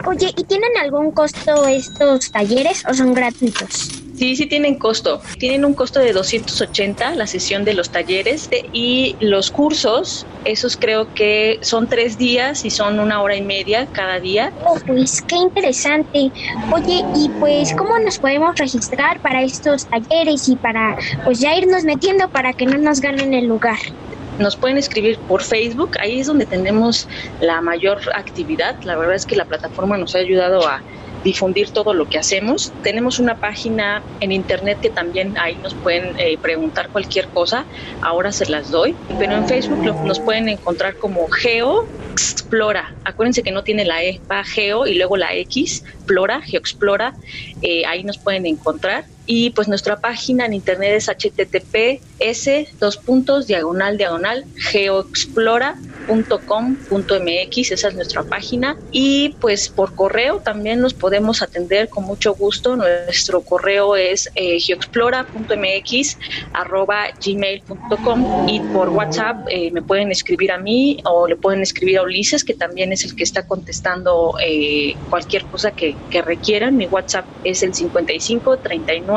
Oye, 0.07 0.33
¿y 0.37 0.45
tienen 0.45 0.71
algún 0.81 1.13
costo 1.13 1.67
estos 1.67 2.31
talleres 2.33 2.85
o 2.89 2.95
son 2.95 3.15
gratuitos? 3.15 3.91
Sí, 4.23 4.37
sí 4.37 4.47
tienen 4.47 4.77
costo. 4.77 5.21
Tienen 5.37 5.65
un 5.65 5.75
costo 5.75 5.99
de 5.99 6.13
280 6.13 7.17
la 7.17 7.27
sesión 7.27 7.65
de 7.65 7.75
los 7.75 7.91
talleres 7.91 8.49
y 8.73 9.17
los 9.19 9.51
cursos, 9.51 10.25
esos 10.45 10.77
creo 10.77 11.13
que 11.13 11.59
son 11.63 11.89
tres 11.89 12.19
días 12.19 12.65
y 12.65 12.71
son 12.71 13.01
una 13.01 13.21
hora 13.21 13.35
y 13.35 13.43
media 13.43 13.89
cada 13.91 14.21
día. 14.21 14.53
Oh, 14.65 14.79
pues 14.87 15.23
qué 15.23 15.35
interesante. 15.35 16.31
Oye, 16.71 17.05
y 17.17 17.31
pues, 17.41 17.75
¿cómo 17.77 17.99
nos 17.99 18.21
podemos 18.21 18.55
registrar 18.55 19.19
para 19.19 19.43
estos 19.43 19.87
talleres 19.87 20.49
y 20.49 20.55
para 20.55 20.97
pues 21.25 21.41
ya 21.41 21.57
irnos 21.57 21.83
metiendo 21.83 22.29
para 22.29 22.53
que 22.53 22.65
no 22.65 22.79
nos 22.79 23.01
ganen 23.01 23.35
el 23.35 23.47
lugar? 23.47 23.79
nos 24.39 24.57
pueden 24.57 24.79
escribir 24.79 25.19
por 25.19 25.43
Facebook, 25.43 25.91
ahí 26.01 26.21
es 26.21 26.27
donde 26.27 26.47
tenemos 26.47 27.07
la 27.41 27.61
mayor 27.61 28.01
actividad. 28.15 28.81
La 28.85 28.97
verdad 28.97 29.15
es 29.15 29.27
que 29.27 29.37
la 29.37 29.45
plataforma 29.45 29.99
nos 29.99 30.15
ha 30.15 30.19
ayudado 30.19 30.67
a 30.67 30.81
difundir 31.23 31.73
todo 31.73 31.95
lo 31.95 32.07
que 32.07 32.19
hacemos. 32.19 32.75
Tenemos 32.83 33.19
una 33.19 33.39
página 33.39 34.05
en 34.21 34.33
internet 34.33 34.79
que 34.81 34.91
también 34.91 35.35
ahí 35.39 35.59
nos 35.59 35.75
pueden 35.75 36.15
eh, 36.19 36.39
preguntar 36.39 36.91
cualquier 36.91 37.29
cosa. 37.31 37.67
Ahora 38.01 38.33
se 38.33 38.47
las 38.47 38.71
doy. 38.71 38.99
Pero 39.19 39.37
en 39.37 39.47
Facebook 39.47 39.85
lo, 39.85 39.97
nos 40.05 40.21
pueden 40.21 40.49
encontrar 40.49 40.97
como 40.99 41.29
Geo 41.29 41.93
Explora. 42.13 42.95
Acuérdense 43.05 43.43
que 43.43 43.53
no 43.53 43.63
tiene 43.63 43.85
la 43.85 44.05
E, 44.05 44.21
va 44.31 44.45
Geo 44.45 44.87
y 44.87 44.95
luego 44.95 45.17
la 45.17 45.35
X, 45.35 45.83
Explora, 45.95 46.43
Geoexplora. 46.43 47.17
Eh, 47.63 47.85
ahí 47.87 48.05
nos 48.05 48.19
pueden 48.19 48.47
encontrar. 48.47 49.07
Y 49.27 49.51
pues 49.51 49.69
nuestra 49.69 50.01
página 50.01 50.47
en 50.47 50.55
internet 50.55 50.95
es 50.97 51.07
https 51.07 52.79
dos 52.79 52.97
puntos 52.97 53.47
diagonal 53.47 53.97
diagonal 53.97 54.45
geoexplora 54.57 55.77
.com.mx, 56.07 57.71
esa 57.71 57.89
es 57.89 57.95
nuestra 57.95 58.23
página 58.25 58.77
y 58.91 59.31
pues 59.41 59.69
por 59.69 59.95
correo 59.95 60.41
también 60.41 60.81
nos 60.81 60.95
podemos 60.95 61.43
atender 61.43 61.89
con 61.89 62.05
mucho 62.05 62.35
gusto. 62.35 62.77
Nuestro 62.77 63.43
correo 63.43 63.97
es 63.97 64.31
eh, 64.35 64.59
geoexplora.mx 64.59 66.19
arroba 66.53 67.05
gmail.com 67.25 68.49
y 68.49 68.61
por 68.61 68.89
WhatsApp 68.89 69.47
eh, 69.49 69.71
me 69.71 69.83
pueden 69.83 70.11
escribir 70.11 70.53
a 70.53 70.59
mí 70.59 70.99
o 71.05 71.27
le 71.27 71.37
pueden 71.37 71.63
escribir 71.63 71.99
a 71.99 72.03
Ulises 72.03 72.45
que 72.45 72.55
también 72.55 72.93
es 72.93 73.05
el 73.05 73.15
que 73.15 73.23
está 73.23 73.47
contestando 73.47 74.35
eh, 74.45 74.97
cualquier 75.09 75.45
cosa 75.45 75.71
que, 75.71 75.97
que 76.11 76.23
requieran. 76.23 76.77
Mi 76.77 76.87
WhatsApp 76.87 77.27
es 77.45 77.63
el 77.63 77.75
55 77.75 78.59
39 78.59 79.12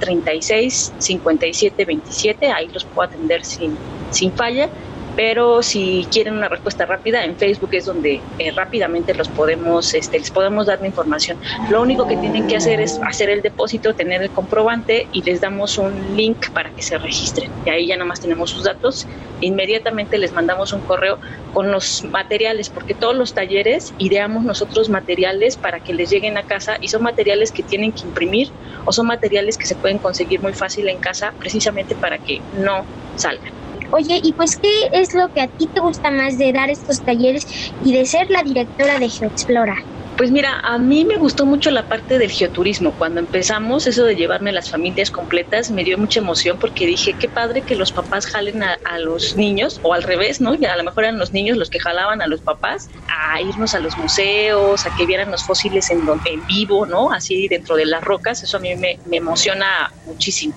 36 0.00 0.92
57 0.98 1.84
27, 1.84 2.46
ahí 2.50 2.68
los 2.72 2.84
puedo 2.84 3.08
atender 3.08 3.44
sin, 3.44 3.76
sin 4.10 4.32
falla 4.32 4.68
pero 5.16 5.62
si 5.62 6.06
quieren 6.10 6.34
una 6.34 6.48
respuesta 6.48 6.86
rápida 6.86 7.24
en 7.24 7.36
Facebook 7.36 7.70
es 7.72 7.86
donde 7.86 8.20
eh, 8.38 8.50
rápidamente 8.52 9.14
los 9.14 9.28
podemos 9.28 9.94
este, 9.94 10.18
les 10.18 10.30
podemos 10.30 10.66
dar 10.66 10.80
la 10.80 10.86
información. 10.86 11.38
Lo 11.70 11.82
único 11.82 12.06
que 12.06 12.16
tienen 12.16 12.46
que 12.46 12.56
hacer 12.56 12.80
es 12.80 12.98
hacer 13.02 13.28
el 13.28 13.42
depósito 13.42 13.94
tener 13.94 14.22
el 14.22 14.30
comprobante 14.30 15.06
y 15.12 15.22
les 15.22 15.40
damos 15.40 15.78
un 15.78 16.16
link 16.16 16.50
para 16.50 16.70
que 16.70 16.82
se 16.82 16.98
registren. 16.98 17.50
Y 17.66 17.70
ahí 17.70 17.86
ya 17.86 17.96
nada 17.96 18.06
más 18.06 18.20
tenemos 18.20 18.50
sus 18.50 18.64
datos. 18.64 19.06
Inmediatamente 19.40 20.18
les 20.18 20.32
mandamos 20.32 20.72
un 20.72 20.80
correo 20.80 21.18
con 21.52 21.70
los 21.70 22.04
materiales 22.04 22.70
porque 22.70 22.94
todos 22.94 23.14
los 23.14 23.34
talleres 23.34 23.92
ideamos 23.98 24.44
nosotros 24.44 24.88
materiales 24.88 25.56
para 25.56 25.80
que 25.80 25.92
les 25.92 26.10
lleguen 26.10 26.36
a 26.38 26.44
casa 26.44 26.78
y 26.80 26.88
son 26.88 27.02
materiales 27.02 27.52
que 27.52 27.62
tienen 27.62 27.92
que 27.92 28.02
imprimir 28.02 28.50
o 28.84 28.92
son 28.92 29.06
materiales 29.06 29.58
que 29.58 29.66
se 29.66 29.74
pueden 29.74 29.98
conseguir 29.98 30.40
muy 30.40 30.52
fácil 30.52 30.88
en 30.88 30.98
casa 30.98 31.32
precisamente 31.38 31.94
para 31.94 32.18
que 32.18 32.40
no 32.56 32.84
salgan 33.16 33.61
Oye, 33.94 34.18
y 34.22 34.32
pues, 34.34 34.56
¿qué 34.58 34.70
es 34.92 35.12
lo 35.12 35.28
que 35.34 35.42
a 35.42 35.48
ti 35.48 35.68
te 35.68 35.80
gusta 35.80 36.10
más 36.10 36.38
de 36.38 36.50
dar 36.52 36.70
estos 36.70 37.02
talleres 37.02 37.44
y 37.78 37.92
de 37.92 38.06
ser 38.06 38.26
la 38.30 38.42
directora 38.42 38.98
de 38.98 39.10
GeoExplora? 39.10 39.76
Pues 40.16 40.30
mira, 40.30 40.60
a 40.60 40.78
mí 40.78 41.04
me 41.06 41.16
gustó 41.16 41.46
mucho 41.46 41.70
la 41.70 41.88
parte 41.88 42.18
del 42.18 42.30
geoturismo. 42.30 42.92
Cuando 42.92 43.18
empezamos, 43.18 43.86
eso 43.86 44.04
de 44.04 44.14
llevarme 44.14 44.52
las 44.52 44.70
familias 44.70 45.10
completas, 45.10 45.70
me 45.70 45.84
dio 45.84 45.96
mucha 45.96 46.20
emoción 46.20 46.58
porque 46.58 46.86
dije, 46.86 47.14
qué 47.18 47.28
padre 47.28 47.62
que 47.62 47.74
los 47.76 47.92
papás 47.92 48.26
jalen 48.26 48.62
a, 48.62 48.78
los 48.98 49.36
niños, 49.36 49.80
o 49.82 49.94
al 49.94 50.02
revés, 50.02 50.40
¿no? 50.40 50.54
Ya 50.54 50.74
a 50.74 50.76
lo 50.76 50.84
mejor 50.84 51.04
eran 51.04 51.18
los 51.18 51.32
niños 51.32 51.56
los 51.56 51.70
que 51.70 51.80
jalaban 51.80 52.20
a 52.20 52.26
los 52.26 52.40
papás 52.42 52.88
a 53.08 53.40
irnos 53.40 53.74
a 53.74 53.80
los 53.80 53.96
museos, 53.96 54.86
a 54.86 54.94
que 54.94 55.06
vieran 55.06 55.30
los 55.30 55.44
fósiles 55.44 55.90
en, 55.90 56.00
en 56.26 56.46
vivo, 56.46 56.84
¿no? 56.86 57.10
Así 57.10 57.48
dentro 57.48 57.74
de 57.76 57.86
las 57.86 58.04
rocas, 58.04 58.42
eso 58.42 58.58
a 58.58 58.60
mí 58.60 58.74
me, 58.76 58.98
emociona 59.10 59.92
muchísimo. 60.04 60.54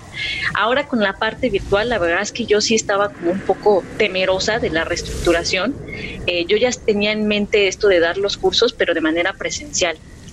Ahora 0.54 0.86
con 0.86 1.00
la 1.00 1.14
parte 1.14 1.48
virtual, 1.48 1.88
la 1.88 1.98
verdad 1.98 2.20
es 2.20 2.30
que 2.30 2.44
yo 2.44 2.60
sí 2.60 2.74
estaba 2.74 3.08
como 3.08 3.32
un 3.32 3.40
poco 3.40 3.82
temerosa 3.96 4.58
de 4.58 4.70
la 4.70 4.84
reestructuración. 4.84 5.74
Eh, 6.26 6.44
yo 6.46 6.56
ya 6.56 6.70
tenía 6.70 7.12
en 7.12 7.26
mente 7.26 7.68
esto 7.68 7.88
de 7.88 8.00
dar 8.00 8.18
los 8.18 8.36
cursos, 8.36 8.74
pero 8.74 8.92
de 8.92 9.00
manera. 9.00 9.34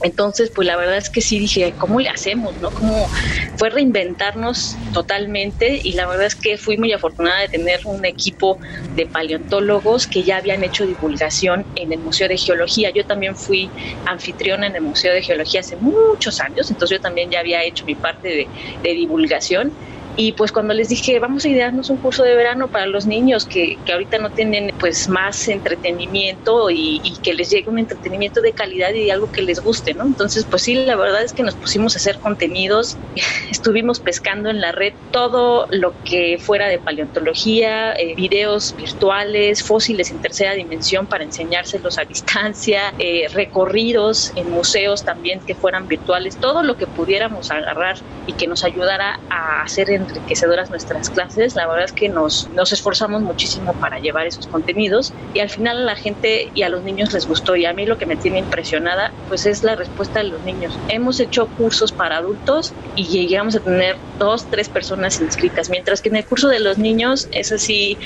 Entonces, 0.04 0.52
pues 0.54 0.68
la 0.68 0.76
verdad 0.76 0.98
es 0.98 1.10
que 1.10 1.22
sí 1.22 1.40
dije, 1.40 1.74
¿cómo 1.78 2.00
le 2.02 2.10
hacemos? 2.10 2.58
¿No? 2.58 2.72
Como 2.72 3.08
fue 3.56 3.70
reinventarnos 3.70 4.76
totalmente 4.92 5.80
y 5.82 5.94
la 5.94 6.06
verdad 6.06 6.26
es 6.26 6.36
que 6.36 6.58
fui 6.58 6.78
muy 6.78 6.92
afortunada 6.92 7.40
de 7.40 7.48
tener 7.48 7.80
un 7.86 8.04
equipo 8.06 8.60
de 8.96 9.06
paleontólogos 9.06 10.06
que 10.06 10.24
ya 10.24 10.38
habían 10.38 10.62
hecho 10.64 10.86
divulgación 10.86 11.66
en 11.78 11.94
el 11.94 12.00
Museo 12.00 12.28
de 12.28 12.38
Geología. 12.38 12.90
Yo 12.90 13.06
también 13.06 13.36
fui 13.38 13.70
anfitriona 14.06 14.68
en 14.68 14.76
el 14.76 14.82
Museo 14.82 15.14
de 15.14 15.22
Geología 15.22 15.62
hace 15.62 15.78
muchos 15.78 16.42
años, 16.42 16.70
entonces 16.70 16.98
yo 16.98 17.02
también 17.02 17.32
ya 17.32 17.40
había 17.40 17.64
hecho 17.64 17.86
mi 17.86 17.96
parte 17.96 18.28
de, 18.28 18.48
de 18.84 18.94
divulgación 18.94 19.72
y 20.16 20.34
pues 20.34 20.52
cuando 20.52 20.74
les 20.74 20.90
dije, 20.90 21.20
vamos 21.20 21.44
a 21.46 21.50
idearnos 21.50 21.90
un 21.90 21.98
curso 21.98 22.24
de 22.24 22.36
verano 22.36 22.68
para 22.68 22.86
los 22.86 23.08
niños 23.08 23.46
que, 23.46 23.80
que 23.84 23.94
ahorita 23.94 24.20
no 24.20 24.30
tienen 24.30 24.72
pues 24.80 25.10
más 25.10 25.48
entretenimiento 25.48 26.70
y, 26.70 27.02
y, 27.04 27.18
que 27.24 27.34
les 27.34 27.50
llegue 27.50 27.70
un 27.70 27.80
entretenimiento 27.80 28.42
de 28.42 28.54
calidad 28.54 28.94
y 28.94 29.10
algo 29.10 29.32
que 29.32 29.42
les 29.42 29.60
guste, 29.62 29.94
¿no? 29.94 30.06
Entonces, 30.06 30.46
pues 30.46 30.64
sí, 30.64 30.76
la 30.76 30.96
verdad 30.96 31.24
es 31.24 31.34
que 31.34 31.42
nos 31.42 31.56
pusimos 31.56 31.96
a 31.96 32.00
hacer 32.00 32.20
contenidos, 32.20 32.98
estuvimos 33.52 34.00
pescando 34.00 34.50
en 34.50 34.62
la 34.62 34.72
red 34.72 34.94
todo 35.12 35.68
lo 35.72 35.94
que 36.04 36.38
fuera 36.38 36.68
de 36.68 36.78
paleontología, 36.78 37.94
eh, 37.94 38.14
videos 38.16 38.76
virtuales, 38.76 39.64
fósiles 39.64 40.12
en 40.12 40.20
tercera 40.20 40.54
dimensión 40.54 41.08
para 41.08 41.24
enseñárselos 41.24 41.98
a 41.98 42.06
distancia, 42.06 42.94
eh, 43.00 43.28
recorridos 43.34 44.32
en 44.36 44.52
museos 44.52 45.04
también 45.04 45.40
que 45.40 45.56
fueran 45.56 45.88
virtuales, 45.88 46.38
todo 46.38 46.62
lo 46.62 46.78
que 46.78 46.86
pudiéramos 46.86 47.50
agarrar 47.52 47.98
y 48.28 48.34
que 48.34 48.48
nos 48.48 48.64
ayudara 48.64 49.20
a 49.30 49.64
hacer 49.64 49.90
en 49.90 50.03
enriquecedoras 50.04 50.70
nuestras 50.70 51.10
clases. 51.10 51.56
La 51.56 51.68
verdad 51.68 51.86
es 51.86 51.92
que 51.92 52.10
nos, 52.10 52.50
nos 52.50 52.72
esforzamos 52.72 53.22
muchísimo 53.22 53.74
para 53.74 54.00
llevar 54.00 54.28
esos 54.28 54.48
contenidos 54.48 55.14
y 55.34 55.40
al 55.40 55.50
final 55.50 55.78
a 55.78 55.82
la 55.82 55.96
gente 55.96 56.52
y 56.54 56.64
a 56.64 56.70
los 56.70 56.84
niños 56.84 57.14
les 57.14 57.28
gustó 57.28 57.56
y 57.56 57.66
a 57.66 57.74
mí 57.74 57.86
lo 57.86 57.98
que 57.98 58.06
me 58.06 58.16
tiene 58.16 58.40
impresionada 58.40 59.12
pues 59.28 59.46
es 59.46 59.64
la 59.64 59.76
respuesta 59.76 60.20
de 60.20 60.30
los 60.30 60.42
niños. 60.44 60.78
Hemos 60.90 61.20
hecho 61.20 61.48
cursos 61.48 61.92
para 61.92 62.18
adultos 62.18 62.74
y 62.96 63.06
llegamos 63.06 63.56
a 63.56 63.60
tener 63.60 63.98
dos, 64.20 64.46
tres 64.50 64.70
personas 64.70 65.20
inscritas, 65.22 65.70
mientras 65.70 66.02
que 66.02 66.10
en 66.10 66.18
el 66.18 66.26
curso 66.26 66.48
de 66.48 66.60
los 66.60 66.78
niños 66.78 67.28
es 67.32 67.52
así 67.52 67.98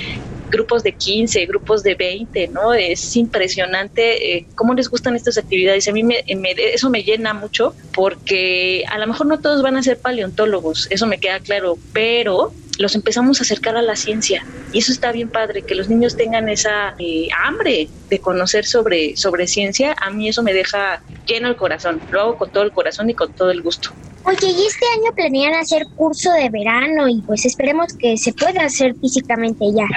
grupos 0.49 0.83
de 0.83 0.93
15, 0.93 1.45
grupos 1.45 1.83
de 1.83 1.95
20, 1.95 2.47
¿no? 2.49 2.73
Es 2.73 3.15
impresionante 3.15 4.37
eh, 4.37 4.45
cómo 4.55 4.73
les 4.73 4.89
gustan 4.89 5.15
estas 5.15 5.37
actividades. 5.37 5.87
A 5.87 5.91
mí 5.91 6.03
me, 6.03 6.23
eso 6.57 6.89
me 6.89 7.03
llena 7.03 7.33
mucho 7.33 7.75
porque 7.93 8.83
a 8.89 8.97
lo 8.97 9.07
mejor 9.07 9.27
no 9.27 9.39
todos 9.39 9.61
van 9.61 9.77
a 9.77 9.83
ser 9.83 9.99
paleontólogos, 9.99 10.87
eso 10.89 11.07
me 11.07 11.19
queda 11.19 11.39
claro, 11.39 11.77
pero 11.93 12.53
los 12.77 12.95
empezamos 12.95 13.39
a 13.39 13.43
acercar 13.43 13.75
a 13.75 13.81
la 13.81 13.95
ciencia 13.95 14.45
y 14.71 14.79
eso 14.79 14.91
está 14.91 15.11
bien 15.11 15.29
padre, 15.29 15.63
que 15.63 15.75
los 15.75 15.89
niños 15.89 16.15
tengan 16.15 16.47
esa 16.49 16.95
eh, 16.99 17.27
hambre 17.43 17.89
de 18.09 18.19
conocer 18.19 18.65
sobre, 18.65 19.17
sobre 19.17 19.47
ciencia, 19.47 19.95
a 19.99 20.09
mí 20.09 20.29
eso 20.29 20.43
me 20.43 20.53
deja 20.53 21.01
lleno 21.25 21.47
el 21.47 21.55
corazón, 21.55 22.01
lo 22.11 22.21
hago 22.21 22.37
con 22.37 22.51
todo 22.51 22.63
el 22.63 22.71
corazón 22.71 23.09
y 23.09 23.13
con 23.13 23.33
todo 23.33 23.51
el 23.51 23.61
gusto. 23.61 23.91
Oye, 24.27 24.51
y 24.51 24.65
este 24.65 24.85
año 24.97 25.11
planean 25.15 25.55
hacer 25.55 25.87
curso 25.95 26.31
de 26.33 26.49
verano 26.49 27.07
y 27.07 27.21
pues 27.21 27.45
esperemos 27.45 27.93
que 27.93 28.17
se 28.17 28.33
pueda 28.33 28.65
hacer 28.65 28.93
físicamente 28.99 29.65
ya 29.73 29.87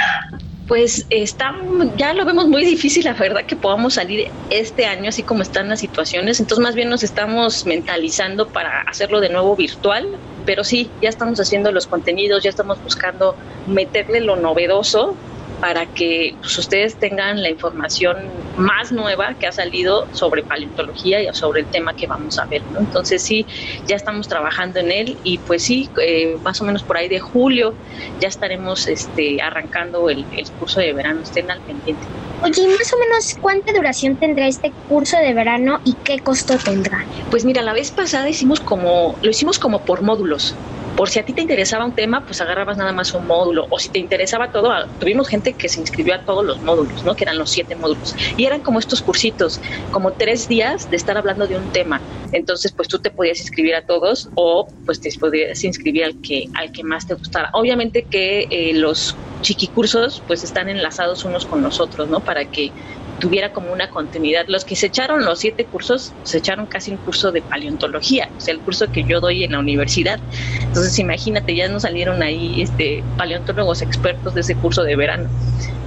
pues 0.70 1.04
está, 1.10 1.52
ya 1.96 2.14
lo 2.14 2.24
vemos 2.24 2.46
muy 2.46 2.64
difícil, 2.64 3.04
la 3.04 3.14
verdad, 3.14 3.44
que 3.44 3.56
podamos 3.56 3.94
salir 3.94 4.28
este 4.50 4.86
año 4.86 5.08
así 5.08 5.24
como 5.24 5.42
están 5.42 5.68
las 5.68 5.80
situaciones. 5.80 6.38
Entonces, 6.38 6.62
más 6.62 6.76
bien 6.76 6.88
nos 6.88 7.02
estamos 7.02 7.66
mentalizando 7.66 8.46
para 8.46 8.82
hacerlo 8.82 9.18
de 9.18 9.30
nuevo 9.30 9.56
virtual. 9.56 10.06
Pero 10.46 10.62
sí, 10.62 10.88
ya 11.02 11.08
estamos 11.08 11.40
haciendo 11.40 11.72
los 11.72 11.88
contenidos, 11.88 12.44
ya 12.44 12.50
estamos 12.50 12.80
buscando 12.84 13.34
meterle 13.66 14.20
lo 14.20 14.36
novedoso 14.36 15.16
para 15.60 15.86
que 15.86 16.34
pues, 16.40 16.58
ustedes 16.58 16.96
tengan 16.96 17.42
la 17.42 17.50
información 17.50 18.16
más 18.56 18.92
nueva 18.92 19.34
que 19.34 19.46
ha 19.46 19.52
salido 19.52 20.08
sobre 20.12 20.42
paleontología 20.42 21.22
y 21.22 21.32
sobre 21.34 21.60
el 21.60 21.66
tema 21.66 21.94
que 21.94 22.06
vamos 22.06 22.38
a 22.38 22.46
ver. 22.46 22.62
¿no? 22.72 22.80
Entonces 22.80 23.22
sí, 23.22 23.46
ya 23.86 23.96
estamos 23.96 24.28
trabajando 24.28 24.80
en 24.80 24.90
él 24.90 25.16
y 25.22 25.38
pues 25.38 25.62
sí, 25.62 25.88
eh, 26.00 26.36
más 26.42 26.60
o 26.60 26.64
menos 26.64 26.82
por 26.82 26.96
ahí 26.96 27.08
de 27.08 27.20
julio 27.20 27.74
ya 28.20 28.28
estaremos 28.28 28.88
este, 28.88 29.40
arrancando 29.40 30.08
el, 30.10 30.24
el 30.36 30.50
curso 30.52 30.80
de 30.80 30.92
verano. 30.92 31.20
Estén 31.22 31.50
al 31.50 31.60
pendiente. 31.60 32.02
Oye, 32.42 32.66
más 32.68 32.92
o 32.92 32.98
menos 32.98 33.36
cuánta 33.40 33.72
duración 33.72 34.16
tendrá 34.16 34.46
este 34.46 34.72
curso 34.88 35.18
de 35.18 35.34
verano 35.34 35.80
y 35.84 35.92
qué 36.04 36.20
costo 36.20 36.56
tendrá? 36.56 37.04
Pues 37.30 37.44
mira, 37.44 37.60
la 37.60 37.74
vez 37.74 37.90
pasada 37.90 38.28
hicimos 38.28 38.60
como, 38.60 39.14
lo 39.20 39.30
hicimos 39.30 39.58
como 39.58 39.84
por 39.84 40.00
módulos 40.00 40.54
por 41.00 41.08
si 41.08 41.18
a 41.18 41.24
ti 41.24 41.32
te 41.32 41.40
interesaba 41.40 41.86
un 41.86 41.92
tema, 41.94 42.26
pues 42.26 42.42
agarrabas 42.42 42.76
nada 42.76 42.92
más 42.92 43.14
un 43.14 43.26
módulo, 43.26 43.66
o 43.70 43.78
si 43.78 43.88
te 43.88 43.98
interesaba 43.98 44.52
todo, 44.52 44.70
ah, 44.70 44.86
tuvimos 44.98 45.28
gente 45.28 45.49
que 45.54 45.68
se 45.68 45.80
inscribió 45.80 46.14
a 46.14 46.24
todos 46.24 46.44
los 46.44 46.60
módulos, 46.62 47.04
¿no? 47.04 47.14
Que 47.14 47.24
eran 47.24 47.38
los 47.38 47.50
siete 47.50 47.76
módulos. 47.76 48.14
Y 48.36 48.44
eran 48.44 48.60
como 48.62 48.78
estos 48.78 49.02
cursitos, 49.02 49.60
como 49.90 50.12
tres 50.12 50.48
días 50.48 50.90
de 50.90 50.96
estar 50.96 51.16
hablando 51.16 51.46
de 51.46 51.56
un 51.56 51.70
tema. 51.72 52.00
Entonces, 52.32 52.72
pues 52.72 52.88
tú 52.88 52.98
te 52.98 53.10
podías 53.10 53.40
inscribir 53.40 53.74
a 53.74 53.82
todos 53.82 54.28
o 54.34 54.68
pues 54.86 55.00
te 55.00 55.10
podías 55.18 55.62
inscribir 55.64 56.04
al 56.04 56.20
que, 56.20 56.48
al 56.54 56.72
que 56.72 56.84
más 56.84 57.06
te 57.06 57.14
gustara. 57.14 57.50
Obviamente 57.52 58.04
que 58.04 58.46
eh, 58.50 58.72
los 58.74 59.16
chiquicursos 59.40 60.22
pues 60.26 60.44
están 60.44 60.68
enlazados 60.68 61.24
unos 61.24 61.46
con 61.46 61.62
los 61.62 61.80
otros, 61.80 62.08
¿no? 62.08 62.20
Para 62.20 62.44
que 62.44 62.72
tuviera 63.20 63.52
como 63.52 63.72
una 63.72 63.88
continuidad. 63.88 64.46
Los 64.48 64.64
que 64.64 64.74
se 64.74 64.86
echaron 64.86 65.24
los 65.24 65.38
siete 65.38 65.64
cursos, 65.64 66.12
se 66.24 66.38
echaron 66.38 66.66
casi 66.66 66.90
un 66.90 66.96
curso 66.98 67.30
de 67.30 67.42
paleontología, 67.42 68.28
o 68.36 68.40
sea, 68.40 68.54
el 68.54 68.60
curso 68.60 68.90
que 68.90 69.04
yo 69.04 69.20
doy 69.20 69.44
en 69.44 69.52
la 69.52 69.60
universidad. 69.60 70.18
Entonces, 70.60 70.98
imagínate, 70.98 71.54
ya 71.54 71.68
nos 71.68 71.82
salieron 71.82 72.22
ahí 72.22 72.62
este, 72.62 73.04
paleontólogos 73.16 73.82
expertos 73.82 74.34
de 74.34 74.40
ese 74.40 74.56
curso 74.56 74.82
de 74.82 74.96
verano 74.96 75.28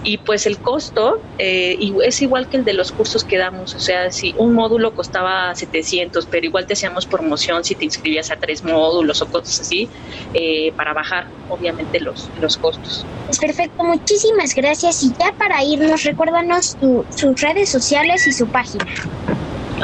y 0.04 0.18
pues 0.18 0.45
el 0.45 0.58
costo 0.58 1.22
eh, 1.38 1.78
es 2.04 2.22
igual 2.22 2.47
que 2.47 2.58
el 2.58 2.66
de 2.66 2.74
los 2.74 2.91
cursos 2.91 3.24
que 3.24 3.38
damos, 3.38 3.74
o 3.76 3.80
sea, 3.80 4.12
si 4.12 4.34
un 4.38 4.54
módulo 4.54 4.93
costaba 4.93 5.56
700, 5.56 6.26
pero 6.26 6.45
igual 6.45 6.66
te 6.66 6.74
hacíamos 6.74 7.06
promoción 7.06 7.64
si 7.64 7.76
te 7.76 7.86
inscribías 7.86 8.32
a 8.32 8.36
tres 8.36 8.64
módulos 8.64 9.22
o 9.22 9.28
cosas 9.28 9.62
así, 9.62 9.89
eh, 10.34 10.74
para 10.76 10.93
bajar 10.93 11.28
obviamente 11.49 11.99
los, 11.99 12.30
los 12.41 12.58
costos. 12.58 13.06
Pues 13.28 13.39
perfecto, 13.39 13.84
muchísimas 13.84 14.54
gracias 14.54 15.04
y 15.04 15.14
ya 15.18 15.34
para 15.38 15.64
irnos, 15.64 16.04
recuérdanos 16.04 16.78
sus 17.16 17.41
redes 17.41 17.70
sociales 17.70 18.28
y 18.28 18.34
su 18.34 18.47
página. 18.47 18.86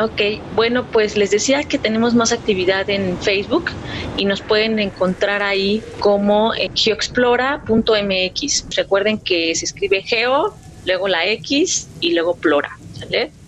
Ok, 0.01 0.21
bueno, 0.55 0.85
pues 0.85 1.17
les 1.17 1.31
decía 1.31 1.65
que 1.65 1.77
tenemos 1.77 2.15
más 2.15 2.31
actividad 2.31 2.89
en 2.89 3.17
Facebook 3.17 3.65
y 4.15 4.23
nos 4.23 4.39
pueden 4.41 4.79
encontrar 4.79 5.43
ahí 5.43 5.83
como 5.99 6.53
geoexplora.mx. 6.73 8.65
Recuerden 8.77 9.17
que 9.17 9.53
se 9.55 9.65
escribe 9.65 10.01
geo, 10.01 10.55
luego 10.85 11.09
la 11.09 11.27
X 11.27 11.89
y 11.99 12.13
luego 12.13 12.37
plora. 12.37 12.77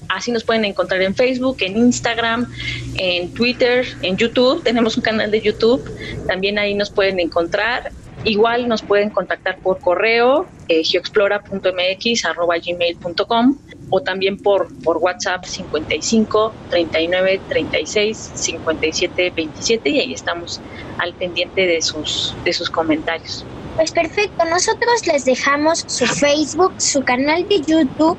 Así 0.10 0.34
nos 0.34 0.44
pueden 0.44 0.66
encontrar 0.66 1.02
en 1.02 1.16
Facebook, 1.16 1.56
en 1.62 1.78
Instagram, 1.78 2.52
en 2.98 3.34
Twitter, 3.34 3.88
en 4.02 4.18
YouTube. 4.18 4.62
Tenemos 4.62 4.98
un 4.98 5.04
canal 5.04 5.32
de 5.32 5.40
YouTube. 5.40 5.90
También 6.28 6.60
ahí 6.60 6.74
nos 6.74 6.90
pueden 6.90 7.22
encontrar. 7.22 7.94
Igual 8.26 8.68
nos 8.68 8.82
pueden 8.82 9.10
contactar 9.10 9.58
por 9.60 9.80
correo, 9.80 10.48
eh, 10.68 10.84
geoexplora.mx.gmail.com 10.84 13.58
o 13.92 14.02
también 14.02 14.38
por, 14.38 14.74
por 14.84 14.98
WhatsApp 14.98 15.46
55 15.46 16.54
39 16.70 17.42
36 17.48 18.32
57 18.34 19.34
27 19.36 19.90
y 19.90 20.00
ahí 20.00 20.14
estamos 20.14 20.60
al 20.98 21.14
pendiente 21.14 21.68
de 21.68 21.82
sus, 21.82 22.34
de 22.44 22.54
sus 22.54 22.70
comentarios. 22.70 23.46
Pues 23.76 23.92
perfecto, 23.92 24.44
nosotros 24.46 25.08
les 25.08 25.26
dejamos 25.26 25.86
su 25.88 26.06
Facebook, 26.06 26.74
su 26.78 27.04
canal 27.04 27.48
de 27.48 27.62
YouTube, 27.62 28.18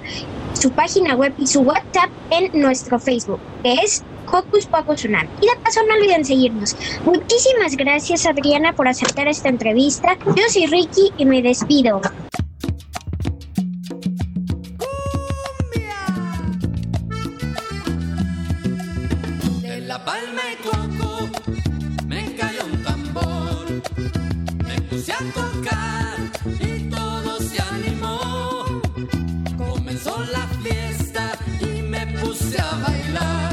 su 0.54 0.70
página 0.70 1.14
web 1.14 1.34
y 1.38 1.46
su 1.46 1.60
WhatsApp 1.60 2.10
en 2.30 2.50
nuestro 2.60 2.98
Facebook, 2.98 3.40
que 3.62 3.74
es 3.74 4.02
Hocus 4.30 4.66
Pocus 4.66 5.04
Unam. 5.04 5.26
Y 5.40 5.46
de 5.46 5.56
paso 5.62 5.80
no 5.86 5.94
olviden 5.94 6.24
seguirnos. 6.24 6.76
Muchísimas 7.04 7.76
gracias 7.76 8.26
Adriana 8.26 8.72
por 8.72 8.88
aceptar 8.88 9.28
esta 9.28 9.48
entrevista. 9.48 10.16
Yo 10.24 10.42
soy 10.48 10.66
Ricky 10.66 11.12
y 11.18 11.26
me 11.26 11.42
despido. 11.42 12.00
palma 20.04 20.42
y 20.52 20.56
coco 20.62 21.28
me 22.06 22.34
cayó 22.34 22.66
un 22.66 22.82
tambor, 22.82 23.66
me 24.64 24.80
puse 24.82 25.12
a 25.12 25.18
tocar 25.32 26.16
y 26.60 26.90
todo 26.90 27.40
se 27.40 27.62
animó. 27.62 28.64
Comenzó 29.56 30.24
la 30.32 30.46
fiesta 30.62 31.38
y 31.60 31.82
me 31.82 32.06
puse 32.18 32.60
a 32.60 32.74
bailar. 32.84 33.51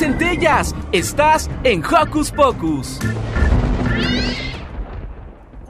Centellas. 0.00 0.74
Estás 0.92 1.50
en 1.62 1.84
Hocus 1.84 2.30
Pocus. 2.32 2.98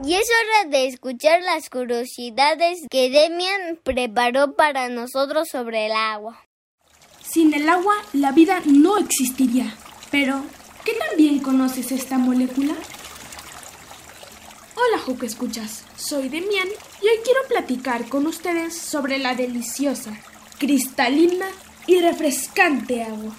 Y 0.05 0.13
es 0.13 0.25
hora 0.29 0.69
de 0.69 0.87
escuchar 0.87 1.41
las 1.41 1.69
curiosidades 1.69 2.79
que 2.89 3.09
Demian 3.09 3.77
preparó 3.83 4.55
para 4.55 4.87
nosotros 4.87 5.49
sobre 5.51 5.87
el 5.87 5.91
agua. 5.91 6.39
Sin 7.21 7.53
el 7.53 7.67
agua, 7.67 7.93
la 8.13 8.31
vida 8.31 8.61
no 8.65 8.97
existiría. 8.97 9.75
Pero, 10.11 10.41
¿qué 10.85 10.93
tan 10.93 11.17
bien 11.17 11.39
conoces 11.39 11.91
esta 11.91 12.17
molécula? 12.17 12.73
Hola, 14.75 15.03
Juco 15.05 15.25
Escuchas. 15.25 15.83
Soy 15.97 16.29
Demian 16.29 16.69
y 17.01 17.05
hoy 17.05 17.19
quiero 17.25 17.41
platicar 17.49 18.07
con 18.07 18.25
ustedes 18.27 18.77
sobre 18.77 19.19
la 19.19 19.35
deliciosa, 19.35 20.17
cristalina 20.57 21.47
y 21.85 21.99
refrescante 21.99 23.03
agua. 23.03 23.35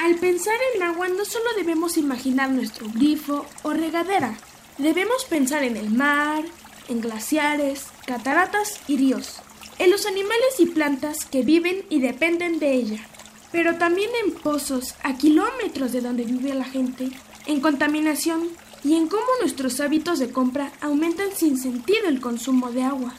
Al 0.00 0.14
pensar 0.14 0.54
en 0.74 0.82
agua 0.82 1.08
no 1.08 1.26
solo 1.26 1.44
debemos 1.58 1.98
imaginar 1.98 2.48
nuestro 2.48 2.88
grifo 2.88 3.44
o 3.62 3.74
regadera, 3.74 4.34
debemos 4.78 5.26
pensar 5.26 5.62
en 5.62 5.76
el 5.76 5.90
mar, 5.90 6.42
en 6.88 7.02
glaciares, 7.02 7.84
cataratas 8.06 8.80
y 8.88 8.96
ríos, 8.96 9.42
en 9.78 9.90
los 9.90 10.06
animales 10.06 10.58
y 10.58 10.64
plantas 10.64 11.26
que 11.26 11.42
viven 11.42 11.84
y 11.90 12.00
dependen 12.00 12.58
de 12.58 12.72
ella, 12.72 13.06
pero 13.52 13.76
también 13.76 14.08
en 14.24 14.32
pozos 14.32 14.94
a 15.02 15.18
kilómetros 15.18 15.92
de 15.92 16.00
donde 16.00 16.24
vive 16.24 16.54
la 16.54 16.64
gente, 16.64 17.10
en 17.44 17.60
contaminación 17.60 18.48
y 18.82 18.96
en 18.96 19.06
cómo 19.06 19.26
nuestros 19.42 19.80
hábitos 19.80 20.18
de 20.18 20.30
compra 20.30 20.72
aumentan 20.80 21.28
sin 21.36 21.58
sentido 21.58 22.08
el 22.08 22.22
consumo 22.22 22.70
de 22.72 22.84
agua. 22.84 23.16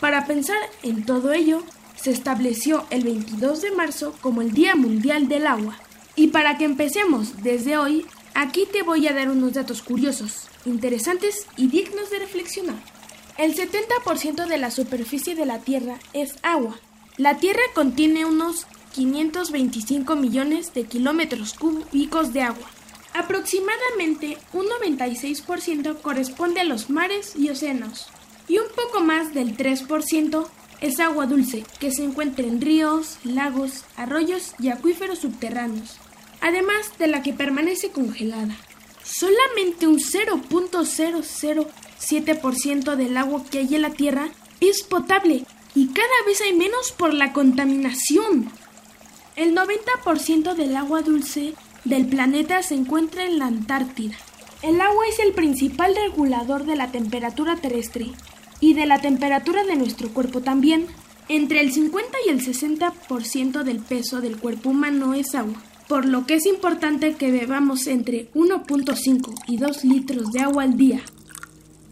Para 0.00 0.26
pensar 0.26 0.56
en 0.82 1.04
todo 1.04 1.34
ello, 1.34 1.62
se 1.94 2.10
estableció 2.10 2.86
el 2.88 3.04
22 3.04 3.60
de 3.60 3.72
marzo 3.72 4.14
como 4.22 4.40
el 4.40 4.52
Día 4.52 4.74
Mundial 4.76 5.28
del 5.28 5.46
Agua. 5.46 5.78
Y 6.14 6.28
para 6.28 6.58
que 6.58 6.64
empecemos 6.64 7.42
desde 7.42 7.78
hoy, 7.78 8.06
aquí 8.34 8.66
te 8.70 8.82
voy 8.82 9.08
a 9.08 9.14
dar 9.14 9.30
unos 9.30 9.54
datos 9.54 9.82
curiosos, 9.82 10.48
interesantes 10.64 11.46
y 11.56 11.68
dignos 11.68 12.10
de 12.10 12.18
reflexionar. 12.18 12.76
El 13.38 13.54
70% 13.56 14.46
de 14.46 14.58
la 14.58 14.70
superficie 14.70 15.34
de 15.34 15.46
la 15.46 15.58
Tierra 15.60 15.98
es 16.12 16.36
agua. 16.42 16.78
La 17.16 17.38
Tierra 17.38 17.62
contiene 17.74 18.26
unos 18.26 18.66
525 18.92 20.16
millones 20.16 20.74
de 20.74 20.84
kilómetros 20.84 21.54
cúbicos 21.54 22.32
de 22.32 22.42
agua. 22.42 22.68
Aproximadamente 23.14 24.38
un 24.52 24.66
96% 24.66 26.00
corresponde 26.00 26.60
a 26.60 26.64
los 26.64 26.90
mares 26.90 27.34
y 27.36 27.48
océanos, 27.48 28.08
y 28.48 28.58
un 28.58 28.68
poco 28.74 29.00
más 29.00 29.34
del 29.34 29.56
3% 29.56 30.46
es 30.80 30.98
agua 30.98 31.26
dulce, 31.26 31.64
que 31.78 31.90
se 31.90 32.04
encuentra 32.04 32.46
en 32.46 32.60
ríos, 32.60 33.18
lagos, 33.24 33.84
arroyos 33.96 34.54
y 34.58 34.68
acuíferos 34.68 35.20
subterráneos, 35.20 35.98
además 36.42 36.98
de 36.98 37.06
la 37.06 37.22
que 37.22 37.32
permanece 37.32 37.90
congelada. 37.90 38.54
Solamente 39.02 39.86
un 39.86 39.98
0.007% 39.98 42.96
del 42.96 43.16
agua 43.16 43.42
que 43.50 43.60
hay 43.60 43.74
en 43.74 43.80
la 43.82 43.90
Tierra 43.90 44.28
es 44.60 44.82
potable 44.82 45.46
y 45.74 45.88
cada 45.88 46.06
vez 46.26 46.42
hay 46.42 46.52
menos 46.52 46.92
por 46.92 47.14
la 47.14 47.32
contaminación. 47.32 48.52
El 49.36 49.56
90% 49.56 50.54
del 50.54 50.76
agua 50.76 51.00
dulce 51.02 51.54
del 51.84 52.06
planeta 52.06 52.62
se 52.62 52.74
encuentra 52.74 53.24
en 53.24 53.38
la 53.38 53.46
Antártida. 53.46 54.14
El 54.62 54.80
agua 54.80 55.04
es 55.08 55.18
el 55.18 55.32
principal 55.32 55.96
regulador 55.96 56.64
de 56.64 56.76
la 56.76 56.92
temperatura 56.92 57.56
terrestre 57.56 58.12
y 58.60 58.74
de 58.74 58.86
la 58.86 59.00
temperatura 59.00 59.64
de 59.64 59.74
nuestro 59.76 60.10
cuerpo 60.10 60.42
también. 60.42 60.86
Entre 61.28 61.60
el 61.60 61.72
50 61.72 62.18
y 62.26 62.30
el 62.30 62.44
60% 62.44 63.62
del 63.62 63.78
peso 63.78 64.20
del 64.20 64.38
cuerpo 64.38 64.70
humano 64.70 65.14
es 65.14 65.34
agua, 65.34 65.62
por 65.92 66.06
lo 66.06 66.24
que 66.24 66.36
es 66.36 66.46
importante 66.46 67.16
que 67.16 67.30
bebamos 67.30 67.86
entre 67.86 68.32
1.5 68.32 69.34
y 69.46 69.58
2 69.58 69.84
litros 69.84 70.32
de 70.32 70.40
agua 70.40 70.62
al 70.62 70.78
día. 70.78 71.02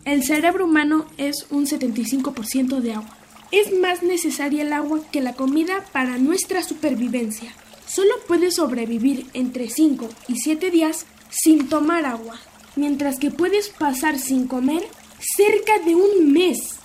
El 0.06 0.24
cerebro 0.24 0.64
humano 0.64 1.04
es 1.18 1.46
un 1.50 1.66
75% 1.66 2.80
de 2.80 2.94
agua. 2.94 3.14
Es 3.52 3.78
más 3.78 4.02
necesaria 4.02 4.62
el 4.62 4.72
agua 4.72 5.02
que 5.12 5.20
la 5.20 5.34
comida 5.34 5.84
para 5.92 6.16
nuestra 6.16 6.62
supervivencia. 6.62 7.54
Solo 7.86 8.14
puedes 8.26 8.54
sobrevivir 8.54 9.26
entre 9.34 9.68
5 9.68 10.08
y 10.28 10.36
7 10.36 10.70
días 10.70 11.04
sin 11.28 11.68
tomar 11.68 12.06
agua, 12.06 12.40
mientras 12.76 13.18
que 13.18 13.30
puedes 13.30 13.68
pasar 13.68 14.18
sin 14.18 14.46
comer 14.46 14.82
cerca 15.36 15.78
de 15.84 15.94
un 15.94 16.32
mes. 16.32 16.76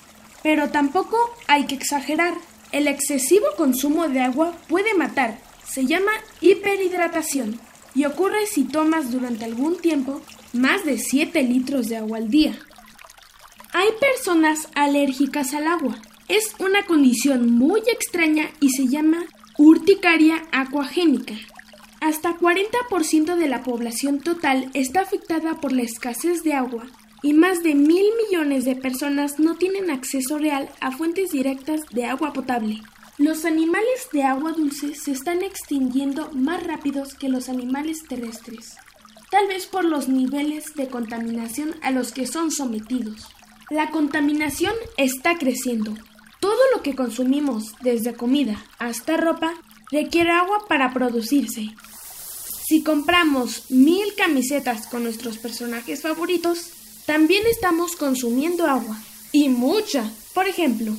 Pero 0.43 0.67
tampoco 0.69 1.15
hay 1.47 1.65
que 1.65 1.75
exagerar. 1.75 2.33
El 2.73 2.89
excesivo 2.89 3.45
consumo 3.55 4.09
de 4.09 4.19
agua 4.19 4.51
puede 4.67 4.93
matar. 4.95 5.39
Se 5.75 5.85
llama 5.85 6.13
hiperhidratación 6.39 7.59
y 7.93 8.05
ocurre 8.05 8.45
si 8.45 8.63
tomas 8.63 9.11
durante 9.11 9.43
algún 9.43 9.75
tiempo 9.75 10.21
más 10.53 10.85
de 10.85 10.97
7 10.97 11.43
litros 11.43 11.89
de 11.89 11.97
agua 11.97 12.19
al 12.19 12.29
día. 12.29 12.57
Hay 13.73 13.89
personas 13.99 14.69
alérgicas 14.73 15.53
al 15.53 15.67
agua. 15.67 15.97
Es 16.29 16.55
una 16.59 16.85
condición 16.85 17.51
muy 17.51 17.81
extraña 17.91 18.51
y 18.61 18.69
se 18.69 18.87
llama 18.87 19.25
urticaria 19.57 20.45
acuagénica. 20.53 21.35
Hasta 21.99 22.37
40% 22.37 23.35
de 23.35 23.47
la 23.49 23.61
población 23.61 24.21
total 24.21 24.71
está 24.73 25.01
afectada 25.01 25.59
por 25.59 25.73
la 25.73 25.81
escasez 25.81 26.41
de 26.43 26.53
agua 26.53 26.85
y 27.21 27.33
más 27.33 27.63
de 27.63 27.75
mil 27.75 28.05
millones 28.23 28.63
de 28.63 28.77
personas 28.77 29.39
no 29.39 29.57
tienen 29.57 29.91
acceso 29.91 30.37
real 30.37 30.69
a 30.79 30.91
fuentes 30.91 31.31
directas 31.33 31.81
de 31.91 32.05
agua 32.05 32.31
potable. 32.31 32.79
Los 33.17 33.45
animales 33.45 34.09
de 34.11 34.23
agua 34.23 34.51
dulce 34.51 34.93
se 34.93 35.11
están 35.11 35.41
extinguiendo 35.41 36.31
más 36.33 36.61
rápidos 36.63 37.13
que 37.13 37.29
los 37.29 37.47
animales 37.47 38.03
terrestres, 38.09 38.73
tal 39.31 39.47
vez 39.47 39.67
por 39.67 39.85
los 39.85 40.09
niveles 40.09 40.73
de 40.75 40.89
contaminación 40.89 41.75
a 41.81 41.91
los 41.91 42.11
que 42.11 42.27
son 42.27 42.51
sometidos. 42.51 43.27
La 43.69 43.89
contaminación 43.89 44.73
está 44.97 45.37
creciendo. 45.37 45.93
Todo 46.41 46.59
lo 46.75 46.83
que 46.83 46.93
consumimos, 46.93 47.73
desde 47.81 48.15
comida 48.15 48.61
hasta 48.79 49.15
ropa, 49.15 49.53
requiere 49.91 50.31
agua 50.31 50.65
para 50.67 50.93
producirse. 50.93 51.69
Si 52.67 52.83
compramos 52.83 53.71
mil 53.71 54.13
camisetas 54.17 54.87
con 54.87 55.03
nuestros 55.03 55.37
personajes 55.37 56.01
favoritos, 56.01 56.71
también 57.05 57.43
estamos 57.49 57.95
consumiendo 57.95 58.67
agua. 58.67 58.99
Y 59.31 59.47
mucha. 59.47 60.11
Por 60.33 60.47
ejemplo, 60.47 60.93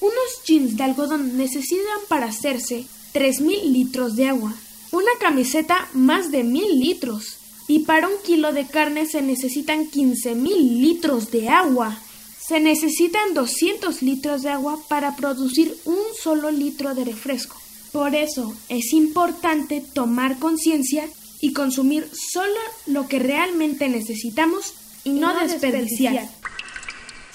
unos 0.00 0.44
jeans 0.44 0.76
de 0.76 0.84
algodón 0.84 1.36
necesitan 1.36 2.00
para 2.08 2.26
hacerse 2.26 2.86
3.000 3.14 3.72
litros 3.72 4.16
de 4.16 4.28
agua. 4.28 4.54
Una 4.92 5.10
camiseta 5.20 5.88
más 5.94 6.30
de 6.30 6.44
1.000 6.44 6.78
litros. 6.78 7.38
Y 7.68 7.80
para 7.80 8.08
un 8.08 8.14
kilo 8.24 8.52
de 8.52 8.66
carne 8.66 9.06
se 9.06 9.22
necesitan 9.22 9.90
15.000 9.90 10.80
litros 10.80 11.30
de 11.30 11.48
agua. 11.48 11.98
Se 12.38 12.60
necesitan 12.60 13.34
200 13.34 14.02
litros 14.02 14.42
de 14.42 14.50
agua 14.50 14.78
para 14.88 15.16
producir 15.16 15.76
un 15.84 15.98
solo 16.22 16.50
litro 16.50 16.94
de 16.94 17.04
refresco. 17.04 17.56
Por 17.90 18.14
eso 18.14 18.54
es 18.68 18.92
importante 18.92 19.80
tomar 19.80 20.38
conciencia 20.38 21.08
y 21.40 21.52
consumir 21.52 22.08
solo 22.12 22.60
lo 22.86 23.08
que 23.08 23.18
realmente 23.18 23.88
necesitamos 23.88 24.74
y 25.04 25.10
no, 25.10 25.32
desperdiciar. 25.40 26.28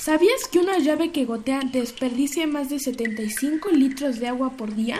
¿Sabías 0.02 0.48
que 0.48 0.58
una 0.58 0.80
llave 0.80 1.12
que 1.12 1.26
gotea 1.26 1.60
desperdicia 1.60 2.48
más 2.48 2.72
de 2.72 2.80
75 2.80 3.70
litros 3.70 4.20
de 4.20 4.30
agua 4.30 4.58
por 4.58 4.74
día? 4.74 5.00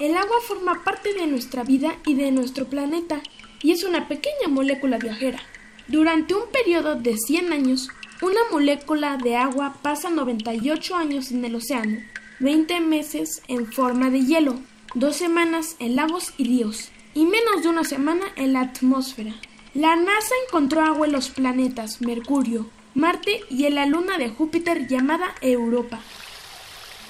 El 0.00 0.16
agua 0.16 0.38
forma 0.44 0.82
parte 0.82 1.14
de 1.14 1.28
nuestra 1.28 1.62
vida 1.62 1.96
y 2.04 2.14
de 2.14 2.32
nuestro 2.32 2.66
planeta 2.66 3.22
y 3.62 3.70
es 3.70 3.84
una 3.84 4.08
pequeña 4.08 4.48
molécula 4.48 4.98
viajera. 4.98 5.38
Durante 5.86 6.34
un 6.34 6.50
periodo 6.50 6.96
de 6.96 7.16
100 7.16 7.52
años, 7.52 7.90
una 8.22 8.40
molécula 8.50 9.18
de 9.18 9.36
agua 9.36 9.76
pasa 9.82 10.10
98 10.10 10.96
años 10.96 11.30
en 11.30 11.44
el 11.44 11.54
océano, 11.54 12.00
20 12.40 12.80
meses 12.80 13.42
en 13.46 13.70
forma 13.72 14.10
de 14.10 14.24
hielo, 14.24 14.58
dos 14.96 15.14
semanas 15.14 15.76
en 15.78 15.94
lagos 15.94 16.34
y 16.38 16.44
ríos 16.46 16.90
y 17.14 17.24
menos 17.24 17.62
de 17.62 17.68
una 17.68 17.84
semana 17.84 18.24
en 18.34 18.54
la 18.54 18.62
atmósfera. 18.62 19.32
La 19.74 19.94
NASA 19.94 20.34
encontró 20.48 20.80
agua 20.80 21.06
en 21.06 21.12
los 21.12 21.28
planetas 21.28 22.00
Mercurio, 22.00 22.66
Marte 22.94 23.42
y 23.48 23.66
en 23.66 23.74
la 23.74 23.86
luna 23.86 24.18
de 24.18 24.30
Júpiter 24.30 24.86
llamada 24.86 25.34
Europa. 25.40 26.00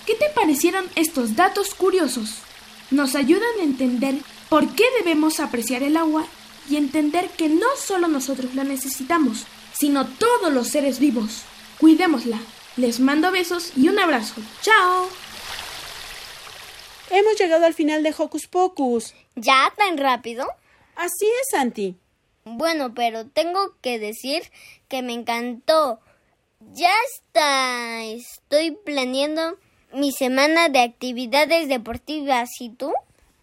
¿Qué 0.06 0.14
te 0.14 0.28
parecieron 0.34 0.84
estos 0.94 1.36
datos 1.36 1.74
curiosos? 1.74 2.38
Nos 2.90 3.14
ayudan 3.14 3.60
a 3.60 3.64
entender 3.64 4.16
por 4.48 4.74
qué 4.74 4.84
debemos 4.98 5.40
apreciar 5.40 5.82
el 5.82 5.96
agua 5.96 6.26
y 6.68 6.76
entender 6.76 7.28
que 7.30 7.48
no 7.48 7.66
solo 7.76 8.08
nosotros 8.08 8.54
la 8.54 8.64
necesitamos, 8.64 9.46
sino 9.72 10.06
todos 10.06 10.52
los 10.52 10.68
seres 10.68 10.98
vivos. 10.98 11.42
Cuidémosla. 11.78 12.38
Les 12.76 13.00
mando 13.00 13.30
besos 13.30 13.72
y 13.76 13.88
un 13.88 13.98
abrazo. 13.98 14.34
¡Chao! 14.62 15.08
Hemos 17.10 17.38
llegado 17.38 17.66
al 17.66 17.74
final 17.74 18.02
de 18.02 18.14
Hocus 18.16 18.46
Pocus. 18.46 19.14
¿Ya 19.34 19.72
tan 19.76 19.98
rápido? 19.98 20.46
Así 20.94 21.26
es, 21.26 21.48
Santi. 21.50 21.99
Bueno, 22.45 22.95
pero 22.95 23.26
tengo 23.26 23.74
que 23.80 23.99
decir 23.99 24.43
que 24.88 25.03
me 25.03 25.12
encantó. 25.12 26.01
Ya 26.72 26.93
está. 27.14 28.03
Estoy 28.05 28.72
planeando 28.72 29.59
mi 29.93 30.12
semana 30.12 30.68
de 30.68 30.80
actividades 30.80 31.68
deportivas. 31.68 32.49
¿Y 32.61 32.70
tú? 32.70 32.93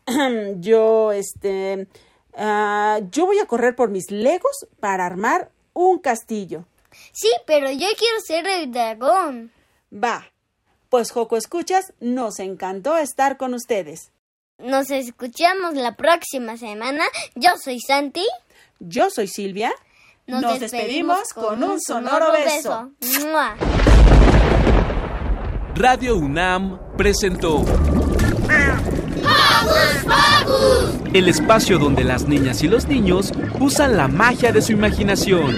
yo, 0.57 1.11
este, 1.11 1.87
ah, 2.35 2.99
yo 3.11 3.25
voy 3.25 3.39
a 3.39 3.45
correr 3.45 3.75
por 3.75 3.89
mis 3.89 4.11
legos 4.11 4.67
para 4.79 5.05
armar 5.05 5.51
un 5.73 5.99
castillo. 5.99 6.65
Sí, 7.11 7.29
pero 7.45 7.69
yo 7.71 7.87
quiero 7.97 8.19
ser 8.25 8.47
el 8.47 8.71
dragón. 8.71 9.51
Va. 9.93 10.31
Pues 10.89 11.11
Joco 11.11 11.35
Escuchas, 11.35 11.93
nos 11.99 12.39
encantó 12.39 12.97
estar 12.97 13.37
con 13.37 13.53
ustedes. 13.53 14.11
Nos 14.57 14.89
escuchamos 14.89 15.75
la 15.75 15.95
próxima 15.95 16.57
semana. 16.57 17.03
Yo 17.35 17.51
soy 17.61 17.79
Santi. 17.79 18.25
Yo 18.79 19.09
soy 19.09 19.27
Silvia. 19.27 19.73
Nos, 20.25 20.59
despedimos, 20.59 21.33
con 21.33 21.63
un 21.63 21.79
sonoro 21.79 22.31
beso. 22.33 22.91
Radio 25.75 26.17
UNAM 26.17 26.79
presentó 26.97 27.63
el 31.13 31.29
espacio 31.29 31.79
donde 31.79 32.03
las 32.03 32.27
niñas 32.27 32.61
y 32.63 32.67
los 32.67 32.87
niños 32.87 33.31
usan 33.59 33.95
la 33.95 34.07
magia 34.07 34.51
de 34.51 34.61
su 34.61 34.73
imaginación. 34.73 35.55